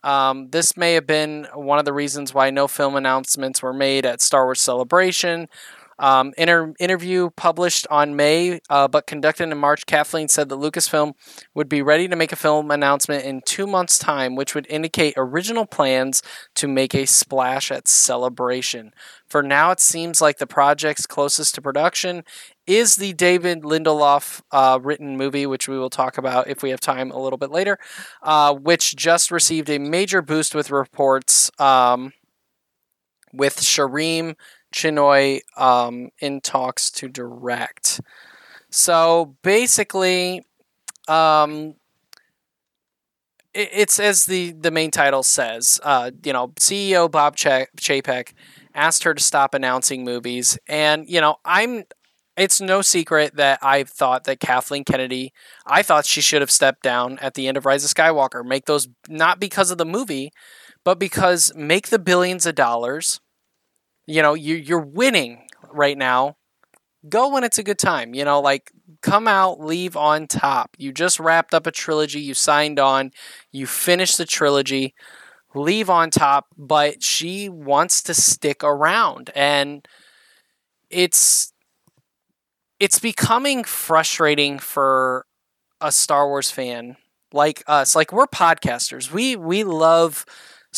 Um, 0.04 0.50
this 0.52 0.78
may 0.78 0.94
have 0.94 1.08
been 1.08 1.48
one 1.54 1.80
of 1.80 1.86
the 1.86 1.94
reasons 1.94 2.34
why 2.34 2.50
no 2.50 2.68
film 2.68 2.96
announcements 2.96 3.62
were 3.62 3.74
made 3.74 4.06
at 4.06 4.22
Star 4.22 4.46
Wars 4.46 4.62
Celebration 4.62 5.50
um, 6.00 6.34
inter- 6.38 6.74
interview 6.80 7.30
published 7.32 7.88
on 7.90 8.16
May, 8.16 8.60
uh, 8.70 8.88
but 8.88 9.08
conducted 9.08 9.50
in 9.50 9.58
March, 9.58 9.86
Kathleen 9.86 10.28
said 10.28 10.50
that 10.50 10.56
Lucasfilm 10.56 11.14
would 11.54 11.70
be 11.70 11.82
ready 11.82 12.08
to 12.08 12.16
make 12.16 12.32
a 12.32 12.36
film 12.36 12.72
announcement 12.72 13.26
in 13.26 13.42
two 13.46 13.68
months' 13.68 13.98
time, 13.98 14.36
which 14.36 14.54
would 14.54 14.68
indicate 14.70 15.14
original 15.18 15.66
plans 15.66 16.22
to 16.56 16.68
make 16.68 16.94
a 16.94 17.06
splash 17.06 17.72
at 17.72 17.88
Celebration. 17.88 18.92
For 19.28 19.44
now, 19.44 19.72
it 19.72 19.80
seems 19.80 20.22
like 20.22 20.38
the 20.38 20.48
project's 20.48 21.06
closest 21.06 21.56
to 21.56 21.62
production 21.62 22.24
is 22.66 22.96
the 22.98 23.14
David 23.14 23.64
Lindelof 23.64 24.42
uh, 24.52 24.80
written 24.82 25.18
movie, 25.18 25.46
which 25.46 25.68
we 25.68 25.78
will 25.78 25.90
talk 25.90 26.18
about 26.18 26.48
if 26.48 26.62
we 26.62 26.70
have 26.70 26.80
time 26.80 27.12
a 27.12 27.20
little 27.20 27.38
bit 27.38 27.52
later, 27.52 27.78
uh, 28.22 28.54
which 28.54 28.96
just 28.96 29.32
received 29.32 29.70
a 29.70 29.80
major 29.80 30.22
boost 30.22 30.54
with 30.54 30.72
reports 30.72 31.50
um, 31.60 32.14
with 33.34 33.58
Sharmeen 33.58 34.36
Chinoy 34.74 35.42
um, 35.58 36.10
in 36.20 36.42
talks 36.42 36.90
to 36.92 37.08
direct. 37.08 38.02
So 38.70 39.36
basically, 39.44 40.44
um, 41.08 41.76
it, 43.54 43.70
it's 43.72 44.00
as 44.00 44.26
the, 44.26 44.52
the 44.52 44.72
main 44.72 44.92
title 44.92 45.24
says. 45.24 45.80
Uh, 45.84 46.12
you 46.24 46.34
know, 46.34 46.50
CEO 46.60 47.10
Bob 47.10 47.36
Ch- 47.36 47.68
Chapek 47.78 48.34
asked 48.74 49.04
her 49.04 49.14
to 49.14 49.24
stop 49.24 49.54
announcing 49.54 50.04
movies, 50.04 50.58
and 50.68 51.10
you 51.10 51.22
know, 51.22 51.38
I'm. 51.46 51.84
It's 52.36 52.62
no 52.62 52.84
secret 52.84 53.36
that 53.38 53.58
I 53.64 53.84
thought 53.84 54.26
that 54.26 54.40
Kathleen 54.40 54.84
Kennedy, 54.84 55.34
I 55.66 55.82
thought 55.82 56.06
she 56.06 56.22
should 56.22 56.42
have 56.42 56.52
stepped 56.52 56.84
down 56.84 57.18
at 57.18 57.34
the 57.34 57.48
end 57.48 57.58
of 57.58 57.66
Rise 57.66 57.84
of 57.84 57.90
Skywalker. 57.90 58.46
Make 58.46 58.66
those 58.66 58.88
not 59.10 59.40
because 59.40 59.72
of 59.72 59.80
the 59.80 59.86
movie, 59.86 60.32
but 60.84 61.00
because 61.00 61.52
make 61.56 61.88
the 61.88 61.98
billions 61.98 62.46
of 62.46 62.54
dollars 62.54 63.22
you 64.08 64.24
know 64.24 64.36
you 64.36 64.56
you're 64.56 64.80
winning 64.82 65.48
right 65.72 65.98
now. 65.98 66.38
Go 67.10 67.30
when 67.34 67.44
it's 67.44 67.58
a 67.60 67.64
good 67.64 67.80
time 67.80 68.16
you 68.16 68.26
know 68.26 68.42
like 68.42 68.72
come 69.02 69.28
out 69.28 69.60
leave 69.62 69.98
on 69.98 70.28
top. 70.28 70.76
You 70.78 70.92
just 70.92 71.20
wrapped 71.20 71.54
up 71.54 71.68
a 71.68 71.72
trilogy 71.72 72.22
you 72.22 72.34
signed 72.34 72.80
on 72.80 73.12
you 73.52 73.68
finished 73.68 74.18
the 74.18 74.26
trilogy. 74.26 74.96
Leave 75.56 75.90
on 75.90 76.12
top 76.12 76.48
but 76.58 77.04
she 77.04 77.50
wants 77.50 78.04
to 78.04 78.14
stick 78.14 78.64
around 78.64 79.32
and 79.36 79.88
it's 80.90 81.52
it's 82.80 83.00
becoming 83.00 83.64
frustrating 83.64 84.60
for 84.60 85.26
a 85.82 85.92
Star 85.92 86.28
Wars 86.28 86.52
fan 86.52 86.98
like 87.34 87.64
us. 87.68 87.96
Like 87.96 88.12
we're 88.12 88.28
podcasters. 88.28 89.12
We 89.12 89.36
we 89.36 89.64
love 89.64 90.26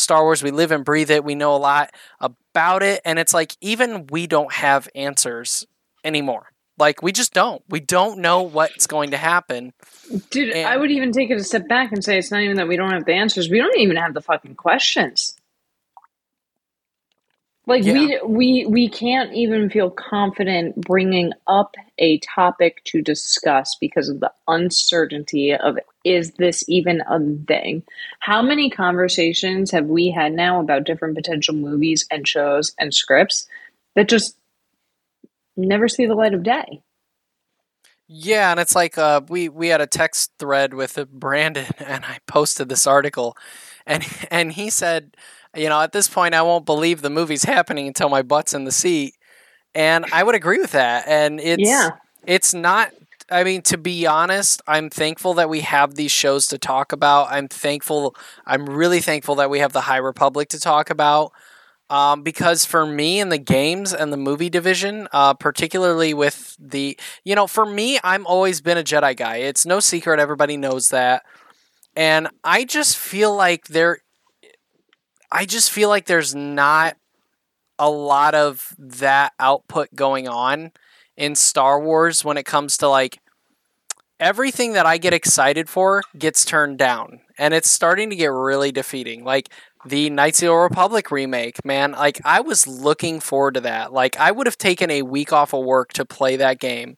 Star 0.00 0.22
Wars. 0.22 0.42
We 0.42 0.50
live 0.50 0.72
and 0.72 0.84
breathe 0.84 1.10
it. 1.10 1.24
We 1.24 1.34
know 1.34 1.54
a 1.54 1.58
lot 1.58 1.92
about 2.20 2.82
it. 2.82 3.00
And 3.04 3.18
it's 3.18 3.34
like, 3.34 3.56
even 3.60 4.06
we 4.08 4.26
don't 4.26 4.52
have 4.52 4.88
answers 4.94 5.66
anymore. 6.04 6.50
Like, 6.78 7.02
we 7.02 7.12
just 7.12 7.34
don't. 7.34 7.62
We 7.68 7.80
don't 7.80 8.20
know 8.20 8.42
what's 8.42 8.86
going 8.86 9.10
to 9.10 9.18
happen. 9.18 9.74
Dude, 10.30 10.50
and, 10.50 10.66
I 10.66 10.76
would 10.76 10.90
even 10.90 11.12
take 11.12 11.30
it 11.30 11.38
a 11.38 11.44
step 11.44 11.68
back 11.68 11.92
and 11.92 12.02
say 12.02 12.18
it's 12.18 12.30
not 12.30 12.40
even 12.40 12.56
that 12.56 12.68
we 12.68 12.76
don't 12.76 12.90
have 12.90 13.04
the 13.04 13.12
answers. 13.12 13.50
We 13.50 13.58
don't 13.58 13.78
even 13.78 13.96
have 13.96 14.14
the 14.14 14.22
fucking 14.22 14.54
questions. 14.54 15.36
Like 17.66 17.84
yeah. 17.84 17.92
we 17.92 18.20
we 18.24 18.66
we 18.66 18.88
can't 18.88 19.32
even 19.34 19.70
feel 19.70 19.90
confident 19.90 20.80
bringing 20.80 21.32
up 21.46 21.76
a 22.00 22.18
topic 22.18 22.82
to 22.84 23.02
discuss 23.02 23.76
because 23.80 24.08
of 24.08 24.20
the 24.20 24.32
uncertainty 24.48 25.54
of 25.54 25.78
is 26.04 26.32
this 26.32 26.64
even 26.68 27.02
a 27.02 27.20
thing? 27.46 27.82
How 28.20 28.42
many 28.42 28.70
conversations 28.70 29.70
have 29.70 29.86
we 29.86 30.10
had 30.10 30.32
now 30.32 30.60
about 30.60 30.84
different 30.84 31.14
potential 31.14 31.54
movies 31.54 32.06
and 32.10 32.26
shows 32.26 32.74
and 32.78 32.92
scripts 32.92 33.46
that 33.94 34.08
just 34.08 34.36
never 35.56 35.88
see 35.88 36.06
the 36.06 36.14
light 36.14 36.34
of 36.34 36.42
day? 36.42 36.82
Yeah, 38.08 38.50
and 38.50 38.58
it's 38.58 38.74
like 38.74 38.98
uh, 38.98 39.20
we 39.28 39.48
we 39.48 39.68
had 39.68 39.80
a 39.80 39.86
text 39.86 40.32
thread 40.38 40.74
with 40.74 40.98
Brandon, 41.12 41.66
and 41.78 42.04
I 42.04 42.18
posted 42.26 42.68
this 42.68 42.86
article, 42.86 43.36
and 43.86 44.04
and 44.30 44.52
he 44.52 44.68
said 44.68 45.16
you 45.56 45.68
know, 45.68 45.80
at 45.80 45.92
this 45.92 46.08
point, 46.08 46.34
I 46.34 46.42
won't 46.42 46.64
believe 46.64 47.02
the 47.02 47.10
movie's 47.10 47.44
happening 47.44 47.88
until 47.88 48.08
my 48.08 48.22
butt's 48.22 48.54
in 48.54 48.64
the 48.64 48.72
seat. 48.72 49.16
And 49.74 50.04
I 50.12 50.22
would 50.22 50.34
agree 50.34 50.58
with 50.58 50.72
that. 50.72 51.06
And 51.06 51.40
it's 51.40 51.62
yeah. 51.62 51.90
it's 52.26 52.54
not 52.54 52.92
I 53.30 53.44
mean, 53.44 53.62
to 53.62 53.78
be 53.78 54.06
honest, 54.06 54.60
I'm 54.66 54.90
thankful 54.90 55.34
that 55.34 55.48
we 55.48 55.60
have 55.60 55.94
these 55.94 56.10
shows 56.10 56.48
to 56.48 56.58
talk 56.58 56.92
about. 56.92 57.28
I'm 57.30 57.48
thankful 57.48 58.16
I'm 58.46 58.66
really 58.66 59.00
thankful 59.00 59.36
that 59.36 59.50
we 59.50 59.60
have 59.60 59.72
the 59.72 59.82
High 59.82 59.98
Republic 59.98 60.48
to 60.50 60.60
talk 60.60 60.90
about. 60.90 61.32
Um, 61.88 62.22
because 62.22 62.64
for 62.64 62.86
me 62.86 63.18
in 63.18 63.30
the 63.30 63.38
games 63.38 63.92
and 63.92 64.12
the 64.12 64.16
movie 64.16 64.48
division, 64.48 65.08
uh, 65.12 65.34
particularly 65.34 66.14
with 66.14 66.56
the, 66.60 66.96
you 67.24 67.34
know, 67.34 67.48
for 67.48 67.66
me, 67.66 67.98
I'm 68.04 68.24
always 68.28 68.60
been 68.60 68.78
a 68.78 68.84
Jedi 68.84 69.16
guy. 69.16 69.38
It's 69.38 69.66
no 69.66 69.80
secret. 69.80 70.20
Everybody 70.20 70.56
knows 70.56 70.90
that. 70.90 71.24
And 71.96 72.28
I 72.44 72.64
just 72.64 72.96
feel 72.96 73.34
like 73.34 73.66
there 73.66 73.98
I 75.32 75.44
just 75.46 75.70
feel 75.70 75.88
like 75.88 76.06
there's 76.06 76.34
not 76.34 76.96
a 77.80 77.90
lot 77.90 78.34
of 78.36 78.76
that 78.78 79.32
output 79.40 79.88
going 79.94 80.28
on 80.28 80.70
in 81.16 81.34
Star 81.34 81.80
Wars 81.80 82.24
when 82.24 82.36
it 82.36 82.44
comes 82.44 82.76
to 82.78 82.88
like 82.88 83.20
everything 84.20 84.74
that 84.74 84.86
I 84.86 84.98
get 84.98 85.14
excited 85.14 85.68
for 85.68 86.02
gets 86.16 86.44
turned 86.44 86.78
down. 86.78 87.20
And 87.38 87.54
it's 87.54 87.70
starting 87.70 88.10
to 88.10 88.16
get 88.16 88.30
really 88.30 88.70
defeating. 88.70 89.24
Like 89.24 89.48
the 89.86 90.10
Knights 90.10 90.40
of 90.40 90.46
the 90.46 90.52
Old 90.52 90.70
Republic 90.70 91.10
remake, 91.10 91.64
man, 91.64 91.92
like 91.92 92.20
I 92.24 92.42
was 92.42 92.66
looking 92.66 93.18
forward 93.18 93.54
to 93.54 93.60
that. 93.62 93.92
Like 93.92 94.16
I 94.20 94.30
would 94.30 94.46
have 94.46 94.58
taken 94.58 94.90
a 94.90 95.02
week 95.02 95.32
off 95.32 95.54
of 95.54 95.64
work 95.64 95.94
to 95.94 96.04
play 96.04 96.36
that 96.36 96.60
game. 96.60 96.96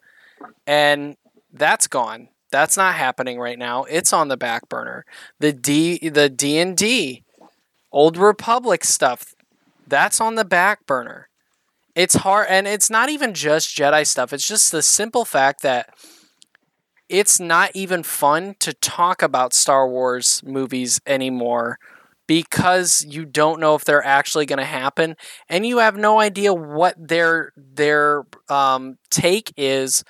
And 0.67 1.17
that's 1.53 1.87
gone. 1.87 2.29
That's 2.51 2.77
not 2.77 2.97
happening 2.97 3.39
right 3.39 3.59
now. 3.59 3.85
It's 3.85 4.13
on 4.13 4.29
the 4.29 4.37
back 4.37 4.69
burner. 4.69 5.07
The 5.39 5.53
D 5.53 6.09
the 6.09 6.29
D&D 6.29 7.23
Old 7.93 8.17
Republic 8.17 8.85
stuff, 8.85 9.35
that's 9.87 10.21
on 10.21 10.35
the 10.35 10.45
back 10.45 10.87
burner. 10.87 11.29
It's 11.95 12.15
hard, 12.15 12.47
and 12.49 12.67
it's 12.67 12.89
not 12.89 13.11
even 13.11 13.35
just 13.35 13.77
Jedi 13.77 14.07
stuff. 14.07 14.33
It's 14.33 14.47
just 14.47 14.73
the 14.73 14.83
simple 14.83 15.25
fact 15.25 15.63
that 15.63 15.91
it's 17.09 17.39
not 17.39 17.71
even 17.75 18.03
fun 18.03 18.55
to 18.61 18.73
talk 18.73 19.23
about 19.23 19.53
Star 19.53 19.87
Wars 19.89 20.43
movies 20.45 21.01
anymore 21.07 21.79
because 22.27 23.05
you 23.07 23.27
don't 23.27 23.61
know 23.61 23.75
if 23.75 23.85
they're 23.85 24.05
actually 24.05 24.47
going 24.47 24.59
to 24.59 24.65
happen 24.65 25.17
and 25.49 25.67
you 25.67 25.79
have 25.79 25.97
no 25.97 26.19
idea 26.21 26.55
what 26.55 26.95
their 26.97 27.53
their 27.57 28.25
um, 28.49 28.97
take 29.11 29.53
is 29.59 30.03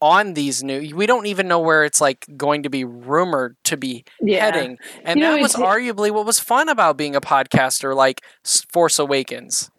on 0.00 0.34
these 0.34 0.62
new 0.62 0.94
we 0.94 1.06
don't 1.06 1.26
even 1.26 1.48
know 1.48 1.60
where 1.60 1.84
it's 1.84 2.00
like 2.00 2.26
going 2.36 2.62
to 2.62 2.68
be 2.70 2.84
rumored 2.84 3.56
to 3.64 3.76
be 3.76 4.04
Yeah. 4.20 4.66
heading 4.66 4.78
and 5.04 5.20
You 5.20 5.22
know, 5.22 5.36
that 5.36 5.40
was 5.40 5.54
arguably 5.54 6.10
what 6.10 6.26
was 6.26 6.38
fun 6.40 6.68
about 6.68 6.96
being 6.96 7.14
a 7.16 7.20
podcaster 7.20 7.94
like 7.94 8.22
force 8.72 8.98
awakens 8.98 9.70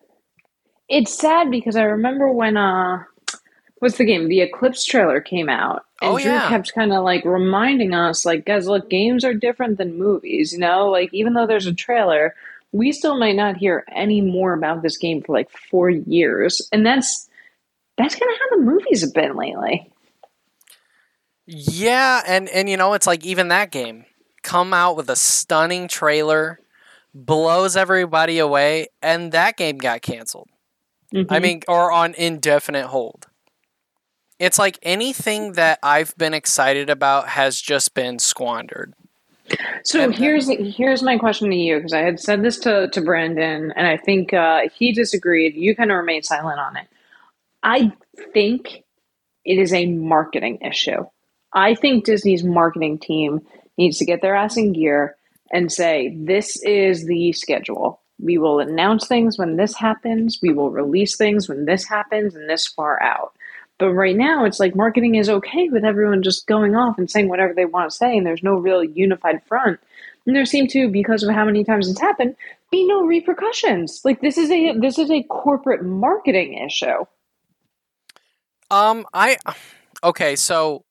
It's 0.90 1.18
sad 1.18 1.50
because 1.52 1.76
I 1.76 1.84
remember 1.84 2.32
when 2.32 2.58
uh 2.58 3.04
what's 3.80 3.98
the 3.98 4.06
game? 4.06 4.28
The 4.30 4.42
Eclipse 4.42 4.86
trailer 4.86 5.22
came 5.22 5.50
out. 5.50 5.86
And 6.02 6.14
Oh, 6.14 6.18
Drew 6.18 6.40
yeah. 6.40 6.42
kept 6.42 6.74
kind 6.74 6.94
of 6.94 7.04
like 7.04 7.26
reminding 7.26 7.94
us, 7.94 8.26
like, 8.26 8.46
guys, 8.46 8.68
look, 8.68 8.90
games 8.90 9.24
are 9.26 9.34
different 9.34 9.78
than 9.78 9.98
movies, 9.98 10.54
you 10.54 10.60
know? 10.60 10.90
Like 10.90 11.14
even 11.14 11.34
though 11.34 11.48
there's 11.48 11.68
a 11.68 11.74
trailer, 11.74 12.36
we 12.72 12.92
still 12.92 13.18
might 13.20 13.36
not 13.36 13.58
hear 13.58 13.86
any 13.96 14.22
more 14.22 14.54
about 14.54 14.82
this 14.84 14.98
game 14.98 15.22
for 15.24 15.34
like 15.36 15.50
four 15.72 15.90
years. 15.90 16.62
And 16.72 16.86
that's 16.86 17.30
that's 17.98 18.16
kinda 18.16 18.34
how 18.40 18.58
the 18.58 18.64
movies 18.64 19.02
have 19.02 19.14
been 19.14 19.36
lately. 19.36 19.92
Yeah, 21.48 22.22
and 22.28 22.50
and 22.50 22.70
you 22.70 22.78
know, 22.78 22.94
it's 22.94 23.08
like 23.08 23.26
even 23.26 23.50
that 23.50 23.72
game 23.72 24.06
come 24.44 24.74
out 24.74 24.96
with 24.98 25.10
a 25.10 25.16
stunning 25.16 25.88
trailer, 25.88 26.60
blows 27.14 27.76
everybody 27.76 28.40
away, 28.40 28.88
and 29.02 29.32
that 29.32 29.58
game 29.58 29.78
got 29.78 30.02
canceled. 30.02 30.50
I 31.14 31.18
Mhm. 31.18 31.42
mean, 31.42 31.62
or 31.68 31.92
on 31.92 32.14
indefinite 32.16 32.88
hold. 32.88 33.28
It's 34.40 34.60
like 34.60 34.78
anything 34.84 35.54
that 35.54 35.80
I've 35.82 36.16
been 36.18 36.34
excited 36.34 36.90
about 36.90 37.30
has 37.30 37.62
just 37.62 37.94
been 37.94 38.20
squandered. 38.20 38.94
So 39.84 40.02
And- 40.02 40.16
here's 40.16 40.48
here's 40.50 41.04
my 41.04 41.18
question 41.18 41.50
to 41.52 41.56
you 41.56 41.78
because 41.78 41.94
I 41.94 42.02
had 42.02 42.20
said 42.20 42.44
this 42.44 42.58
to 42.60 42.90
to 42.90 43.02
Brandon 43.02 43.72
and 43.76 43.88
I 43.88 43.98
think 43.98 44.34
uh, 44.34 44.62
he 44.76 44.92
disagreed. 44.92 45.56
You 45.56 45.76
kind 45.76 45.92
of 45.92 45.98
remained 45.98 46.26
silent 46.26 46.60
on 46.60 46.76
it. 46.78 46.88
I 47.64 47.92
think 48.34 48.84
it 49.46 49.60
is 49.60 49.74
a 49.74 49.86
marketing 49.86 50.60
issue. 50.62 51.06
I 51.56 51.74
think 51.74 52.06
Disney's 52.06 52.44
marketing 52.44 53.00
team 53.00 53.42
needs 53.78 53.98
to 53.98 54.06
get 54.06 54.22
their 54.22 54.36
ass 54.36 54.58
in 54.58 54.74
gear 54.74 55.16
and 55.52 55.72
say 55.72 56.16
this 56.20 56.62
is 56.64 57.06
the 57.06 57.32
schedule. 57.32 58.02
We 58.20 58.38
will 58.38 58.60
announce 58.60 59.08
things 59.08 59.38
when 59.38 59.56
this 59.56 59.76
happens. 59.76 60.40
We 60.42 60.54
will 60.54 60.70
release 60.70 61.16
things 61.16 61.50
when 61.50 61.66
this 61.66 61.86
happens 61.86 62.36
and 62.36 62.50
this 62.50 62.68
far 62.68 63.02
out. 63.02 63.34
But 63.78 63.92
right 63.92 64.16
now, 64.16 64.46
it's 64.46 64.60
like 64.60 64.76
marketing 64.76 65.16
is 65.16 65.30
okay 65.30 65.68
with 65.70 65.84
everyone 65.84 66.24
just 66.24 66.48
going 66.48 66.76
off 66.76 66.98
and 66.98 67.12
saying 67.12 67.28
whatever 67.28 67.54
they 67.54 67.66
want 67.66 67.90
to 67.92 67.96
say, 67.96 68.18
and 68.18 68.26
there's 68.26 68.44
no 68.44 68.56
real 68.56 68.84
unified 68.84 69.42
front. 69.48 69.80
And 70.26 70.36
there 70.36 70.46
seem 70.46 70.68
to, 70.68 70.90
because 70.90 71.24
of 71.24 71.36
how 71.36 71.46
many 71.46 71.64
times 71.66 71.90
it's 71.90 72.00
happened, 72.00 72.36
be 72.72 72.88
no 72.88 73.04
repercussions. 73.04 74.02
Like 74.04 74.22
this 74.22 74.38
is 74.38 74.50
a 74.50 74.78
this 74.80 74.98
is 74.98 75.12
a 75.12 75.24
corporate 75.24 75.84
marketing 75.84 76.54
issue. 76.54 77.06
Um, 78.72 79.06
I 79.14 79.38
okay, 80.04 80.36
so 80.36 80.86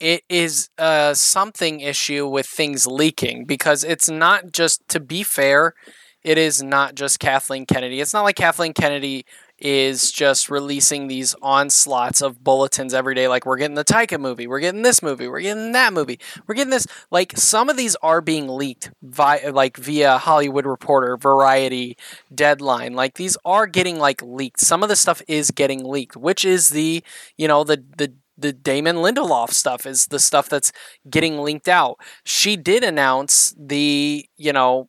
it 0.00 0.22
is 0.28 0.70
a 0.78 1.14
something 1.14 1.80
issue 1.80 2.26
with 2.26 2.46
things 2.46 2.86
leaking 2.86 3.44
because 3.44 3.84
it's 3.84 4.08
not 4.08 4.52
just 4.52 4.86
to 4.88 5.00
be 5.00 5.22
fair, 5.22 5.74
it 6.22 6.38
is 6.38 6.62
not 6.62 6.94
just 6.94 7.20
Kathleen 7.20 7.66
Kennedy. 7.66 8.00
It's 8.00 8.12
not 8.12 8.22
like 8.22 8.36
Kathleen 8.36 8.74
Kennedy 8.74 9.24
is 9.58 10.12
just 10.12 10.48
releasing 10.50 11.08
these 11.08 11.34
onslaughts 11.42 12.22
of 12.22 12.44
bulletins 12.44 12.94
every 12.94 13.14
day 13.14 13.26
like 13.26 13.44
we're 13.44 13.56
getting 13.56 13.74
the 13.74 13.84
Taika 13.84 14.18
movie, 14.20 14.46
we're 14.46 14.60
getting 14.60 14.82
this 14.82 15.02
movie, 15.02 15.26
we're 15.26 15.40
getting 15.40 15.72
that 15.72 15.92
movie. 15.92 16.20
We're 16.46 16.54
getting 16.54 16.70
this 16.70 16.86
like 17.10 17.36
some 17.36 17.68
of 17.68 17.76
these 17.76 17.96
are 17.96 18.20
being 18.20 18.46
leaked 18.48 18.90
via 19.02 19.50
like 19.52 19.76
via 19.76 20.18
Hollywood 20.18 20.66
Reporter, 20.66 21.16
Variety, 21.16 21.96
Deadline. 22.32 22.94
Like 22.94 23.14
these 23.14 23.36
are 23.44 23.66
getting 23.66 23.98
like 23.98 24.22
leaked. 24.22 24.60
Some 24.60 24.82
of 24.82 24.88
the 24.88 24.96
stuff 24.96 25.22
is 25.26 25.50
getting 25.50 25.84
leaked, 25.84 26.16
which 26.16 26.44
is 26.44 26.68
the, 26.68 27.02
you 27.36 27.48
know, 27.48 27.64
the 27.64 27.82
the 27.96 28.12
the 28.38 28.52
Damon 28.52 28.96
Lindelof 28.96 29.50
stuff 29.50 29.84
is 29.84 30.06
the 30.06 30.18
stuff 30.20 30.48
that's 30.48 30.70
getting 31.10 31.38
linked 31.38 31.68
out. 31.68 31.98
She 32.24 32.56
did 32.56 32.84
announce 32.84 33.52
the, 33.58 34.24
you 34.36 34.52
know, 34.52 34.88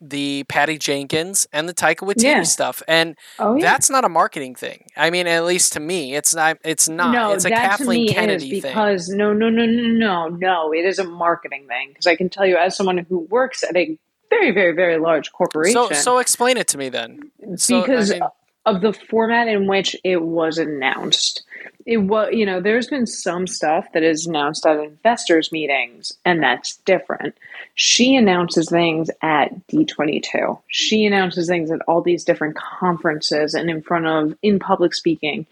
the 0.00 0.44
Patty 0.50 0.76
Jenkins 0.78 1.46
and 1.54 1.66
the 1.68 1.72
Taika 1.74 2.06
Waititi 2.06 2.22
Yeah. 2.22 2.42
stuff, 2.42 2.82
and 2.86 3.16
Oh 3.38 3.56
yeah. 3.56 3.62
that's 3.62 3.88
not 3.88 4.04
a 4.04 4.10
marketing 4.10 4.54
thing. 4.54 4.84
I 4.96 5.08
mean, 5.08 5.26
at 5.26 5.44
least 5.46 5.72
to 5.72 5.80
me, 5.80 6.14
it's 6.14 6.34
not. 6.34 6.58
It's 6.64 6.86
not. 6.86 7.12
No, 7.12 7.32
it's 7.32 7.46
a 7.46 7.50
Kathleen 7.50 8.12
Kennedy 8.12 8.56
is 8.56 8.62
thing. 8.62 8.72
because 8.72 9.08
no, 9.08 9.32
no, 9.32 9.48
no, 9.48 9.64
no, 9.64 9.82
no, 9.88 10.28
no. 10.28 10.72
It 10.74 10.84
is 10.84 10.98
a 10.98 11.04
marketing 11.04 11.66
thing 11.66 11.88
because 11.88 12.06
I 12.06 12.14
can 12.14 12.28
tell 12.28 12.44
you, 12.46 12.56
as 12.58 12.76
someone 12.76 12.98
who 12.98 13.20
works 13.30 13.62
at 13.64 13.74
a 13.74 13.96
very, 14.28 14.50
very, 14.50 14.72
very 14.72 14.98
large 14.98 15.32
corporation, 15.32 15.72
So, 15.72 15.88
so 15.92 16.18
explain 16.18 16.58
it 16.58 16.68
to 16.68 16.78
me 16.78 16.90
then. 16.90 17.30
So, 17.56 17.78
I 17.78 17.86
because 17.86 18.10
mean- 18.10 18.20
of 18.66 18.80
the 18.80 18.92
format 18.92 19.48
in 19.48 19.66
which 19.66 19.96
it 20.04 20.22
was 20.22 20.58
announced. 20.58 21.44
It 21.86 21.98
was, 21.98 22.30
you 22.32 22.44
know, 22.44 22.60
there's 22.60 22.88
been 22.88 23.06
some 23.06 23.46
stuff 23.46 23.86
that 23.94 24.02
is 24.02 24.26
announced 24.26 24.66
at 24.66 24.78
investors' 24.78 25.52
meetings, 25.52 26.12
and 26.24 26.42
that's 26.42 26.76
different. 26.78 27.36
She 27.76 28.16
announces 28.16 28.68
things 28.68 29.08
at 29.22 29.66
D22. 29.68 30.60
She 30.66 31.06
announces 31.06 31.46
things 31.46 31.70
at 31.70 31.80
all 31.86 32.02
these 32.02 32.24
different 32.24 32.56
conferences 32.56 33.54
and 33.54 33.70
in 33.70 33.82
front 33.82 34.06
of, 34.06 34.36
in 34.42 34.58
public 34.58 34.94
speaking. 34.94 35.46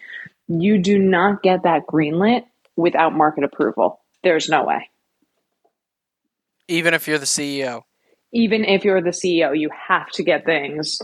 You 0.48 0.78
do 0.78 0.98
not 0.98 1.42
get 1.42 1.62
that 1.62 1.86
greenlit 1.86 2.44
without 2.76 3.14
market 3.14 3.44
approval. 3.44 4.00
There's 4.24 4.48
no 4.48 4.64
way. 4.64 4.90
even 6.68 6.94
if 6.94 7.06
you're 7.06 7.18
the 7.18 7.26
CEO, 7.26 7.82
even 8.34 8.64
if 8.64 8.84
you're 8.84 9.00
the 9.00 9.10
CEO, 9.10 9.58
you 9.58 9.70
have 9.70 10.10
to 10.10 10.24
get 10.24 10.44
things. 10.44 11.00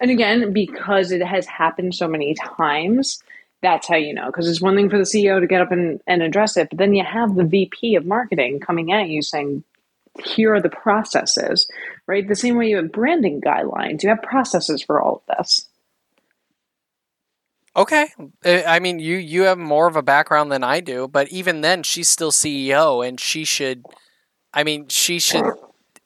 And 0.00 0.10
again, 0.10 0.52
because 0.52 1.12
it 1.12 1.22
has 1.22 1.46
happened 1.46 1.94
so 1.94 2.08
many 2.08 2.34
times, 2.34 3.22
that's 3.62 3.86
how 3.86 3.96
you 3.96 4.12
know. 4.12 4.26
Because 4.26 4.48
it's 4.48 4.60
one 4.60 4.74
thing 4.74 4.90
for 4.90 4.98
the 4.98 5.04
CEO 5.04 5.40
to 5.40 5.46
get 5.46 5.62
up 5.62 5.70
and, 5.70 6.00
and 6.08 6.22
address 6.22 6.56
it, 6.56 6.68
but 6.70 6.78
then 6.78 6.92
you 6.92 7.04
have 7.04 7.36
the 7.36 7.44
VP 7.44 7.94
of 7.94 8.04
marketing 8.04 8.58
coming 8.58 8.92
at 8.92 9.08
you 9.08 9.22
saying, 9.22 9.62
here 10.24 10.54
are 10.54 10.60
the 10.60 10.68
processes, 10.68 11.70
right? 12.06 12.26
The 12.26 12.34
same 12.34 12.56
way 12.56 12.68
you 12.68 12.76
have 12.76 12.92
branding 12.92 13.40
guidelines, 13.40 14.02
you 14.02 14.08
have 14.08 14.20
processes 14.20 14.82
for 14.82 15.00
all 15.00 15.22
of 15.26 15.36
this. 15.38 15.68
okay. 17.76 18.08
Uh, 18.44 18.62
I 18.66 18.80
mean, 18.80 18.98
you 18.98 19.16
you 19.16 19.42
have 19.42 19.56
more 19.56 19.86
of 19.86 19.96
a 19.96 20.02
background 20.02 20.52
than 20.52 20.64
I 20.64 20.80
do, 20.80 21.08
but 21.08 21.28
even 21.28 21.62
then, 21.62 21.82
she's 21.82 22.08
still 22.08 22.32
CEO, 22.32 23.06
and 23.06 23.18
she 23.18 23.44
should. 23.44 23.86
I 24.52 24.64
mean, 24.64 24.88
she 24.88 25.18
should 25.18 25.44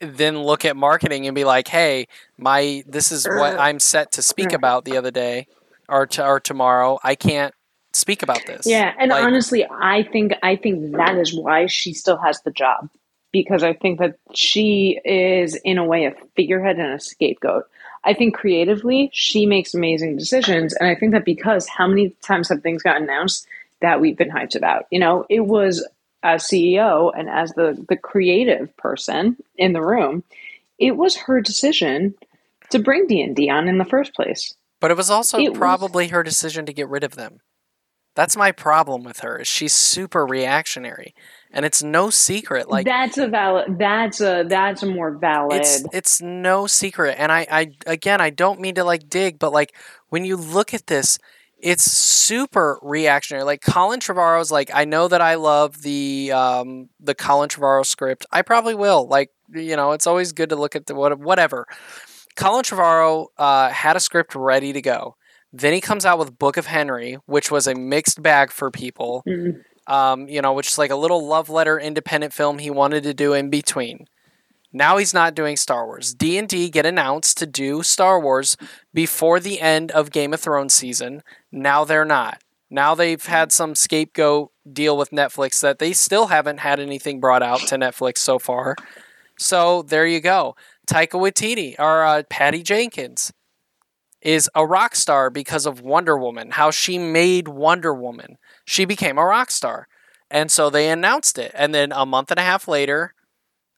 then 0.00 0.42
look 0.42 0.64
at 0.64 0.76
marketing 0.76 1.26
and 1.26 1.34
be 1.34 1.44
like, 1.44 1.68
"Hey, 1.68 2.06
my 2.38 2.82
this 2.86 3.12
is 3.12 3.26
what 3.26 3.58
I'm 3.58 3.80
set 3.80 4.12
to 4.12 4.22
speak 4.22 4.52
about 4.52 4.84
the 4.84 4.96
other 4.96 5.10
day, 5.10 5.46
or 5.88 6.06
to, 6.06 6.26
or 6.26 6.40
tomorrow. 6.40 6.98
I 7.02 7.14
can't 7.14 7.54
speak 7.92 8.22
about 8.22 8.44
this." 8.46 8.66
Yeah, 8.66 8.92
and 8.98 9.10
Like- 9.10 9.24
honestly, 9.24 9.66
I 9.70 10.02
think 10.02 10.32
I 10.42 10.56
think 10.56 10.96
that 10.96 11.16
is 11.16 11.34
why 11.34 11.66
she 11.66 11.92
still 11.92 12.18
has 12.18 12.40
the 12.42 12.50
job 12.50 12.90
because 13.32 13.62
I 13.62 13.72
think 13.74 13.98
that 13.98 14.16
she 14.34 15.00
is 15.04 15.56
in 15.56 15.78
a 15.78 15.84
way 15.84 16.06
a 16.06 16.12
figurehead 16.36 16.78
and 16.78 16.94
a 16.94 17.00
scapegoat. 17.00 17.64
I 18.04 18.14
think 18.14 18.34
creatively 18.34 19.10
she 19.12 19.46
makes 19.46 19.74
amazing 19.74 20.16
decisions, 20.16 20.74
and 20.74 20.88
I 20.88 20.94
think 20.94 21.12
that 21.12 21.24
because 21.24 21.68
how 21.68 21.86
many 21.86 22.10
times 22.22 22.48
have 22.50 22.62
things 22.62 22.82
gotten 22.82 23.02
announced 23.04 23.46
that 23.80 24.00
we've 24.00 24.16
been 24.16 24.30
hyped 24.30 24.56
about? 24.56 24.86
You 24.90 25.00
know, 25.00 25.26
it 25.28 25.40
was 25.40 25.86
as 26.22 26.44
CEO 26.44 27.12
and 27.16 27.28
as 27.28 27.52
the 27.52 27.82
the 27.88 27.96
creative 27.96 28.76
person 28.76 29.36
in 29.56 29.72
the 29.72 29.82
room, 29.82 30.22
it 30.78 30.96
was 30.96 31.16
her 31.16 31.40
decision 31.40 32.14
to 32.70 32.78
bring 32.78 33.06
D 33.06 33.20
and 33.22 33.36
D 33.36 33.48
on 33.50 33.68
in 33.68 33.78
the 33.78 33.84
first 33.84 34.14
place. 34.14 34.54
But 34.80 34.90
it 34.90 34.96
was 34.96 35.10
also 35.10 35.38
It 35.38 35.50
was- 35.50 35.58
probably 35.58 36.08
her 36.08 36.22
decision 36.22 36.66
to 36.66 36.72
get 36.72 36.88
rid 36.88 37.04
of 37.04 37.16
them. 37.16 37.40
That's 38.14 38.36
my 38.36 38.50
problem 38.50 39.04
with 39.04 39.20
her. 39.20 39.38
Is 39.40 39.46
she's 39.46 39.74
super 39.74 40.24
reactionary, 40.24 41.14
and 41.52 41.66
it's 41.66 41.82
no 41.82 42.08
secret. 42.08 42.70
Like 42.70 42.86
that's 42.86 43.18
a 43.18 43.28
valid. 43.28 43.78
That's 43.78 44.22
a 44.22 44.42
that's 44.48 44.82
a 44.82 44.86
more 44.86 45.10
valid. 45.10 45.60
it's 45.60 45.84
it's 45.92 46.22
no 46.22 46.66
secret. 46.66 47.16
And 47.18 47.30
I 47.30 47.46
I 47.50 47.72
again 47.86 48.22
I 48.22 48.30
don't 48.30 48.58
mean 48.58 48.74
to 48.76 48.84
like 48.84 49.10
dig, 49.10 49.38
but 49.38 49.52
like 49.52 49.74
when 50.08 50.24
you 50.24 50.36
look 50.36 50.72
at 50.72 50.86
this, 50.86 51.18
it's 51.58 51.84
super 51.84 52.78
reactionary. 52.82 53.44
Like 53.44 53.62
Colin 53.62 54.00
Trevorrow's 54.00 54.50
like 54.50 54.70
I 54.74 54.84
know 54.84 55.08
that 55.08 55.20
I 55.20 55.36
love 55.36 55.82
the 55.82 56.32
um 56.32 56.88
the 57.00 57.14
Colin 57.14 57.48
Trevorrow 57.48 57.84
script. 57.84 58.26
I 58.30 58.42
probably 58.42 58.74
will. 58.74 59.06
Like 59.06 59.30
you 59.52 59.76
know, 59.76 59.92
it's 59.92 60.06
always 60.06 60.32
good 60.32 60.50
to 60.50 60.56
look 60.56 60.76
at 60.76 60.86
the 60.86 60.94
what 60.94 61.18
whatever. 61.18 61.66
Colin 62.36 62.64
Trevorrow 62.64 63.28
uh, 63.38 63.70
had 63.70 63.96
a 63.96 64.00
script 64.00 64.34
ready 64.34 64.72
to 64.72 64.82
go. 64.82 65.16
Then 65.52 65.72
he 65.72 65.80
comes 65.80 66.04
out 66.04 66.18
with 66.18 66.38
Book 66.38 66.58
of 66.58 66.66
Henry, 66.66 67.18
which 67.24 67.50
was 67.50 67.66
a 67.66 67.74
mixed 67.74 68.22
bag 68.22 68.50
for 68.50 68.70
people. 68.70 69.22
Mm. 69.26 69.62
Um, 69.86 70.28
you 70.28 70.42
know, 70.42 70.52
which 70.52 70.68
is 70.68 70.78
like 70.78 70.90
a 70.90 70.96
little 70.96 71.26
love 71.26 71.48
letter 71.48 71.78
independent 71.78 72.32
film 72.32 72.58
he 72.58 72.70
wanted 72.70 73.04
to 73.04 73.14
do 73.14 73.32
in 73.32 73.48
between. 73.50 74.06
Now 74.76 74.98
he's 74.98 75.14
not 75.14 75.34
doing 75.34 75.56
Star 75.56 75.86
Wars. 75.86 76.12
D 76.12 76.36
and 76.36 76.46
D 76.46 76.68
get 76.68 76.84
announced 76.84 77.38
to 77.38 77.46
do 77.46 77.82
Star 77.82 78.20
Wars 78.20 78.58
before 78.92 79.40
the 79.40 79.58
end 79.58 79.90
of 79.90 80.10
Game 80.10 80.34
of 80.34 80.40
Thrones 80.40 80.74
season. 80.74 81.22
Now 81.50 81.86
they're 81.86 82.04
not. 82.04 82.42
Now 82.68 82.94
they've 82.94 83.24
had 83.24 83.52
some 83.52 83.74
scapegoat 83.74 84.52
deal 84.70 84.98
with 84.98 85.12
Netflix 85.12 85.62
that 85.62 85.78
they 85.78 85.94
still 85.94 86.26
haven't 86.26 86.60
had 86.60 86.78
anything 86.78 87.20
brought 87.20 87.42
out 87.42 87.60
to 87.60 87.76
Netflix 87.76 88.18
so 88.18 88.38
far. 88.38 88.76
So 89.38 89.80
there 89.80 90.06
you 90.06 90.20
go. 90.20 90.56
Taika 90.86 91.18
Waititi 91.18 91.74
or 91.78 92.04
uh, 92.04 92.24
Patty 92.28 92.62
Jenkins 92.62 93.32
is 94.20 94.50
a 94.54 94.66
rock 94.66 94.94
star 94.94 95.30
because 95.30 95.64
of 95.64 95.80
Wonder 95.80 96.18
Woman. 96.18 96.50
How 96.50 96.70
she 96.70 96.98
made 96.98 97.48
Wonder 97.48 97.94
Woman, 97.94 98.36
she 98.66 98.84
became 98.84 99.16
a 99.16 99.24
rock 99.24 99.50
star, 99.50 99.88
and 100.30 100.50
so 100.50 100.68
they 100.68 100.90
announced 100.90 101.38
it. 101.38 101.52
And 101.54 101.74
then 101.74 101.92
a 101.92 102.04
month 102.04 102.30
and 102.30 102.38
a 102.38 102.42
half 102.42 102.68
later, 102.68 103.14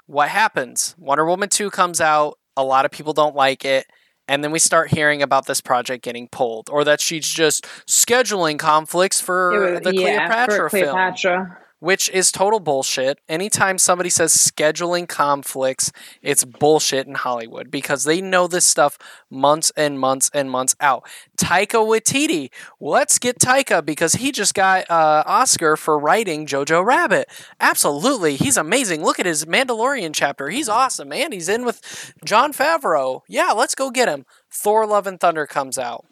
what 0.09 0.29
happens? 0.31 0.97
Wonder 0.99 1.25
Woman 1.25 1.49
two 1.49 1.71
comes 1.71 2.01
out. 2.01 2.39
A 2.57 2.65
lot 2.65 2.85
of 2.85 2.91
people 2.91 3.13
don't 3.13 3.37
like 3.37 3.65
it. 3.65 3.87
And 4.27 4.43
then 4.43 4.51
we 4.51 4.59
start 4.59 4.91
hearing 4.93 5.23
about 5.23 5.47
this 5.47 5.61
project 5.61 6.03
getting 6.05 6.29
pulled, 6.29 6.69
or 6.71 6.85
that 6.85 7.01
she's 7.01 7.27
just 7.27 7.65
scheduling 7.87 8.59
conflicts 8.59 9.21
for 9.21 9.75
was- 9.75 9.81
the 9.83 9.95
yeah, 9.95 10.27
Cleopatra, 10.27 10.57
for 10.57 10.69
film 10.71 10.91
Cleopatra. 10.91 11.59
Which 11.81 12.11
is 12.11 12.33
total 12.33 12.59
bullshit. 12.59 13.21
Anytime 13.29 13.79
somebody 13.79 14.11
says 14.11 14.35
scheduling 14.35 15.09
conflicts, 15.09 15.93
it's 16.23 16.45
bullshit 16.45 17.07
in 17.07 17.15
Hollywood 17.15 17.71
because 17.71 18.03
they 18.03 18.21
know 18.21 18.49
this 18.49 18.67
stuff 18.67 18.99
months 19.31 19.71
and 19.77 19.99
months 19.99 20.29
and 20.35 20.51
months 20.51 20.75
out. 20.81 21.09
Taika 21.37 21.79
Waititi, 21.87 22.51
let's 22.81 23.21
get 23.21 23.39
Taika 23.39 23.85
because 23.85 24.15
he 24.15 24.33
just 24.33 24.55
got 24.55 24.91
uh, 24.91 25.23
Oscar 25.25 25.77
for 25.77 25.99
writing 25.99 26.47
Jojo 26.47 26.85
Rabbit. 26.85 27.29
Absolutely, 27.61 28.35
he's 28.35 28.57
amazing. 28.57 29.05
Look 29.05 29.21
at 29.21 29.27
his 29.27 29.45
Mandalorian 29.45 30.11
chapter. 30.13 30.49
He's 30.49 30.69
awesome, 30.69 31.09
man. 31.09 31.31
He's 31.31 31.49
in 31.49 31.65
with 31.65 32.13
Jon 32.25 32.53
Favreau. 32.53 33.23
Yeah, 33.29 33.53
let's 33.53 33.77
go 33.77 33.91
get 33.91 34.09
him. 34.09 34.27
Thor: 34.51 34.85
Love 34.85 35.07
and 35.07 35.21
Thunder 35.21 35.47
comes 35.47 35.79
out. 35.79 36.07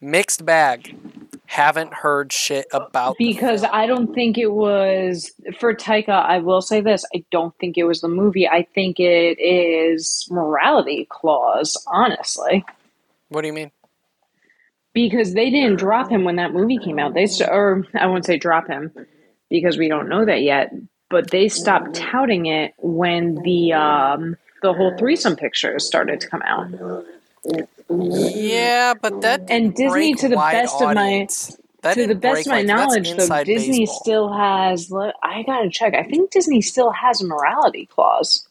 Mixed 0.00 0.44
bag. 0.44 0.96
Haven't 1.54 1.94
heard 1.94 2.32
shit 2.32 2.66
about 2.72 3.16
Because. 3.16 3.62
I 3.62 3.86
don't 3.86 4.12
think 4.12 4.36
it 4.38 4.48
was 4.52 5.30
for 5.60 5.72
Taika. 5.72 6.08
I 6.08 6.38
will 6.38 6.60
say 6.60 6.80
this: 6.80 7.04
I 7.14 7.24
don't 7.30 7.56
think 7.60 7.78
it 7.78 7.84
was 7.84 8.00
the 8.00 8.08
movie. 8.08 8.48
I 8.48 8.66
think 8.74 8.98
it 8.98 9.38
is 9.40 10.26
morality 10.32 11.06
clause. 11.10 11.80
Honestly, 11.86 12.64
What 13.28 13.42
do 13.42 13.46
you 13.46 13.52
mean? 13.52 13.70
because 14.94 15.34
they 15.34 15.48
didn't 15.48 15.76
drop 15.76 16.10
him 16.10 16.24
when 16.24 16.36
that 16.36 16.52
movie 16.52 16.78
came 16.78 16.98
out. 16.98 17.14
They 17.14 17.26
st- 17.26 17.50
or 17.50 17.86
I 17.94 18.06
won't 18.06 18.24
say 18.24 18.36
drop 18.36 18.66
him 18.66 18.90
because 19.48 19.78
we 19.78 19.86
don't 19.88 20.08
know 20.08 20.24
that 20.24 20.42
yet. 20.42 20.72
But 21.08 21.30
they 21.30 21.48
stopped 21.48 21.94
touting 21.94 22.46
it 22.46 22.74
when 22.78 23.36
the 23.44 23.74
um, 23.74 24.36
the 24.62 24.72
whole 24.72 24.96
threesome 24.98 25.36
pictures 25.36 25.86
started 25.86 26.20
to 26.20 26.28
come 26.28 26.42
out. 26.42 26.66
Yeah, 28.00 28.94
but 28.94 29.20
that 29.22 29.42
And 29.48 29.74
Disney, 29.74 30.14
to 30.14 30.28
the 30.28 30.36
best 30.36 30.80
of 30.80 30.94
my. 30.94 31.26
That 31.82 31.94
to 31.94 32.06
the 32.06 32.14
best 32.14 32.46
of 32.46 32.50
my 32.50 32.58
like, 32.58 32.66
knowledge, 32.66 33.12
though, 33.12 33.44
Disney 33.44 33.80
baseball. 33.80 34.00
still 34.00 34.32
has. 34.32 34.90
I 35.22 35.42
gotta 35.42 35.68
check. 35.70 35.94
I 35.94 36.02
think 36.02 36.30
Disney 36.30 36.62
still 36.62 36.90
has 36.92 37.20
a 37.20 37.26
morality 37.26 37.86
clause. 37.86 38.48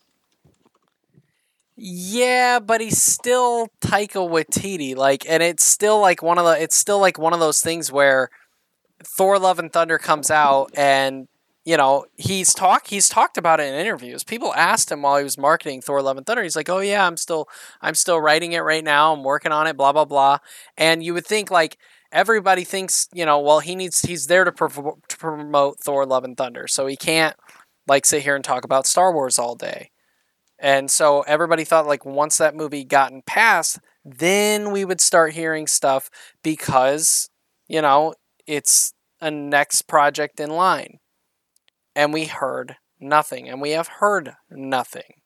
Yeah, 1.75 2.59
but 2.59 2.81
he's 2.81 3.01
still 3.01 3.69
Taika 3.81 4.29
Waititi, 4.29 4.95
like, 4.95 5.27
and 5.27 5.41
it's 5.41 5.65
still 5.65 5.99
like 5.99 6.21
one 6.21 6.37
of 6.37 6.45
the. 6.45 6.61
It's 6.61 6.77
still 6.77 6.99
like 6.99 7.17
one 7.17 7.33
of 7.33 7.39
those 7.39 7.61
things 7.61 7.91
where 7.91 8.29
Thor: 9.03 9.39
Love 9.39 9.57
and 9.57 9.73
Thunder 9.73 9.97
comes 9.97 10.29
out, 10.29 10.69
and 10.75 11.27
you 11.65 11.77
know 11.77 12.05
he's 12.17 12.53
talk 12.53 12.87
he's 12.87 13.09
talked 13.09 13.37
about 13.37 13.59
it 13.59 13.73
in 13.73 13.79
interviews. 13.79 14.23
People 14.23 14.53
asked 14.55 14.91
him 14.91 15.01
while 15.01 15.17
he 15.17 15.23
was 15.23 15.37
marketing 15.37 15.81
Thor: 15.81 16.01
Love 16.01 16.17
and 16.17 16.25
Thunder. 16.25 16.43
He's 16.43 16.55
like, 16.55 16.69
"Oh 16.69 16.79
yeah, 16.79 17.05
I'm 17.07 17.17
still 17.17 17.47
I'm 17.81 17.95
still 17.95 18.19
writing 18.21 18.53
it 18.53 18.59
right 18.59 18.83
now. 18.83 19.13
I'm 19.13 19.23
working 19.23 19.51
on 19.51 19.67
it. 19.67 19.77
Blah 19.77 19.93
blah 19.93 20.05
blah." 20.05 20.39
And 20.77 21.03
you 21.03 21.13
would 21.13 21.25
think 21.25 21.49
like 21.51 21.77
everybody 22.11 22.63
thinks, 22.63 23.07
you 23.13 23.25
know, 23.25 23.39
well 23.39 23.59
he 23.59 23.75
needs 23.75 24.01
he's 24.01 24.27
there 24.27 24.43
to, 24.43 24.51
to 24.51 25.17
promote 25.17 25.79
Thor: 25.79 26.05
Love 26.05 26.23
and 26.25 26.37
Thunder, 26.37 26.67
so 26.67 26.85
he 26.87 26.95
can't 26.97 27.35
like 27.87 28.05
sit 28.05 28.23
here 28.23 28.35
and 28.35 28.43
talk 28.43 28.63
about 28.65 28.87
Star 28.87 29.13
Wars 29.13 29.39
all 29.39 29.55
day. 29.55 29.89
And 30.59 30.89
so 30.89 31.21
everybody 31.23 31.63
thought 31.63 31.87
like 31.87 32.05
once 32.05 32.37
that 32.37 32.55
movie 32.55 32.85
gotten 32.85 33.21
passed, 33.23 33.79
then 34.05 34.71
we 34.71 34.85
would 34.85 35.01
start 35.01 35.33
hearing 35.33 35.67
stuff 35.67 36.09
because, 36.43 37.29
you 37.67 37.81
know, 37.81 38.13
it's 38.47 38.93
a 39.21 39.29
next 39.31 39.83
project 39.83 40.39
in 40.39 40.49
line. 40.51 40.99
And 41.95 42.13
we 42.13 42.25
heard 42.25 42.77
nothing. 42.99 43.49
And 43.49 43.61
we 43.61 43.71
have 43.71 43.87
heard 43.87 44.33
nothing. 44.49 45.21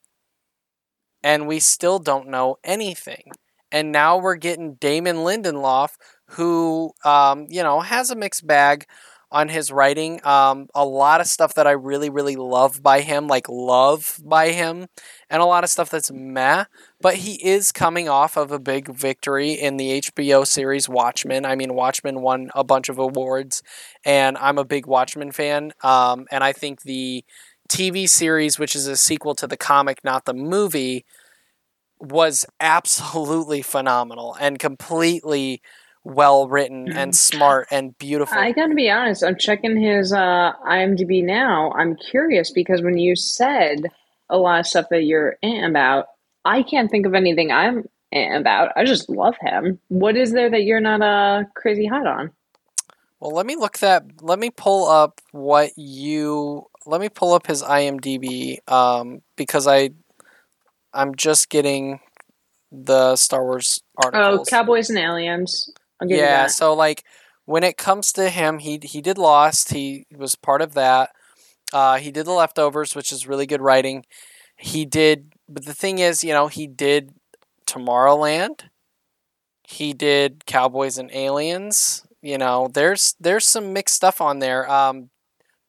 And 1.22 1.46
we 1.48 1.58
still 1.58 1.98
don't 1.98 2.28
know 2.28 2.58
anything. 2.64 3.32
And 3.70 3.92
now 3.92 4.16
we're 4.16 4.36
getting 4.36 4.74
Damon 4.74 5.16
Lindelof, 5.16 5.90
who, 6.30 6.92
um, 7.04 7.46
you 7.50 7.62
know, 7.62 7.80
has 7.80 8.10
a 8.10 8.16
mixed 8.16 8.46
bag 8.46 8.86
on 9.30 9.48
his 9.48 9.70
writing. 9.70 10.24
Um, 10.26 10.68
a 10.74 10.84
lot 10.84 11.20
of 11.20 11.26
stuff 11.26 11.54
that 11.54 11.66
I 11.66 11.72
really, 11.72 12.10
really 12.10 12.36
love 12.36 12.82
by 12.82 13.00
him, 13.00 13.26
like 13.26 13.48
love 13.48 14.18
by 14.24 14.50
him, 14.50 14.86
and 15.28 15.42
a 15.42 15.46
lot 15.46 15.64
of 15.64 15.70
stuff 15.70 15.90
that's 15.90 16.10
meh. 16.10 16.64
But 17.00 17.16
he 17.16 17.34
is 17.46 17.72
coming 17.72 18.08
off 18.08 18.36
of 18.36 18.50
a 18.52 18.58
big 18.58 18.88
victory 18.88 19.52
in 19.52 19.76
the 19.76 19.98
HBO 19.98 20.46
series 20.46 20.88
Watchmen. 20.88 21.44
I 21.44 21.56
mean, 21.56 21.74
Watchmen 21.74 22.22
won 22.22 22.50
a 22.54 22.64
bunch 22.64 22.88
of 22.88 22.98
awards, 22.98 23.62
and 24.04 24.38
I'm 24.38 24.58
a 24.58 24.64
big 24.64 24.86
Watchmen 24.86 25.32
fan. 25.32 25.72
Um, 25.82 26.26
and 26.30 26.42
I 26.42 26.52
think 26.52 26.82
the 26.82 27.24
TV 27.68 28.08
series, 28.08 28.58
which 28.58 28.74
is 28.74 28.86
a 28.86 28.96
sequel 28.96 29.34
to 29.36 29.46
the 29.46 29.56
comic, 29.56 30.02
not 30.02 30.24
the 30.24 30.34
movie, 30.34 31.04
was 32.00 32.46
absolutely 32.60 33.62
phenomenal 33.62 34.36
and 34.40 34.58
completely 34.58 35.60
well 36.08 36.48
written 36.48 36.90
and 36.92 37.14
smart 37.14 37.68
and 37.70 37.96
beautiful. 37.98 38.38
I 38.38 38.52
gotta 38.52 38.74
be 38.74 38.90
honest. 38.90 39.22
I'm 39.22 39.36
checking 39.36 39.80
his 39.80 40.12
uh, 40.12 40.52
IMDb 40.66 41.22
now. 41.22 41.70
I'm 41.72 41.96
curious 41.96 42.50
because 42.50 42.82
when 42.82 42.96
you 42.96 43.14
said 43.14 43.82
a 44.30 44.38
lot 44.38 44.60
of 44.60 44.66
stuff 44.66 44.86
that 44.90 45.04
you're 45.04 45.36
about, 45.42 46.06
I 46.44 46.62
can't 46.62 46.90
think 46.90 47.04
of 47.06 47.14
anything 47.14 47.52
I'm 47.52 47.84
about. 48.12 48.72
I 48.74 48.84
just 48.84 49.10
love 49.10 49.34
him. 49.40 49.78
What 49.88 50.16
is 50.16 50.32
there 50.32 50.50
that 50.50 50.62
you're 50.62 50.80
not 50.80 51.02
uh, 51.02 51.44
crazy 51.54 51.86
hot 51.86 52.06
on? 52.06 52.30
Well, 53.20 53.32
let 53.32 53.46
me 53.46 53.56
look 53.56 53.78
that. 53.78 54.04
Let 54.22 54.38
me 54.38 54.50
pull 54.50 54.88
up 54.88 55.20
what 55.32 55.72
you. 55.76 56.64
Let 56.86 57.00
me 57.02 57.10
pull 57.10 57.34
up 57.34 57.46
his 57.46 57.62
IMDb 57.62 58.58
um, 58.70 59.20
because 59.36 59.66
I, 59.66 59.90
I'm 60.94 61.14
just 61.16 61.50
getting 61.50 62.00
the 62.72 63.16
Star 63.16 63.44
Wars 63.44 63.82
Oh. 64.02 64.44
Cowboys 64.48 64.88
and 64.88 64.98
Aliens. 64.98 65.70
I'll 66.00 66.08
give 66.08 66.22
you 66.22 66.26
yeah, 66.26 66.46
so 66.46 66.74
like 66.74 67.04
when 67.44 67.64
it 67.64 67.76
comes 67.76 68.12
to 68.12 68.30
him, 68.30 68.58
he 68.58 68.78
he 68.82 69.00
did 69.00 69.18
Lost. 69.18 69.72
He 69.72 70.06
was 70.16 70.34
part 70.34 70.62
of 70.62 70.74
that. 70.74 71.10
Uh, 71.72 71.98
he 71.98 72.10
did 72.10 72.26
the 72.26 72.32
Leftovers, 72.32 72.94
which 72.94 73.12
is 73.12 73.26
really 73.28 73.46
good 73.46 73.62
writing. 73.62 74.04
He 74.56 74.84
did, 74.84 75.32
but 75.48 75.64
the 75.66 75.74
thing 75.74 75.98
is, 75.98 76.24
you 76.24 76.32
know, 76.32 76.48
he 76.48 76.66
did 76.66 77.14
Tomorrowland. 77.66 78.64
He 79.64 79.92
did 79.92 80.46
Cowboys 80.46 80.98
and 80.98 81.10
Aliens. 81.12 82.04
You 82.22 82.38
know, 82.38 82.68
there's 82.72 83.14
there's 83.20 83.46
some 83.48 83.72
mixed 83.72 83.94
stuff 83.96 84.20
on 84.20 84.38
there. 84.38 84.70
Um, 84.70 85.10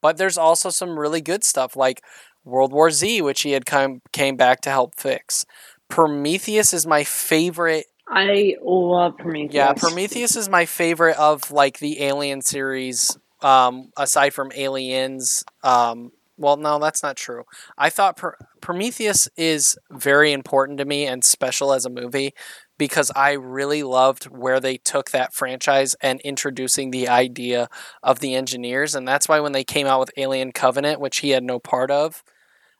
but 0.02 0.16
there's 0.18 0.38
also 0.38 0.70
some 0.70 0.98
really 0.98 1.20
good 1.20 1.44
stuff 1.44 1.76
like 1.76 2.02
World 2.44 2.72
War 2.72 2.90
Z, 2.90 3.22
which 3.22 3.42
he 3.42 3.52
had 3.52 3.66
come 3.66 4.02
came 4.12 4.36
back 4.36 4.60
to 4.62 4.70
help 4.70 4.94
fix. 4.98 5.44
Prometheus 5.88 6.72
is 6.74 6.86
my 6.86 7.04
favorite 7.04 7.86
I 8.10 8.56
love 8.62 9.16
Prometheus. 9.18 9.54
yeah, 9.54 9.72
Prometheus 9.72 10.36
is 10.36 10.48
my 10.48 10.66
favorite 10.66 11.16
of 11.16 11.50
like 11.50 11.78
the 11.78 12.02
Alien 12.02 12.42
series. 12.42 13.16
Um, 13.40 13.90
aside 13.96 14.34
from 14.34 14.52
Aliens, 14.54 15.42
um, 15.62 16.12
well, 16.36 16.56
no, 16.56 16.78
that's 16.78 17.02
not 17.02 17.16
true. 17.16 17.44
I 17.78 17.88
thought 17.90 18.16
Pr- 18.16 18.30
Prometheus 18.60 19.28
is 19.36 19.78
very 19.90 20.32
important 20.32 20.78
to 20.78 20.84
me 20.84 21.06
and 21.06 21.22
special 21.22 21.72
as 21.72 21.86
a 21.86 21.90
movie 21.90 22.32
because 22.78 23.12
I 23.14 23.32
really 23.32 23.82
loved 23.82 24.24
where 24.24 24.58
they 24.58 24.78
took 24.78 25.10
that 25.10 25.34
franchise 25.34 25.94
and 26.00 26.20
introducing 26.20 26.90
the 26.90 27.08
idea 27.08 27.68
of 28.02 28.20
the 28.20 28.34
engineers, 28.34 28.94
and 28.94 29.06
that's 29.06 29.28
why 29.28 29.40
when 29.40 29.52
they 29.52 29.64
came 29.64 29.86
out 29.86 30.00
with 30.00 30.10
Alien 30.16 30.52
Covenant, 30.52 31.00
which 31.00 31.18
he 31.18 31.30
had 31.30 31.44
no 31.44 31.58
part 31.58 31.90
of, 31.90 32.24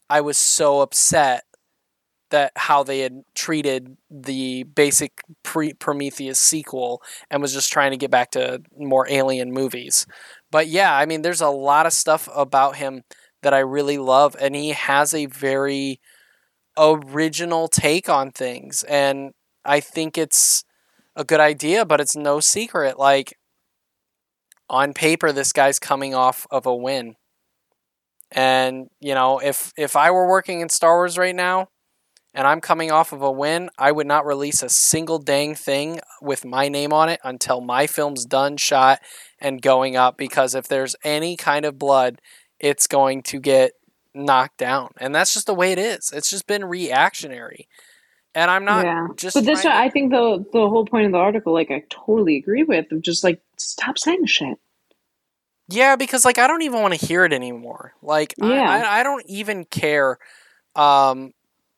I 0.09 0.23
was 0.23 0.39
so 0.39 0.81
upset 0.81 1.45
that 2.31 2.53
how 2.57 2.83
they 2.83 3.01
had 3.01 3.23
treated 3.35 3.97
the 4.11 4.65
basic 4.65 5.23
pre 5.43 5.73
Prometheus 5.75 6.39
sequel 6.39 7.03
and 7.31 7.43
was 7.43 7.53
just 7.53 7.73
trying 7.73 7.91
to 7.91 7.97
get 7.97 8.11
back 8.11 8.31
to 8.33 8.63
more 8.77 9.07
alien 9.09 9.53
movies. 9.53 10.07
But 10.51 10.69
yeah, 10.69 10.97
I 10.97 11.07
mean 11.07 11.23
there's 11.23 11.41
a 11.41 11.49
lot 11.49 11.87
of 11.87 11.93
stuff 11.93 12.29
about 12.35 12.77
him 12.77 13.03
that 13.43 13.55
I 13.55 13.61
really 13.61 13.99
love 13.99 14.37
and 14.41 14.55
he 14.55 14.71
has 14.71 15.15
a 15.15 15.27
very 15.27 16.01
original 16.79 17.69
take 17.69 18.09
on 18.09 18.31
things 18.31 18.83
and 18.85 19.33
I 19.65 19.81
think 19.81 20.17
it's 20.17 20.65
a 21.17 21.25
good 21.25 21.41
idea, 21.41 21.85
but 21.85 22.01
it's 22.01 22.17
no 22.17 22.41
secret 22.41 22.99
like 22.99 23.37
on 24.69 24.95
paper 24.95 25.33
this 25.33 25.53
guy's 25.53 25.79
coming 25.79 26.15
off 26.15 26.47
of 26.51 26.65
a 26.67 26.75
win. 26.75 27.17
And 28.33 28.89
you 29.01 29.15
know, 29.15 29.39
if 29.41 29.73
if 29.77 29.97
I 29.97 30.11
were 30.11 30.29
working 30.29 30.61
in 30.61 30.69
Star 30.69 30.97
Wars 30.97 31.19
right 31.19 31.35
now, 31.35 31.69
and 32.33 32.47
I'm 32.47 32.61
coming 32.61 32.91
off 32.91 33.13
of 33.13 33.23
a 33.23 33.31
win, 33.31 33.71
I 33.77 33.91
would 33.93 34.07
not 34.07 34.27
release 34.27 34.63
a 34.63 34.69
single 34.69 35.19
dang 35.19 35.55
thing 35.55 36.01
with 36.23 36.45
my 36.45 36.69
name 36.69 36.93
on 36.93 37.09
it 37.09 37.21
until 37.25 37.61
my 37.61 37.87
film's 37.87 38.25
done, 38.25 38.57
shot, 38.57 39.01
and 39.41 39.61
going 39.61 39.97
up. 39.97 40.17
Because 40.17 40.55
if 40.55 40.69
there's 40.69 40.95
any 41.03 41.37
kind 41.37 41.65
of 41.65 41.79
blood, 41.79 42.21
it's 42.61 42.87
going 42.87 43.23
to 43.25 43.41
get 43.41 43.73
knocked 44.15 44.59
down. 44.59 44.91
And 44.99 45.15
that's 45.15 45.35
just 45.35 45.47
the 45.47 45.55
way 45.55 45.73
it 45.73 45.79
is. 45.79 46.13
It's 46.15 46.31
just 46.31 46.47
been 46.47 46.65
reactionary. 46.65 47.67
And 48.33 48.49
I'm 48.49 48.65
not 48.65 48.85
yeah. 48.85 49.09
just. 49.17 49.35
But 49.35 49.45
this, 49.45 49.63
to- 49.63 49.75
I 49.75 49.89
think 49.91 50.13
the 50.13 50.45
the 50.53 50.69
whole 50.69 50.87
point 50.87 51.07
of 51.07 51.13
the 51.13 51.19
article, 51.19 51.53
like 51.53 51.73
I 51.73 51.83
totally 51.91 52.37
agree 52.37 52.63
with, 52.63 52.93
of 52.93 53.03
just 53.03 53.25
like 53.25 53.43
stop 53.57 53.99
saying 53.99 54.27
shit. 54.27 54.57
Yeah, 55.69 55.97
because 55.97 56.25
like 56.25 56.39
I 56.39 56.47
don't 56.47 56.63
even 56.63 56.81
want 56.81 56.95
to 56.95 57.05
hear 57.05 57.25
it 57.25 57.33
anymore. 57.33 57.95
Like 58.03 58.35
I- 58.41 58.61
I, 58.61 59.01
I 59.01 59.03
don't 59.03 59.25
even 59.27 59.65
care. 59.65 60.19
Um, 60.77 61.33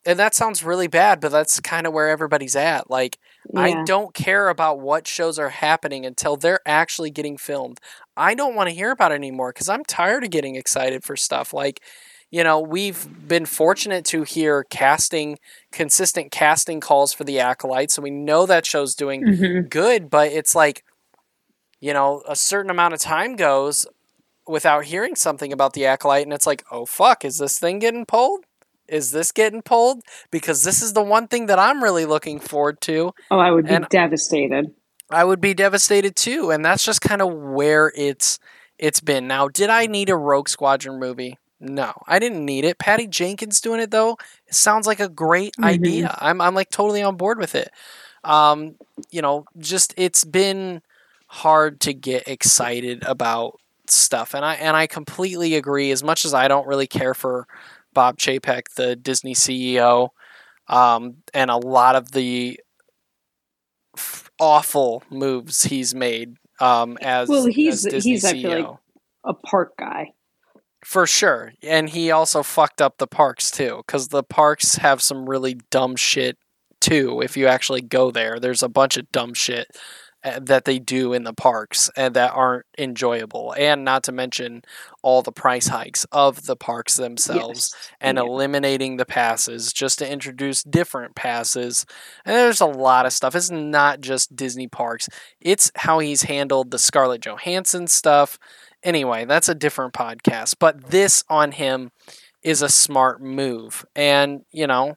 and 0.05 0.19
that 0.19 0.35
sounds 0.35 0.63
really 0.65 0.89
bad, 0.89 1.21
but 1.21 1.31
that's 1.33 1.61
kind 1.61 1.87
of 1.87 1.93
where 1.93 2.09
everybody's 2.09 2.57
at. 2.57 2.91
Like 2.91 3.19
I 3.57 3.75
don't 3.75 4.15
care 4.15 4.49
about 4.49 4.81
what 4.81 5.07
shows 5.07 5.39
are 5.39 5.51
happening 5.51 6.07
until 6.07 6.37
they're 6.37 6.61
actually 6.67 7.11
getting 7.11 7.37
filmed. 7.37 7.79
I 8.17 8.35
don't 8.35 8.55
want 8.55 8.69
to 8.71 8.75
hear 8.75 8.91
about 8.91 9.13
it 9.13 9.17
anymore 9.17 9.53
because 9.53 9.69
I'm 9.69 9.85
tired 9.85 10.25
of 10.25 10.31
getting 10.31 10.57
excited 10.57 11.05
for 11.05 11.17
stuff. 11.17 11.53
Like, 11.53 11.81
you 12.31 12.43
know, 12.45 12.61
we've 12.61 13.07
been 13.29 13.45
fortunate 13.47 14.05
to 14.07 14.23
hear 14.23 14.65
casting, 14.71 15.39
consistent 15.71 16.31
casting 16.33 16.81
calls 16.81 17.13
for 17.13 17.25
the 17.25 17.41
Acolyte. 17.41 17.91
so 17.91 18.01
we 18.03 18.11
know 18.11 18.47
that 18.47 18.65
show's 18.67 18.95
doing 18.95 19.27
Mhm. 19.27 19.69
good, 19.69 20.09
but 20.11 20.33
it's 20.33 20.55
like, 20.55 20.83
you 21.81 21.93
know, 21.93 22.23
a 22.29 22.37
certain 22.37 22.71
amount 22.71 22.95
of 22.95 23.01
time 23.01 23.37
goes 23.37 23.87
without 24.47 24.85
hearing 24.87 25.17
something 25.17 25.53
about 25.53 25.75
the 25.75 25.87
acolyte, 25.87 26.25
and 26.25 26.33
it's 26.33 26.47
like, 26.47 26.65
oh 26.71 26.87
fuck, 26.87 27.25
is 27.25 27.39
this 27.39 27.59
thing 27.59 27.79
getting 27.81 28.07
pulled? 28.07 28.45
Is 28.89 29.11
this 29.13 29.33
getting 29.33 29.63
pulled? 29.63 30.03
Because 30.31 30.65
this 30.65 30.83
is 30.83 30.93
the 30.93 31.03
one 31.03 31.29
thing 31.29 31.47
that 31.47 31.59
I'm 31.59 31.83
really 31.83 32.05
looking 32.05 32.41
forward 32.41 32.81
to. 32.83 33.13
Oh, 33.31 33.39
I 33.39 33.51
would 33.51 33.67
be 33.67 33.75
And- 33.75 33.89
devastated. 33.89 34.75
I 35.11 35.25
would 35.25 35.41
be 35.41 35.53
devastated 35.55 36.17
too, 36.17 36.51
and 36.51 36.65
that's 36.65 36.85
just 36.85 37.01
kind 37.03 37.21
of 37.21 37.33
where 37.33 37.93
it's 37.95 38.39
it's 38.79 39.01
been. 39.01 39.29
Now, 39.29 39.47
did 39.47 39.69
I 39.71 39.87
need 39.87 40.09
a 40.11 40.17
Rogue 40.17 40.49
Squadron 40.49 40.99
movie? 40.99 41.39
No, 41.61 41.93
I 42.09 42.19
didn't 42.19 42.45
need 42.45 42.65
it. 42.65 42.79
Patty 42.79 43.07
Jenkins 43.07 43.61
doing 43.61 43.79
it 43.81 43.91
though, 43.91 44.17
it 44.49 44.55
sounds 44.55 44.87
like 44.87 44.99
a 45.01 45.09
great 45.09 45.55
Mhm. 45.61 45.65
idea. 45.65 46.17
I'm 46.19 46.41
I'm 46.41 46.55
like 46.55 46.71
totally 46.71 47.03
on 47.03 47.17
board 47.17 47.39
with 47.39 47.55
it. 47.55 47.71
Um, 48.25 48.77
you 49.11 49.21
know, 49.23 49.45
just 49.59 49.93
it's 49.97 50.25
been 50.25 50.83
hard 51.29 51.81
to 51.81 51.93
get 51.95 52.27
excited 52.27 53.05
about 53.05 53.61
stuff, 53.89 54.35
and 54.35 54.45
I 54.45 54.55
and 54.55 54.77
I 54.77 54.87
completely 54.87 55.55
agree. 55.57 55.91
As 55.93 56.03
much 56.03 56.25
as 56.25 56.33
I 56.35 56.49
don't 56.49 56.67
really 56.67 56.87
care 56.87 57.15
for 57.15 57.47
Bob 57.95 58.19
Chapek, 58.19 58.63
the 58.77 58.97
Disney 58.97 59.35
CEO, 59.35 60.09
um, 60.69 61.17
and 61.35 61.51
a 61.51 61.57
lot 61.57 61.97
of 61.97 62.13
the 62.13 62.59
f- 63.97 64.31
awful 64.41 65.03
moves 65.11 65.65
he's 65.65 65.95
made 65.95 66.37
um, 66.61 66.97
as 67.01 67.29
Well, 67.29 67.47
he's- 67.47 67.85
as 67.87 68.05
he's, 68.05 68.25
CEO. 68.25 68.71
like- 68.71 68.79
A 69.25 69.35
park 69.35 69.75
guy. 69.79 70.13
For 70.85 71.07
sure. 71.07 71.53
And 71.63 71.89
he 71.91 72.11
also 72.11 72.43
fucked 72.43 72.81
up 72.83 72.99
the 72.99 73.07
parks 73.07 73.51
too, 73.53 73.83
because 73.87 74.09
the 74.09 74.25
parks 74.25 74.77
have 74.77 75.01
some 75.01 75.29
really 75.31 75.55
dumb 75.71 75.95
shit 75.95 76.39
too. 76.81 77.21
If 77.21 77.37
you 77.37 77.47
actually 77.47 77.83
go 77.83 78.11
there, 78.11 78.41
there's 78.41 78.65
a 78.65 78.69
bunch 78.69 78.97
of 78.97 79.11
dumb 79.13 79.33
shit 79.35 79.69
that 80.41 80.65
they 80.65 80.79
do 80.79 81.13
in 81.13 81.25
the 81.25 81.33
parks 81.33 81.91
and 81.97 82.15
that 82.15 82.33
aren't 82.33 82.65
enjoyable. 82.79 83.55
And 83.59 83.85
not 83.85 84.05
to 84.05 84.13
mention 84.13 84.63
all 85.03 85.21
the 85.23 85.33
price 85.33 85.67
hikes 85.67 86.07
of 86.13 86.47
the 86.47 86.57
parks 86.57 86.95
themselves 86.95 87.75
Yes. 87.75 87.89
and 88.01 88.19
Yeah. 88.19 88.25
eliminating 88.25 88.97
the 88.99 89.05
passes 89.05 89.73
just 89.73 89.99
to 89.99 90.09
introduce 90.09 90.63
different 90.63 91.15
passes. 91.17 91.85
And 92.25 92.37
there's 92.37 92.61
a 92.61 92.67
lot 92.67 93.05
of 93.07 93.13
stuff. 93.13 93.35
It's 93.35 93.51
not 93.51 94.01
just 94.01 94.37
Disney 94.37 94.69
parks, 94.69 95.09
it's 95.41 95.73
how 95.75 95.99
he's 95.99 96.23
handled 96.23 96.71
the 96.71 96.79
Scarlett 96.79 97.23
Johansson 97.23 97.89
stuff. 97.89 98.39
Anyway, 98.85 99.25
that's 99.25 99.49
a 99.49 99.55
different 99.55 99.93
podcast. 99.95 100.57
But 100.59 100.91
this 100.91 101.25
on 101.29 101.53
him 101.53 101.91
is 102.43 102.63
a 102.63 102.69
smart 102.69 103.21
move. 103.21 103.85
And, 103.95 104.45
you 104.53 104.67
know, 104.67 104.97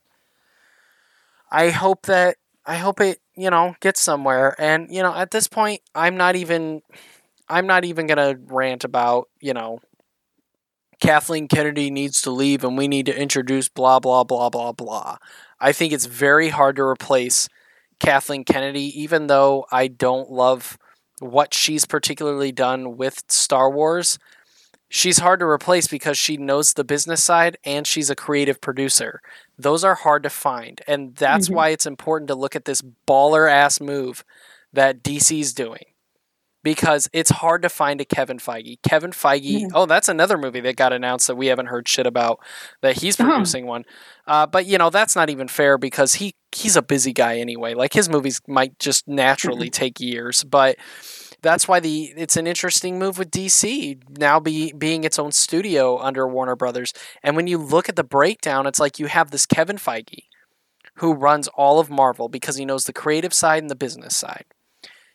I 1.51 1.69
hope 1.69 2.03
that 2.07 2.38
I 2.65 2.78
hope 2.78 2.99
it, 2.99 3.19
you 3.38 3.49
know, 3.49 3.75
get 3.79 3.97
somewhere. 3.97 4.55
And, 4.59 4.88
you 4.89 5.01
know, 5.01 5.13
at 5.13 5.31
this 5.31 5.47
point, 5.47 5.81
I'm 5.93 6.17
not 6.17 6.36
even 6.36 6.81
I'm 7.47 7.67
not 7.67 7.86
even 7.86 8.07
going 8.07 8.17
to 8.17 8.39
rant 8.53 8.83
about, 8.83 9.29
you 9.39 9.53
know, 9.53 9.79
Kathleen 10.99 11.47
Kennedy 11.47 11.91
needs 11.91 12.21
to 12.21 12.31
leave 12.31 12.63
and 12.63 12.77
we 12.77 12.88
need 12.88 13.05
to 13.05 13.19
introduce 13.19 13.69
blah 13.69 13.99
blah 13.99 14.23
blah 14.23 14.49
blah 14.49 14.71
blah. 14.71 15.17
I 15.59 15.71
think 15.71 15.93
it's 15.93 16.05
very 16.05 16.49
hard 16.49 16.77
to 16.77 16.83
replace 16.83 17.49
Kathleen 17.99 18.43
Kennedy 18.43 18.91
even 18.99 19.27
though 19.27 19.65
I 19.71 19.88
don't 19.88 20.31
love 20.31 20.77
what 21.19 21.53
she's 21.53 21.86
particularly 21.86 22.51
done 22.51 22.97
with 22.97 23.23
Star 23.29 23.69
Wars. 23.69 24.17
She's 24.88 25.17
hard 25.19 25.39
to 25.39 25.45
replace 25.45 25.88
because 25.88 26.17
she 26.17 26.38
knows 26.38 26.73
the 26.73 26.83
business 26.83 27.23
side 27.23 27.57
and 27.65 27.88
she's 27.88 28.09
a 28.09 28.15
creative 28.15 28.61
producer. 28.61 29.21
Those 29.57 29.83
are 29.83 29.95
hard 29.95 30.23
to 30.23 30.29
find. 30.29 30.81
And 30.88 31.15
that's 31.15 31.49
Mhm. 31.49 31.55
why 31.55 31.69
it's 31.69 31.86
important 31.88 32.27
to 32.29 32.36
look 32.36 32.55
at 32.55 32.65
this 32.65 32.81
baller 33.07 33.49
ass 33.51 33.81
move 33.81 34.23
that 34.71 35.01
DC's 35.03 35.53
doing. 35.53 35.86
Because 36.63 37.07
it's 37.13 37.29
hard 37.29 37.61
to 37.61 37.69
find 37.69 38.01
a 38.01 38.05
Kevin 38.05 38.39
Feige. 38.39 38.79
Kevin 38.81 39.11
Feige, 39.11 39.61
Yeah. 39.61 39.67
oh, 39.75 39.86
that's 39.86 40.09
another 40.09 40.36
movie 40.36 40.61
that 40.61 40.75
got 40.75 40.93
announced 40.93 41.27
that 41.27 41.36
we 41.36 41.45
haven't 41.47 41.67
heard 41.67 41.88
shit 41.88 42.07
about, 42.07 42.39
that 42.81 42.97
he's 43.01 43.19
Uh-huh. 43.19 43.29
producing 43.33 43.67
one. 43.67 43.86
Uh, 44.25 44.47
but 44.47 44.65
you 44.65 44.79
know 44.79 44.89
that's 44.89 45.15
not 45.15 45.29
even 45.29 45.47
fair 45.47 45.77
because 45.77 46.15
he 46.15 46.33
he's 46.51 46.75
a 46.75 46.81
busy 46.81 47.11
guy 47.13 47.38
anyway. 47.38 47.73
Like 47.75 47.93
his 47.93 48.07
movies 48.09 48.39
might 48.47 48.79
just 48.79 49.07
naturally 49.07 49.69
take 49.69 49.99
years, 49.99 50.43
but 50.43 50.77
that's 51.45 51.67
why 51.67 51.79
the 51.79 52.13
it's 52.17 52.37
an 52.37 52.47
interesting 52.47 52.99
move 52.99 53.17
with 53.17 53.31
DC 53.31 54.01
now 54.17 54.39
be 54.39 54.73
being 54.73 55.03
its 55.03 55.19
own 55.19 55.31
studio 55.31 55.99
under 55.99 56.27
Warner 56.27 56.55
Brothers. 56.55 56.93
And 57.23 57.35
when 57.35 57.47
you 57.47 57.57
look 57.57 57.87
at 57.87 57.95
the 57.95 58.03
breakdown, 58.03 58.67
it's 58.67 58.79
like 58.79 58.99
you 58.99 59.05
have 59.05 59.31
this 59.31 59.45
Kevin 59.45 59.77
Feige 59.77 60.23
who 60.95 61.13
runs 61.13 61.47
all 61.49 61.79
of 61.79 61.89
Marvel 61.89 62.29
because 62.29 62.55
he 62.55 62.65
knows 62.65 62.85
the 62.85 62.93
creative 62.93 63.33
side 63.33 63.61
and 63.61 63.69
the 63.69 63.75
business 63.75 64.15
side. 64.15 64.45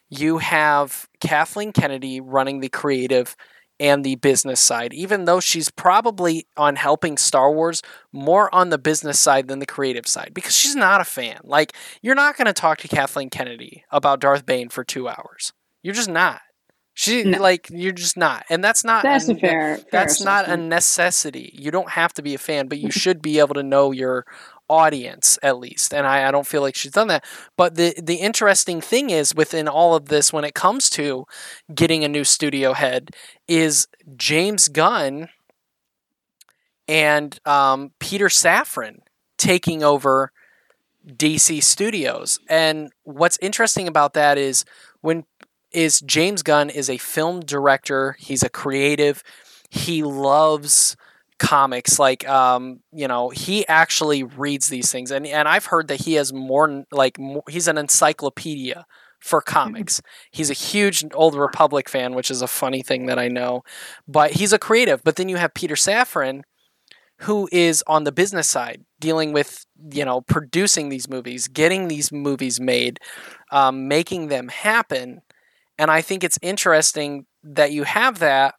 You 0.08 0.38
have 0.38 1.08
Kathleen 1.20 1.72
Kennedy 1.72 2.20
running 2.20 2.60
the 2.60 2.68
creative 2.68 3.36
and 3.78 4.04
the 4.04 4.16
business 4.16 4.60
side, 4.60 4.92
even 4.92 5.24
though 5.24 5.40
she's 5.40 5.70
probably 5.70 6.46
on 6.56 6.76
helping 6.76 7.16
Star 7.16 7.50
Wars 7.50 7.80
more 8.12 8.54
on 8.54 8.68
the 8.68 8.76
business 8.76 9.18
side 9.18 9.48
than 9.48 9.58
the 9.58 9.66
creative 9.66 10.06
side 10.06 10.32
because 10.34 10.54
she's 10.54 10.76
not 10.76 11.00
a 11.00 11.04
fan. 11.04 11.38
Like, 11.44 11.72
you're 12.02 12.14
not 12.14 12.36
going 12.36 12.46
to 12.46 12.52
talk 12.52 12.78
to 12.78 12.88
Kathleen 12.88 13.30
Kennedy 13.30 13.84
about 13.90 14.20
Darth 14.20 14.44
Bane 14.44 14.68
for 14.68 14.84
two 14.84 15.08
hours. 15.08 15.54
You're 15.82 15.94
just 15.94 16.10
not. 16.10 16.40
She 16.94 17.22
No. 17.22 17.38
like 17.40 17.68
you're 17.70 17.92
just 17.92 18.16
not, 18.16 18.44
and 18.50 18.62
that's 18.62 18.84
not. 18.84 19.02
That's 19.02 19.28
a 19.28 19.32
an- 19.32 19.38
fair. 19.38 19.76
fair 19.78 19.86
That's 19.90 20.20
not 20.20 20.48
a 20.48 20.56
necessity. 20.56 21.54
You 21.58 21.70
don't 21.70 21.90
have 21.90 22.12
to 22.14 22.22
be 22.22 22.34
a 22.34 22.38
fan, 22.38 22.66
but 22.68 22.78
you 22.78 22.90
should 23.02 23.22
be 23.22 23.38
able 23.38 23.54
to 23.54 23.62
know 23.62 23.92
your 23.92 24.26
audience 24.68 25.38
at 25.42 25.58
least. 25.58 25.94
And 25.94 26.06
I, 26.06 26.28
I 26.28 26.30
don't 26.30 26.46
feel 26.46 26.62
like 26.62 26.74
she's 26.76 26.92
done 26.92 27.08
that. 27.08 27.24
But 27.56 27.76
the 27.76 27.94
the 28.02 28.16
interesting 28.16 28.80
thing 28.80 29.10
is 29.10 29.34
within 29.34 29.66
all 29.68 29.94
of 29.94 30.06
this, 30.06 30.32
when 30.32 30.44
it 30.44 30.54
comes 30.54 30.90
to 30.90 31.24
getting 31.74 32.04
a 32.04 32.08
new 32.08 32.24
studio 32.24 32.72
head, 32.74 33.10
is 33.48 33.86
James 34.16 34.68
Gunn 34.68 35.28
and 36.88 37.38
um, 37.46 37.92
Peter 38.00 38.26
Safran 38.26 38.98
taking 39.38 39.82
over 39.82 40.32
DC 41.06 41.62
Studios. 41.62 42.38
And 42.48 42.90
what's 43.04 43.38
interesting 43.40 43.88
about 43.88 44.14
that 44.14 44.36
is 44.38 44.64
when 45.00 45.24
is 45.72 46.00
James 46.00 46.42
Gunn 46.42 46.70
is 46.70 46.90
a 46.90 46.98
film 46.98 47.40
director, 47.40 48.16
he's 48.18 48.42
a 48.42 48.48
creative, 48.48 49.22
he 49.70 50.02
loves 50.02 50.96
comics 51.38 51.98
like 51.98 52.28
um 52.28 52.80
you 52.92 53.08
know 53.08 53.30
he 53.30 53.66
actually 53.66 54.22
reads 54.22 54.68
these 54.68 54.92
things 54.92 55.10
and 55.10 55.26
and 55.26 55.48
I've 55.48 55.64
heard 55.64 55.88
that 55.88 56.02
he 56.02 56.12
has 56.14 56.34
more 56.34 56.84
like 56.92 57.18
more, 57.18 57.42
he's 57.48 57.66
an 57.66 57.78
encyclopedia 57.78 58.84
for 59.20 59.40
comics. 59.40 60.00
He's 60.30 60.50
a 60.50 60.54
huge 60.54 61.04
Old 61.14 61.34
Republic 61.34 61.88
fan, 61.88 62.14
which 62.14 62.30
is 62.30 62.42
a 62.42 62.46
funny 62.46 62.82
thing 62.82 63.06
that 63.06 63.18
I 63.18 63.28
know. 63.28 63.62
But 64.08 64.32
he's 64.32 64.52
a 64.52 64.58
creative. 64.58 65.02
But 65.04 65.16
then 65.16 65.28
you 65.28 65.36
have 65.36 65.54
Peter 65.54 65.74
Safran, 65.74 66.42
who 67.20 67.48
is 67.52 67.84
on 67.86 68.04
the 68.04 68.12
business 68.12 68.48
side, 68.48 68.84
dealing 68.98 69.32
with 69.32 69.66
you 69.92 70.04
know 70.04 70.22
producing 70.22 70.88
these 70.88 71.08
movies, 71.08 71.48
getting 71.48 71.88
these 71.88 72.10
movies 72.10 72.60
made, 72.60 72.98
um, 73.52 73.88
making 73.88 74.28
them 74.28 74.48
happen. 74.48 75.20
And 75.80 75.90
I 75.90 76.02
think 76.02 76.22
it's 76.22 76.38
interesting 76.42 77.24
that 77.42 77.72
you 77.72 77.84
have 77.84 78.18
that 78.18 78.54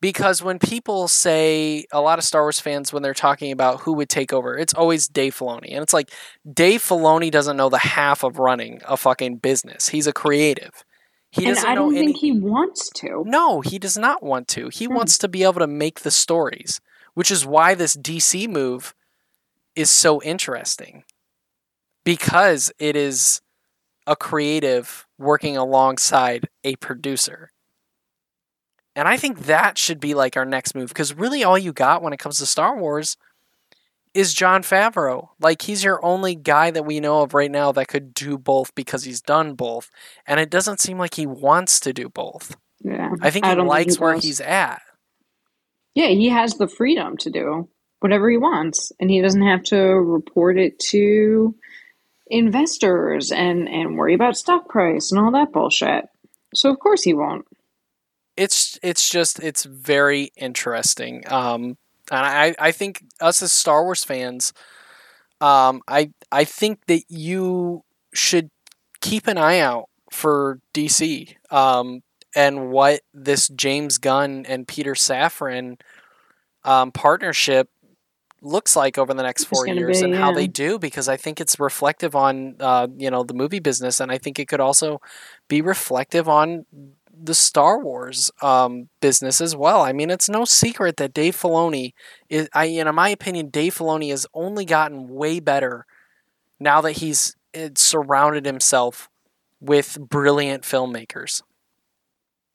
because 0.00 0.40
when 0.40 0.60
people 0.60 1.08
say 1.08 1.84
a 1.92 2.00
lot 2.00 2.18
of 2.18 2.24
Star 2.24 2.42
Wars 2.42 2.60
fans 2.60 2.92
when 2.92 3.02
they're 3.02 3.12
talking 3.12 3.50
about 3.50 3.80
who 3.80 3.94
would 3.94 4.08
take 4.08 4.32
over, 4.32 4.56
it's 4.56 4.72
always 4.74 5.08
Dave 5.08 5.34
Filoni, 5.34 5.72
and 5.72 5.82
it's 5.82 5.92
like 5.92 6.12
Dave 6.52 6.80
Filoni 6.80 7.28
doesn't 7.30 7.56
know 7.56 7.70
the 7.70 7.78
half 7.78 8.22
of 8.22 8.38
running 8.38 8.80
a 8.86 8.96
fucking 8.96 9.38
business. 9.38 9.88
He's 9.88 10.06
a 10.06 10.12
creative. 10.12 10.84
He 11.32 11.44
and 11.44 11.56
doesn't 11.56 11.68
I 11.68 11.74
don't 11.74 11.96
any. 11.96 12.06
think 12.06 12.18
he 12.18 12.30
wants 12.32 12.88
to. 12.90 13.24
No, 13.26 13.60
he 13.62 13.80
does 13.80 13.98
not 13.98 14.22
want 14.22 14.46
to. 14.48 14.68
He 14.68 14.86
Hmm. 14.86 14.94
wants 14.94 15.18
to 15.18 15.28
be 15.28 15.42
able 15.42 15.54
to 15.60 15.66
make 15.66 16.00
the 16.00 16.12
stories, 16.12 16.80
which 17.14 17.32
is 17.32 17.44
why 17.44 17.74
this 17.74 17.96
DC 17.96 18.46
move 18.46 18.94
is 19.74 19.90
so 19.90 20.22
interesting 20.22 21.02
because 22.04 22.72
it 22.78 22.94
is 22.96 23.40
a 24.06 24.14
creative 24.16 25.03
working 25.18 25.56
alongside 25.56 26.48
a 26.62 26.76
producer. 26.76 27.50
And 28.96 29.08
I 29.08 29.16
think 29.16 29.46
that 29.46 29.76
should 29.76 30.00
be 30.00 30.14
like 30.14 30.36
our 30.36 30.44
next 30.44 30.74
move 30.74 30.88
because 30.88 31.14
really 31.14 31.42
all 31.42 31.58
you 31.58 31.72
got 31.72 32.02
when 32.02 32.12
it 32.12 32.18
comes 32.18 32.38
to 32.38 32.46
Star 32.46 32.78
Wars 32.78 33.16
is 34.14 34.32
Jon 34.32 34.62
Favreau. 34.62 35.30
Like 35.40 35.62
he's 35.62 35.82
your 35.82 36.04
only 36.04 36.36
guy 36.36 36.70
that 36.70 36.84
we 36.84 37.00
know 37.00 37.22
of 37.22 37.34
right 37.34 37.50
now 37.50 37.72
that 37.72 37.88
could 37.88 38.14
do 38.14 38.38
both 38.38 38.74
because 38.74 39.02
he's 39.02 39.20
done 39.20 39.54
both. 39.54 39.90
And 40.26 40.38
it 40.38 40.50
doesn't 40.50 40.80
seem 40.80 40.98
like 40.98 41.14
he 41.14 41.26
wants 41.26 41.80
to 41.80 41.92
do 41.92 42.08
both. 42.08 42.56
Yeah. 42.84 43.10
I 43.20 43.30
think 43.30 43.46
he 43.46 43.54
likes 43.56 43.96
he 43.96 44.00
where 44.00 44.16
he's 44.16 44.40
at. 44.40 44.82
Yeah, 45.94 46.08
he 46.08 46.28
has 46.28 46.54
the 46.54 46.68
freedom 46.68 47.16
to 47.18 47.30
do 47.30 47.68
whatever 48.00 48.28
he 48.28 48.36
wants, 48.36 48.92
and 49.00 49.10
he 49.10 49.22
doesn't 49.22 49.46
have 49.46 49.62
to 49.62 49.78
report 49.78 50.58
it 50.58 50.78
to 50.90 51.54
investors 52.28 53.30
and 53.32 53.68
and 53.68 53.96
worry 53.96 54.14
about 54.14 54.36
stock 54.36 54.68
price 54.68 55.12
and 55.12 55.20
all 55.20 55.32
that 55.32 55.52
bullshit. 55.52 56.06
So 56.54 56.70
of 56.70 56.78
course 56.78 57.02
he 57.02 57.14
won't. 57.14 57.46
it's 58.36 58.78
it's 58.82 59.08
just 59.08 59.38
it's 59.40 59.64
very 59.64 60.30
interesting 60.36 61.22
um 61.30 61.76
and 62.10 62.20
i 62.26 62.54
i 62.58 62.72
think 62.72 63.04
us 63.20 63.42
as 63.42 63.52
star 63.52 63.84
wars 63.84 64.04
fans 64.04 64.52
um 65.40 65.82
i 65.88 66.10
i 66.32 66.44
think 66.44 66.84
that 66.86 67.02
you 67.08 67.82
should 68.12 68.50
keep 69.00 69.26
an 69.26 69.38
eye 69.38 69.60
out 69.60 69.88
for 70.10 70.60
dc 70.74 71.34
um 71.50 72.02
and 72.34 72.70
what 72.70 73.00
this 73.12 73.48
james 73.48 73.98
gunn 73.98 74.44
and 74.48 74.66
peter 74.66 74.94
safran 74.94 75.78
um 76.64 76.90
partnership 76.92 77.68
looks 78.44 78.76
like 78.76 78.98
over 78.98 79.14
the 79.14 79.22
next 79.22 79.44
four 79.44 79.66
years 79.66 80.00
be, 80.00 80.04
and 80.04 80.14
how 80.14 80.32
they 80.32 80.46
do 80.46 80.78
because 80.78 81.08
i 81.08 81.16
think 81.16 81.40
it's 81.40 81.58
reflective 81.58 82.14
on 82.14 82.56
uh 82.60 82.86
you 82.96 83.10
know 83.10 83.22
the 83.22 83.34
movie 83.34 83.60
business 83.60 84.00
and 84.00 84.12
i 84.12 84.18
think 84.18 84.38
it 84.38 84.48
could 84.48 84.60
also 84.60 85.00
be 85.48 85.60
reflective 85.60 86.28
on 86.28 86.66
the 87.16 87.34
Star 87.34 87.78
Wars 87.78 88.30
um, 88.42 88.88
business 89.00 89.40
as 89.40 89.54
well. 89.54 89.82
I 89.82 89.92
mean, 89.92 90.10
it's 90.10 90.28
no 90.28 90.44
secret 90.44 90.96
that 90.96 91.14
Dave 91.14 91.36
Filoni 91.36 91.92
is. 92.28 92.48
I, 92.52 92.66
in 92.66 92.92
my 92.94 93.08
opinion, 93.08 93.50
Dave 93.50 93.76
Filoni 93.76 94.10
has 94.10 94.26
only 94.34 94.64
gotten 94.64 95.08
way 95.08 95.40
better 95.40 95.86
now 96.58 96.80
that 96.80 96.92
he's 96.92 97.36
uh, 97.56 97.68
surrounded 97.76 98.44
himself 98.44 99.08
with 99.60 99.98
brilliant 100.00 100.64
filmmakers 100.64 101.42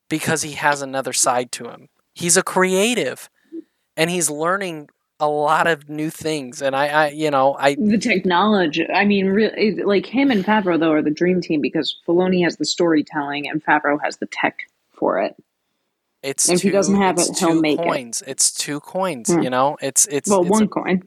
because 0.09 0.41
he 0.41 0.53
has 0.53 0.81
another 0.81 1.13
side 1.13 1.51
to 1.53 1.69
him. 1.69 1.89
He's 2.13 2.37
a 2.37 2.43
creative, 2.43 3.29
and 3.95 4.09
he's 4.09 4.29
learning 4.29 4.89
a 5.19 5.27
lot 5.27 5.67
of 5.67 5.89
new 5.89 6.09
things. 6.09 6.61
And 6.61 6.75
I, 6.75 6.87
I 6.87 7.09
you 7.09 7.31
know, 7.31 7.55
I 7.59 7.75
The 7.75 7.97
technology, 7.97 8.87
I 8.89 9.05
mean, 9.05 9.27
really, 9.27 9.75
like 9.83 10.05
him 10.05 10.31
and 10.31 10.45
Favreau 10.45 10.79
though 10.79 10.91
are 10.93 11.01
the 11.01 11.11
dream 11.11 11.41
team 11.41 11.61
because 11.61 11.95
Filoni 12.07 12.43
has 12.43 12.57
the 12.57 12.65
storytelling 12.65 13.47
and 13.49 13.63
Favreau 13.63 13.99
has 14.03 14.17
the 14.17 14.27
tech 14.27 14.59
for 14.91 15.21
it. 15.21 15.35
it's 16.23 16.49
If 16.49 16.61
he 16.61 16.69
doesn't 16.71 16.95
have 16.97 17.19
it, 17.19 17.29
he'll 17.39 17.55
two 17.55 17.61
make 17.61 17.83
it. 17.85 17.85
coins. 17.85 18.23
It's 18.27 18.51
two 18.51 18.79
coins. 18.81 19.29
Hmm. 19.29 19.41
You 19.41 19.49
know, 19.49 19.77
it's 19.81 20.05
it's 20.07 20.29
Well, 20.29 20.41
it's 20.41 20.49
one 20.49 20.63
a 20.63 20.67
coin. 20.67 21.03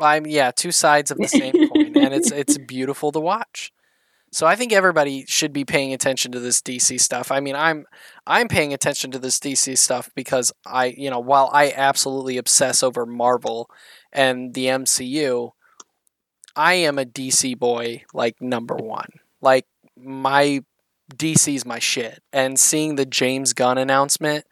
I'm 0.00 0.26
yeah, 0.26 0.50
two 0.50 0.72
sides 0.72 1.10
of 1.10 1.20
the 1.20 1.28
same 1.28 1.52
coin, 1.68 1.96
and 1.96 2.14
it's 2.14 2.30
it's 2.32 2.58
beautiful 2.58 3.12
to 3.12 3.20
watch. 3.20 3.72
So 4.34 4.48
I 4.48 4.56
think 4.56 4.72
everybody 4.72 5.24
should 5.28 5.52
be 5.52 5.64
paying 5.64 5.94
attention 5.94 6.32
to 6.32 6.40
this 6.40 6.60
DC 6.60 7.00
stuff. 7.00 7.30
I 7.30 7.38
mean, 7.38 7.54
I'm 7.54 7.86
I'm 8.26 8.48
paying 8.48 8.74
attention 8.74 9.12
to 9.12 9.20
this 9.20 9.38
DC 9.38 9.78
stuff 9.78 10.10
because 10.16 10.52
I, 10.66 10.86
you 10.86 11.08
know, 11.08 11.20
while 11.20 11.50
I 11.52 11.70
absolutely 11.70 12.36
obsess 12.36 12.82
over 12.82 13.06
Marvel 13.06 13.70
and 14.12 14.52
the 14.52 14.66
MCU, 14.66 15.52
I 16.56 16.74
am 16.74 16.98
a 16.98 17.04
DC 17.04 17.56
boy 17.56 18.02
like 18.12 18.34
number 18.42 18.74
1. 18.74 19.06
Like 19.40 19.66
my 19.96 20.64
DC's 21.14 21.64
my 21.64 21.78
shit. 21.78 22.20
And 22.32 22.58
seeing 22.58 22.96
the 22.96 23.06
James 23.06 23.52
Gunn 23.52 23.78
announcement 23.78 24.46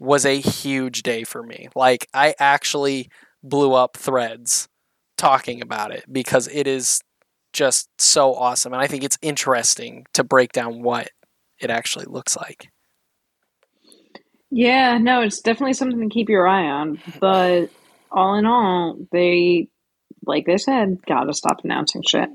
was 0.00 0.26
a 0.26 0.40
huge 0.40 1.04
day 1.04 1.22
for 1.22 1.44
me. 1.44 1.68
Like 1.76 2.08
I 2.12 2.34
actually 2.40 3.08
blew 3.44 3.74
up 3.74 3.96
threads 3.96 4.68
talking 5.16 5.62
about 5.62 5.92
it 5.92 6.04
because 6.10 6.48
it 6.48 6.66
is 6.66 7.00
just 7.52 7.88
so 7.98 8.34
awesome 8.34 8.72
and 8.72 8.82
I 8.82 8.86
think 8.86 9.04
it's 9.04 9.18
interesting 9.22 10.06
to 10.14 10.24
break 10.24 10.52
down 10.52 10.82
what 10.82 11.10
it 11.60 11.70
actually 11.70 12.06
looks 12.06 12.36
like. 12.36 12.68
Yeah, 14.50 14.98
no, 14.98 15.22
it's 15.22 15.40
definitely 15.40 15.74
something 15.74 16.00
to 16.00 16.12
keep 16.12 16.28
your 16.28 16.46
eye 16.46 16.66
on. 16.66 17.00
But 17.20 17.70
all 18.10 18.34
in 18.34 18.46
all, 18.46 18.96
they, 19.12 19.68
like 20.26 20.46
they 20.46 20.56
said, 20.56 20.98
gotta 21.06 21.32
stop 21.32 21.60
announcing 21.64 22.02
shit. 22.02 22.30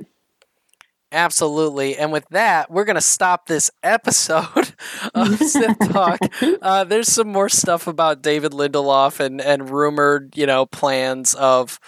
Absolutely. 1.11 1.95
And 1.97 2.11
with 2.11 2.28
that, 2.32 2.70
we're 2.70 2.84
going 2.84 2.95
to 2.95 3.01
stop 3.01 3.47
this 3.47 3.72
episode 3.84 4.74
of 5.16 5.38
Sith 5.38 5.78
Talk. 5.91 6.20
Uh, 6.61 6.84
there's 6.84 7.07
some 7.07 7.30
more 7.30 7.47
stuff 7.47 7.88
about 7.88 8.22
David 8.22 8.51
Lindelof 8.51 9.22
and, 9.22 9.39
and 9.39 9.70
rumored, 9.70 10.36
you 10.36 10.45
know, 10.45 10.66
plans 10.66 11.34
of 11.36 11.80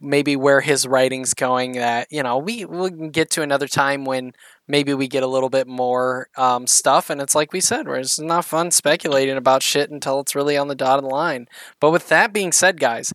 maybe 0.00 0.36
where 0.36 0.60
his 0.60 0.86
writing's 0.86 1.34
going 1.34 1.72
that, 1.72 2.08
you 2.10 2.22
know, 2.22 2.38
we, 2.38 2.64
we 2.64 2.90
can 2.90 3.10
get 3.10 3.30
to 3.30 3.42
another 3.42 3.66
time 3.66 4.04
when 4.04 4.32
maybe 4.68 4.92
we 4.92 5.08
get 5.08 5.22
a 5.22 5.26
little 5.26 5.48
bit 5.48 5.66
more 5.66 6.28
um, 6.36 6.66
stuff. 6.66 7.08
And 7.08 7.20
it's 7.20 7.34
like 7.34 7.52
we 7.52 7.60
said, 7.60 7.86
where 7.86 7.98
it's 7.98 8.18
not 8.18 8.44
fun 8.44 8.70
speculating 8.70 9.36
about 9.36 9.62
shit 9.62 9.90
until 9.90 10.20
it's 10.20 10.34
really 10.34 10.56
on 10.56 10.68
the 10.68 10.74
dotted 10.74 11.04
line. 11.04 11.46
But 11.80 11.92
with 11.92 12.08
that 12.08 12.32
being 12.32 12.52
said, 12.52 12.78
guys, 12.78 13.12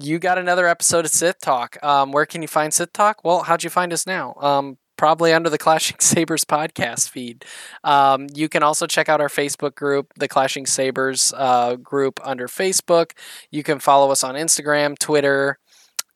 you 0.00 0.18
got 0.18 0.38
another 0.38 0.66
episode 0.66 1.04
of 1.04 1.10
Sith 1.10 1.40
Talk. 1.40 1.82
Um, 1.84 2.12
where 2.12 2.26
can 2.26 2.42
you 2.42 2.48
find 2.48 2.72
Sith 2.72 2.92
Talk? 2.92 3.24
Well, 3.24 3.42
how'd 3.42 3.62
you 3.62 3.70
find 3.70 3.92
us 3.92 4.06
now? 4.06 4.34
Um, 4.40 4.78
probably 5.00 5.32
under 5.32 5.48
the 5.48 5.56
Clashing 5.56 5.96
Sabers 6.00 6.44
podcast 6.44 7.08
feed. 7.08 7.44
Um, 7.84 8.26
you 8.34 8.48
can 8.48 8.62
also 8.62 8.86
check 8.86 9.08
out 9.08 9.20
our 9.20 9.28
Facebook 9.28 9.74
group, 9.74 10.12
the 10.16 10.28
Clashing 10.28 10.66
Sabers 10.66 11.32
uh, 11.36 11.76
group 11.76 12.20
under 12.22 12.48
Facebook. 12.48 13.12
You 13.50 13.62
can 13.62 13.78
follow 13.78 14.10
us 14.10 14.22
on 14.22 14.34
Instagram, 14.34 14.98
Twitter, 14.98 15.58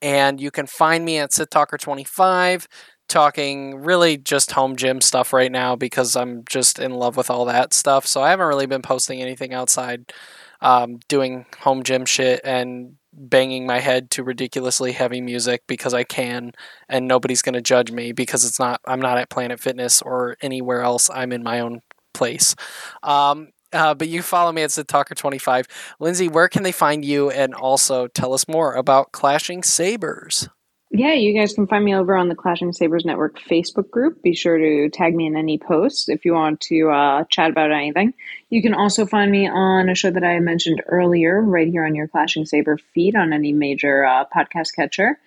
and 0.03 0.41
you 0.41 0.51
can 0.51 0.67
find 0.67 1.05
me 1.05 1.19
at 1.19 1.33
Sith 1.33 1.51
Talker 1.51 1.79
25 1.79 2.69
talking 3.09 3.77
really 3.77 4.17
just 4.17 4.53
home 4.53 4.77
gym 4.77 5.01
stuff 5.01 5.33
right 5.33 5.53
now 5.53 5.77
because 5.77 6.17
I'm 6.17 6.43
just 6.49 6.79
in 6.79 6.93
love 6.93 7.17
with 7.17 7.31
all 7.31 7.45
that 7.47 7.75
stuff. 7.75 8.07
So 8.07 8.23
I 8.23 8.31
haven't 8.31 8.47
really 8.47 8.67
been 8.67 8.83
posting 8.83 9.21
anything 9.21 9.53
outside 9.53 10.13
um, 10.61 10.99
doing 11.09 11.47
home 11.61 11.83
gym 11.83 12.07
shit 12.07 12.41
and 12.45 12.95
banging 13.13 13.67
my 13.67 13.79
head 13.79 14.11
to 14.11 14.25
ridiculously 14.25 14.93
heavy 14.93 15.21
music 15.21 15.63
because 15.69 15.95
I 15.95 16.03
can 16.03 16.53
and 16.89 17.07
nobody's 17.07 17.43
going 17.43 17.55
to 17.55 17.61
judge 17.61 17.93
me 17.93 18.13
because 18.13 18.45
it's 18.45 18.59
not 18.59 18.81
I'm 18.87 19.01
not 19.01 19.19
at 19.19 19.31
Planet 19.31 19.61
Fitness 19.61 20.03
or 20.03 20.37
anywhere 20.41 20.83
else. 20.83 21.11
I'm 21.11 21.33
in 21.33 21.43
my 21.43 21.61
own 21.61 21.81
place. 22.15 22.57
Um, 23.03 23.49
uh, 23.75 23.95
but 23.95 24.09
you 24.09 24.23
follow 24.23 24.53
me 24.53 24.63
at 24.63 24.71
the 24.71 24.85
Talker25. 24.85 25.67
Lindsay, 26.01 26.29
where 26.29 26.49
can 26.49 26.63
they 26.63 26.73
find 26.73 27.05
you? 27.05 27.31
And 27.31 27.55
also 27.55 28.07
tell 28.07 28.33
us 28.33 28.49
more 28.49 28.75
about 28.75 29.13
Clashing 29.13 29.63
Sabers. 29.63 30.49
Yeah, 30.97 31.15
you 31.15 31.37
guys 31.37 31.53
can 31.53 31.67
find 31.67 31.85
me 31.85 31.93
over 31.93 32.15
on 32.15 32.29
the 32.29 32.37
Clashing 32.37 32.73
Sabers 32.73 33.05
Network 33.05 33.41
Facebook 33.41 33.91
group. 33.91 34.23
Be 34.23 34.33
sure 34.33 34.57
to 34.57 34.89
tag 34.91 35.17
me 35.17 35.27
in 35.27 35.35
any 35.35 35.59
posts 35.59 36.09
if 36.09 36.25
you 36.25 36.35
want 36.35 36.61
to 36.61 36.89
uh, 36.89 37.25
chat 37.31 37.51
about 37.51 37.73
anything. 37.73 38.15
You 38.51 38.63
can 38.63 38.75
also 38.75 39.05
find 39.05 39.29
me 39.33 39.49
on 39.49 39.89
a 39.89 39.97
show 39.97 40.13
that 40.13 40.23
I 40.23 40.39
mentioned 40.39 40.85
earlier, 40.87 41.43
right 41.43 41.67
here 41.67 41.85
on 41.85 41.97
your 41.97 42.07
Clashing 42.07 42.47
Saber 42.47 42.79
feed 42.79 43.17
on 43.17 43.33
any 43.33 43.53
major 43.53 44.05
uh, 44.05 44.25
podcast 44.33 44.77
catcher. 44.77 45.19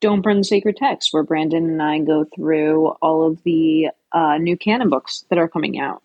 Don't 0.00 0.20
Burn 0.20 0.38
the 0.38 0.44
Sacred 0.44 0.76
Text, 0.76 1.08
where 1.12 1.24
Brandon 1.24 1.64
and 1.70 1.82
I 1.82 1.98
go 1.98 2.24
through 2.24 2.90
all 3.02 3.26
of 3.26 3.42
the 3.42 3.88
uh, 4.12 4.38
new 4.38 4.56
canon 4.56 4.90
books 4.90 5.24
that 5.30 5.40
are 5.40 5.48
coming 5.48 5.80
out. 5.80 6.04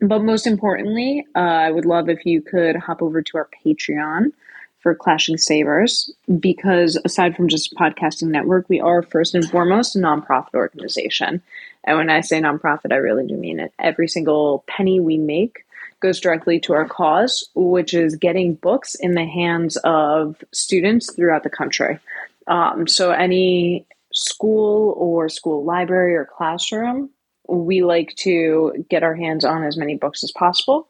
But 0.00 0.22
most 0.22 0.46
importantly, 0.46 1.26
uh, 1.34 1.38
I 1.38 1.70
would 1.70 1.86
love 1.86 2.08
if 2.08 2.26
you 2.26 2.42
could 2.42 2.76
hop 2.76 3.02
over 3.02 3.22
to 3.22 3.38
our 3.38 3.48
Patreon 3.64 4.32
for 4.80 4.94
Clashing 4.94 5.38
Sabers, 5.38 6.12
because 6.38 6.96
aside 7.04 7.34
from 7.34 7.48
just 7.48 7.74
podcasting 7.74 8.28
network, 8.28 8.68
we 8.68 8.80
are 8.80 9.02
first 9.02 9.34
and 9.34 9.48
foremost 9.50 9.96
a 9.96 9.98
nonprofit 9.98 10.54
organization. 10.54 11.42
And 11.84 11.96
when 11.96 12.10
I 12.10 12.20
say 12.20 12.40
nonprofit, 12.40 12.92
I 12.92 12.96
really 12.96 13.26
do 13.26 13.36
mean 13.36 13.58
it. 13.58 13.72
Every 13.78 14.06
single 14.06 14.64
penny 14.68 15.00
we 15.00 15.18
make 15.18 15.64
goes 16.00 16.20
directly 16.20 16.60
to 16.60 16.74
our 16.74 16.86
cause, 16.86 17.48
which 17.54 17.94
is 17.94 18.16
getting 18.16 18.54
books 18.54 18.94
in 18.94 19.12
the 19.12 19.24
hands 19.24 19.76
of 19.78 20.36
students 20.52 21.12
throughout 21.14 21.42
the 21.42 21.50
country. 21.50 21.98
Um, 22.46 22.86
so, 22.86 23.10
any 23.10 23.86
school 24.12 24.94
or 24.96 25.28
school 25.28 25.64
library 25.64 26.14
or 26.14 26.24
classroom, 26.24 27.10
we 27.48 27.82
like 27.82 28.14
to 28.16 28.84
get 28.88 29.02
our 29.02 29.14
hands 29.14 29.44
on 29.44 29.64
as 29.64 29.76
many 29.76 29.96
books 29.96 30.22
as 30.24 30.32
possible 30.32 30.88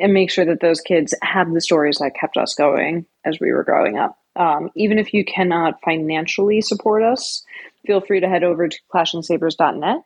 and 0.00 0.12
make 0.12 0.30
sure 0.30 0.44
that 0.44 0.60
those 0.60 0.80
kids 0.80 1.14
have 1.22 1.52
the 1.52 1.60
stories 1.60 1.98
that 1.98 2.16
kept 2.18 2.36
us 2.36 2.54
going 2.54 3.06
as 3.24 3.38
we 3.40 3.52
were 3.52 3.64
growing 3.64 3.96
up. 3.96 4.18
Um, 4.36 4.70
even 4.74 4.98
if 4.98 5.14
you 5.14 5.24
cannot 5.24 5.80
financially 5.84 6.60
support 6.60 7.02
us, 7.02 7.44
feel 7.86 8.00
free 8.00 8.20
to 8.20 8.28
head 8.28 8.42
over 8.42 8.66
to 8.66 8.78
clashingsabers.net. 8.92 10.02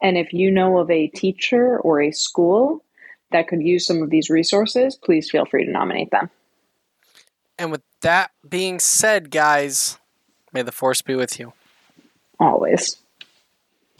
And 0.00 0.16
if 0.16 0.32
you 0.32 0.50
know 0.50 0.78
of 0.78 0.90
a 0.90 1.08
teacher 1.08 1.78
or 1.78 2.00
a 2.00 2.12
school 2.12 2.84
that 3.32 3.48
could 3.48 3.62
use 3.62 3.86
some 3.86 4.02
of 4.02 4.10
these 4.10 4.30
resources, 4.30 4.94
please 4.94 5.30
feel 5.30 5.44
free 5.44 5.64
to 5.64 5.70
nominate 5.70 6.10
them. 6.10 6.30
And 7.58 7.72
with 7.72 7.82
that 8.02 8.30
being 8.48 8.78
said, 8.78 9.30
guys, 9.30 9.98
May 10.52 10.62
the 10.62 10.72
force 10.72 11.00
be 11.00 11.14
with 11.14 11.40
you. 11.40 11.52
Always. 12.38 12.96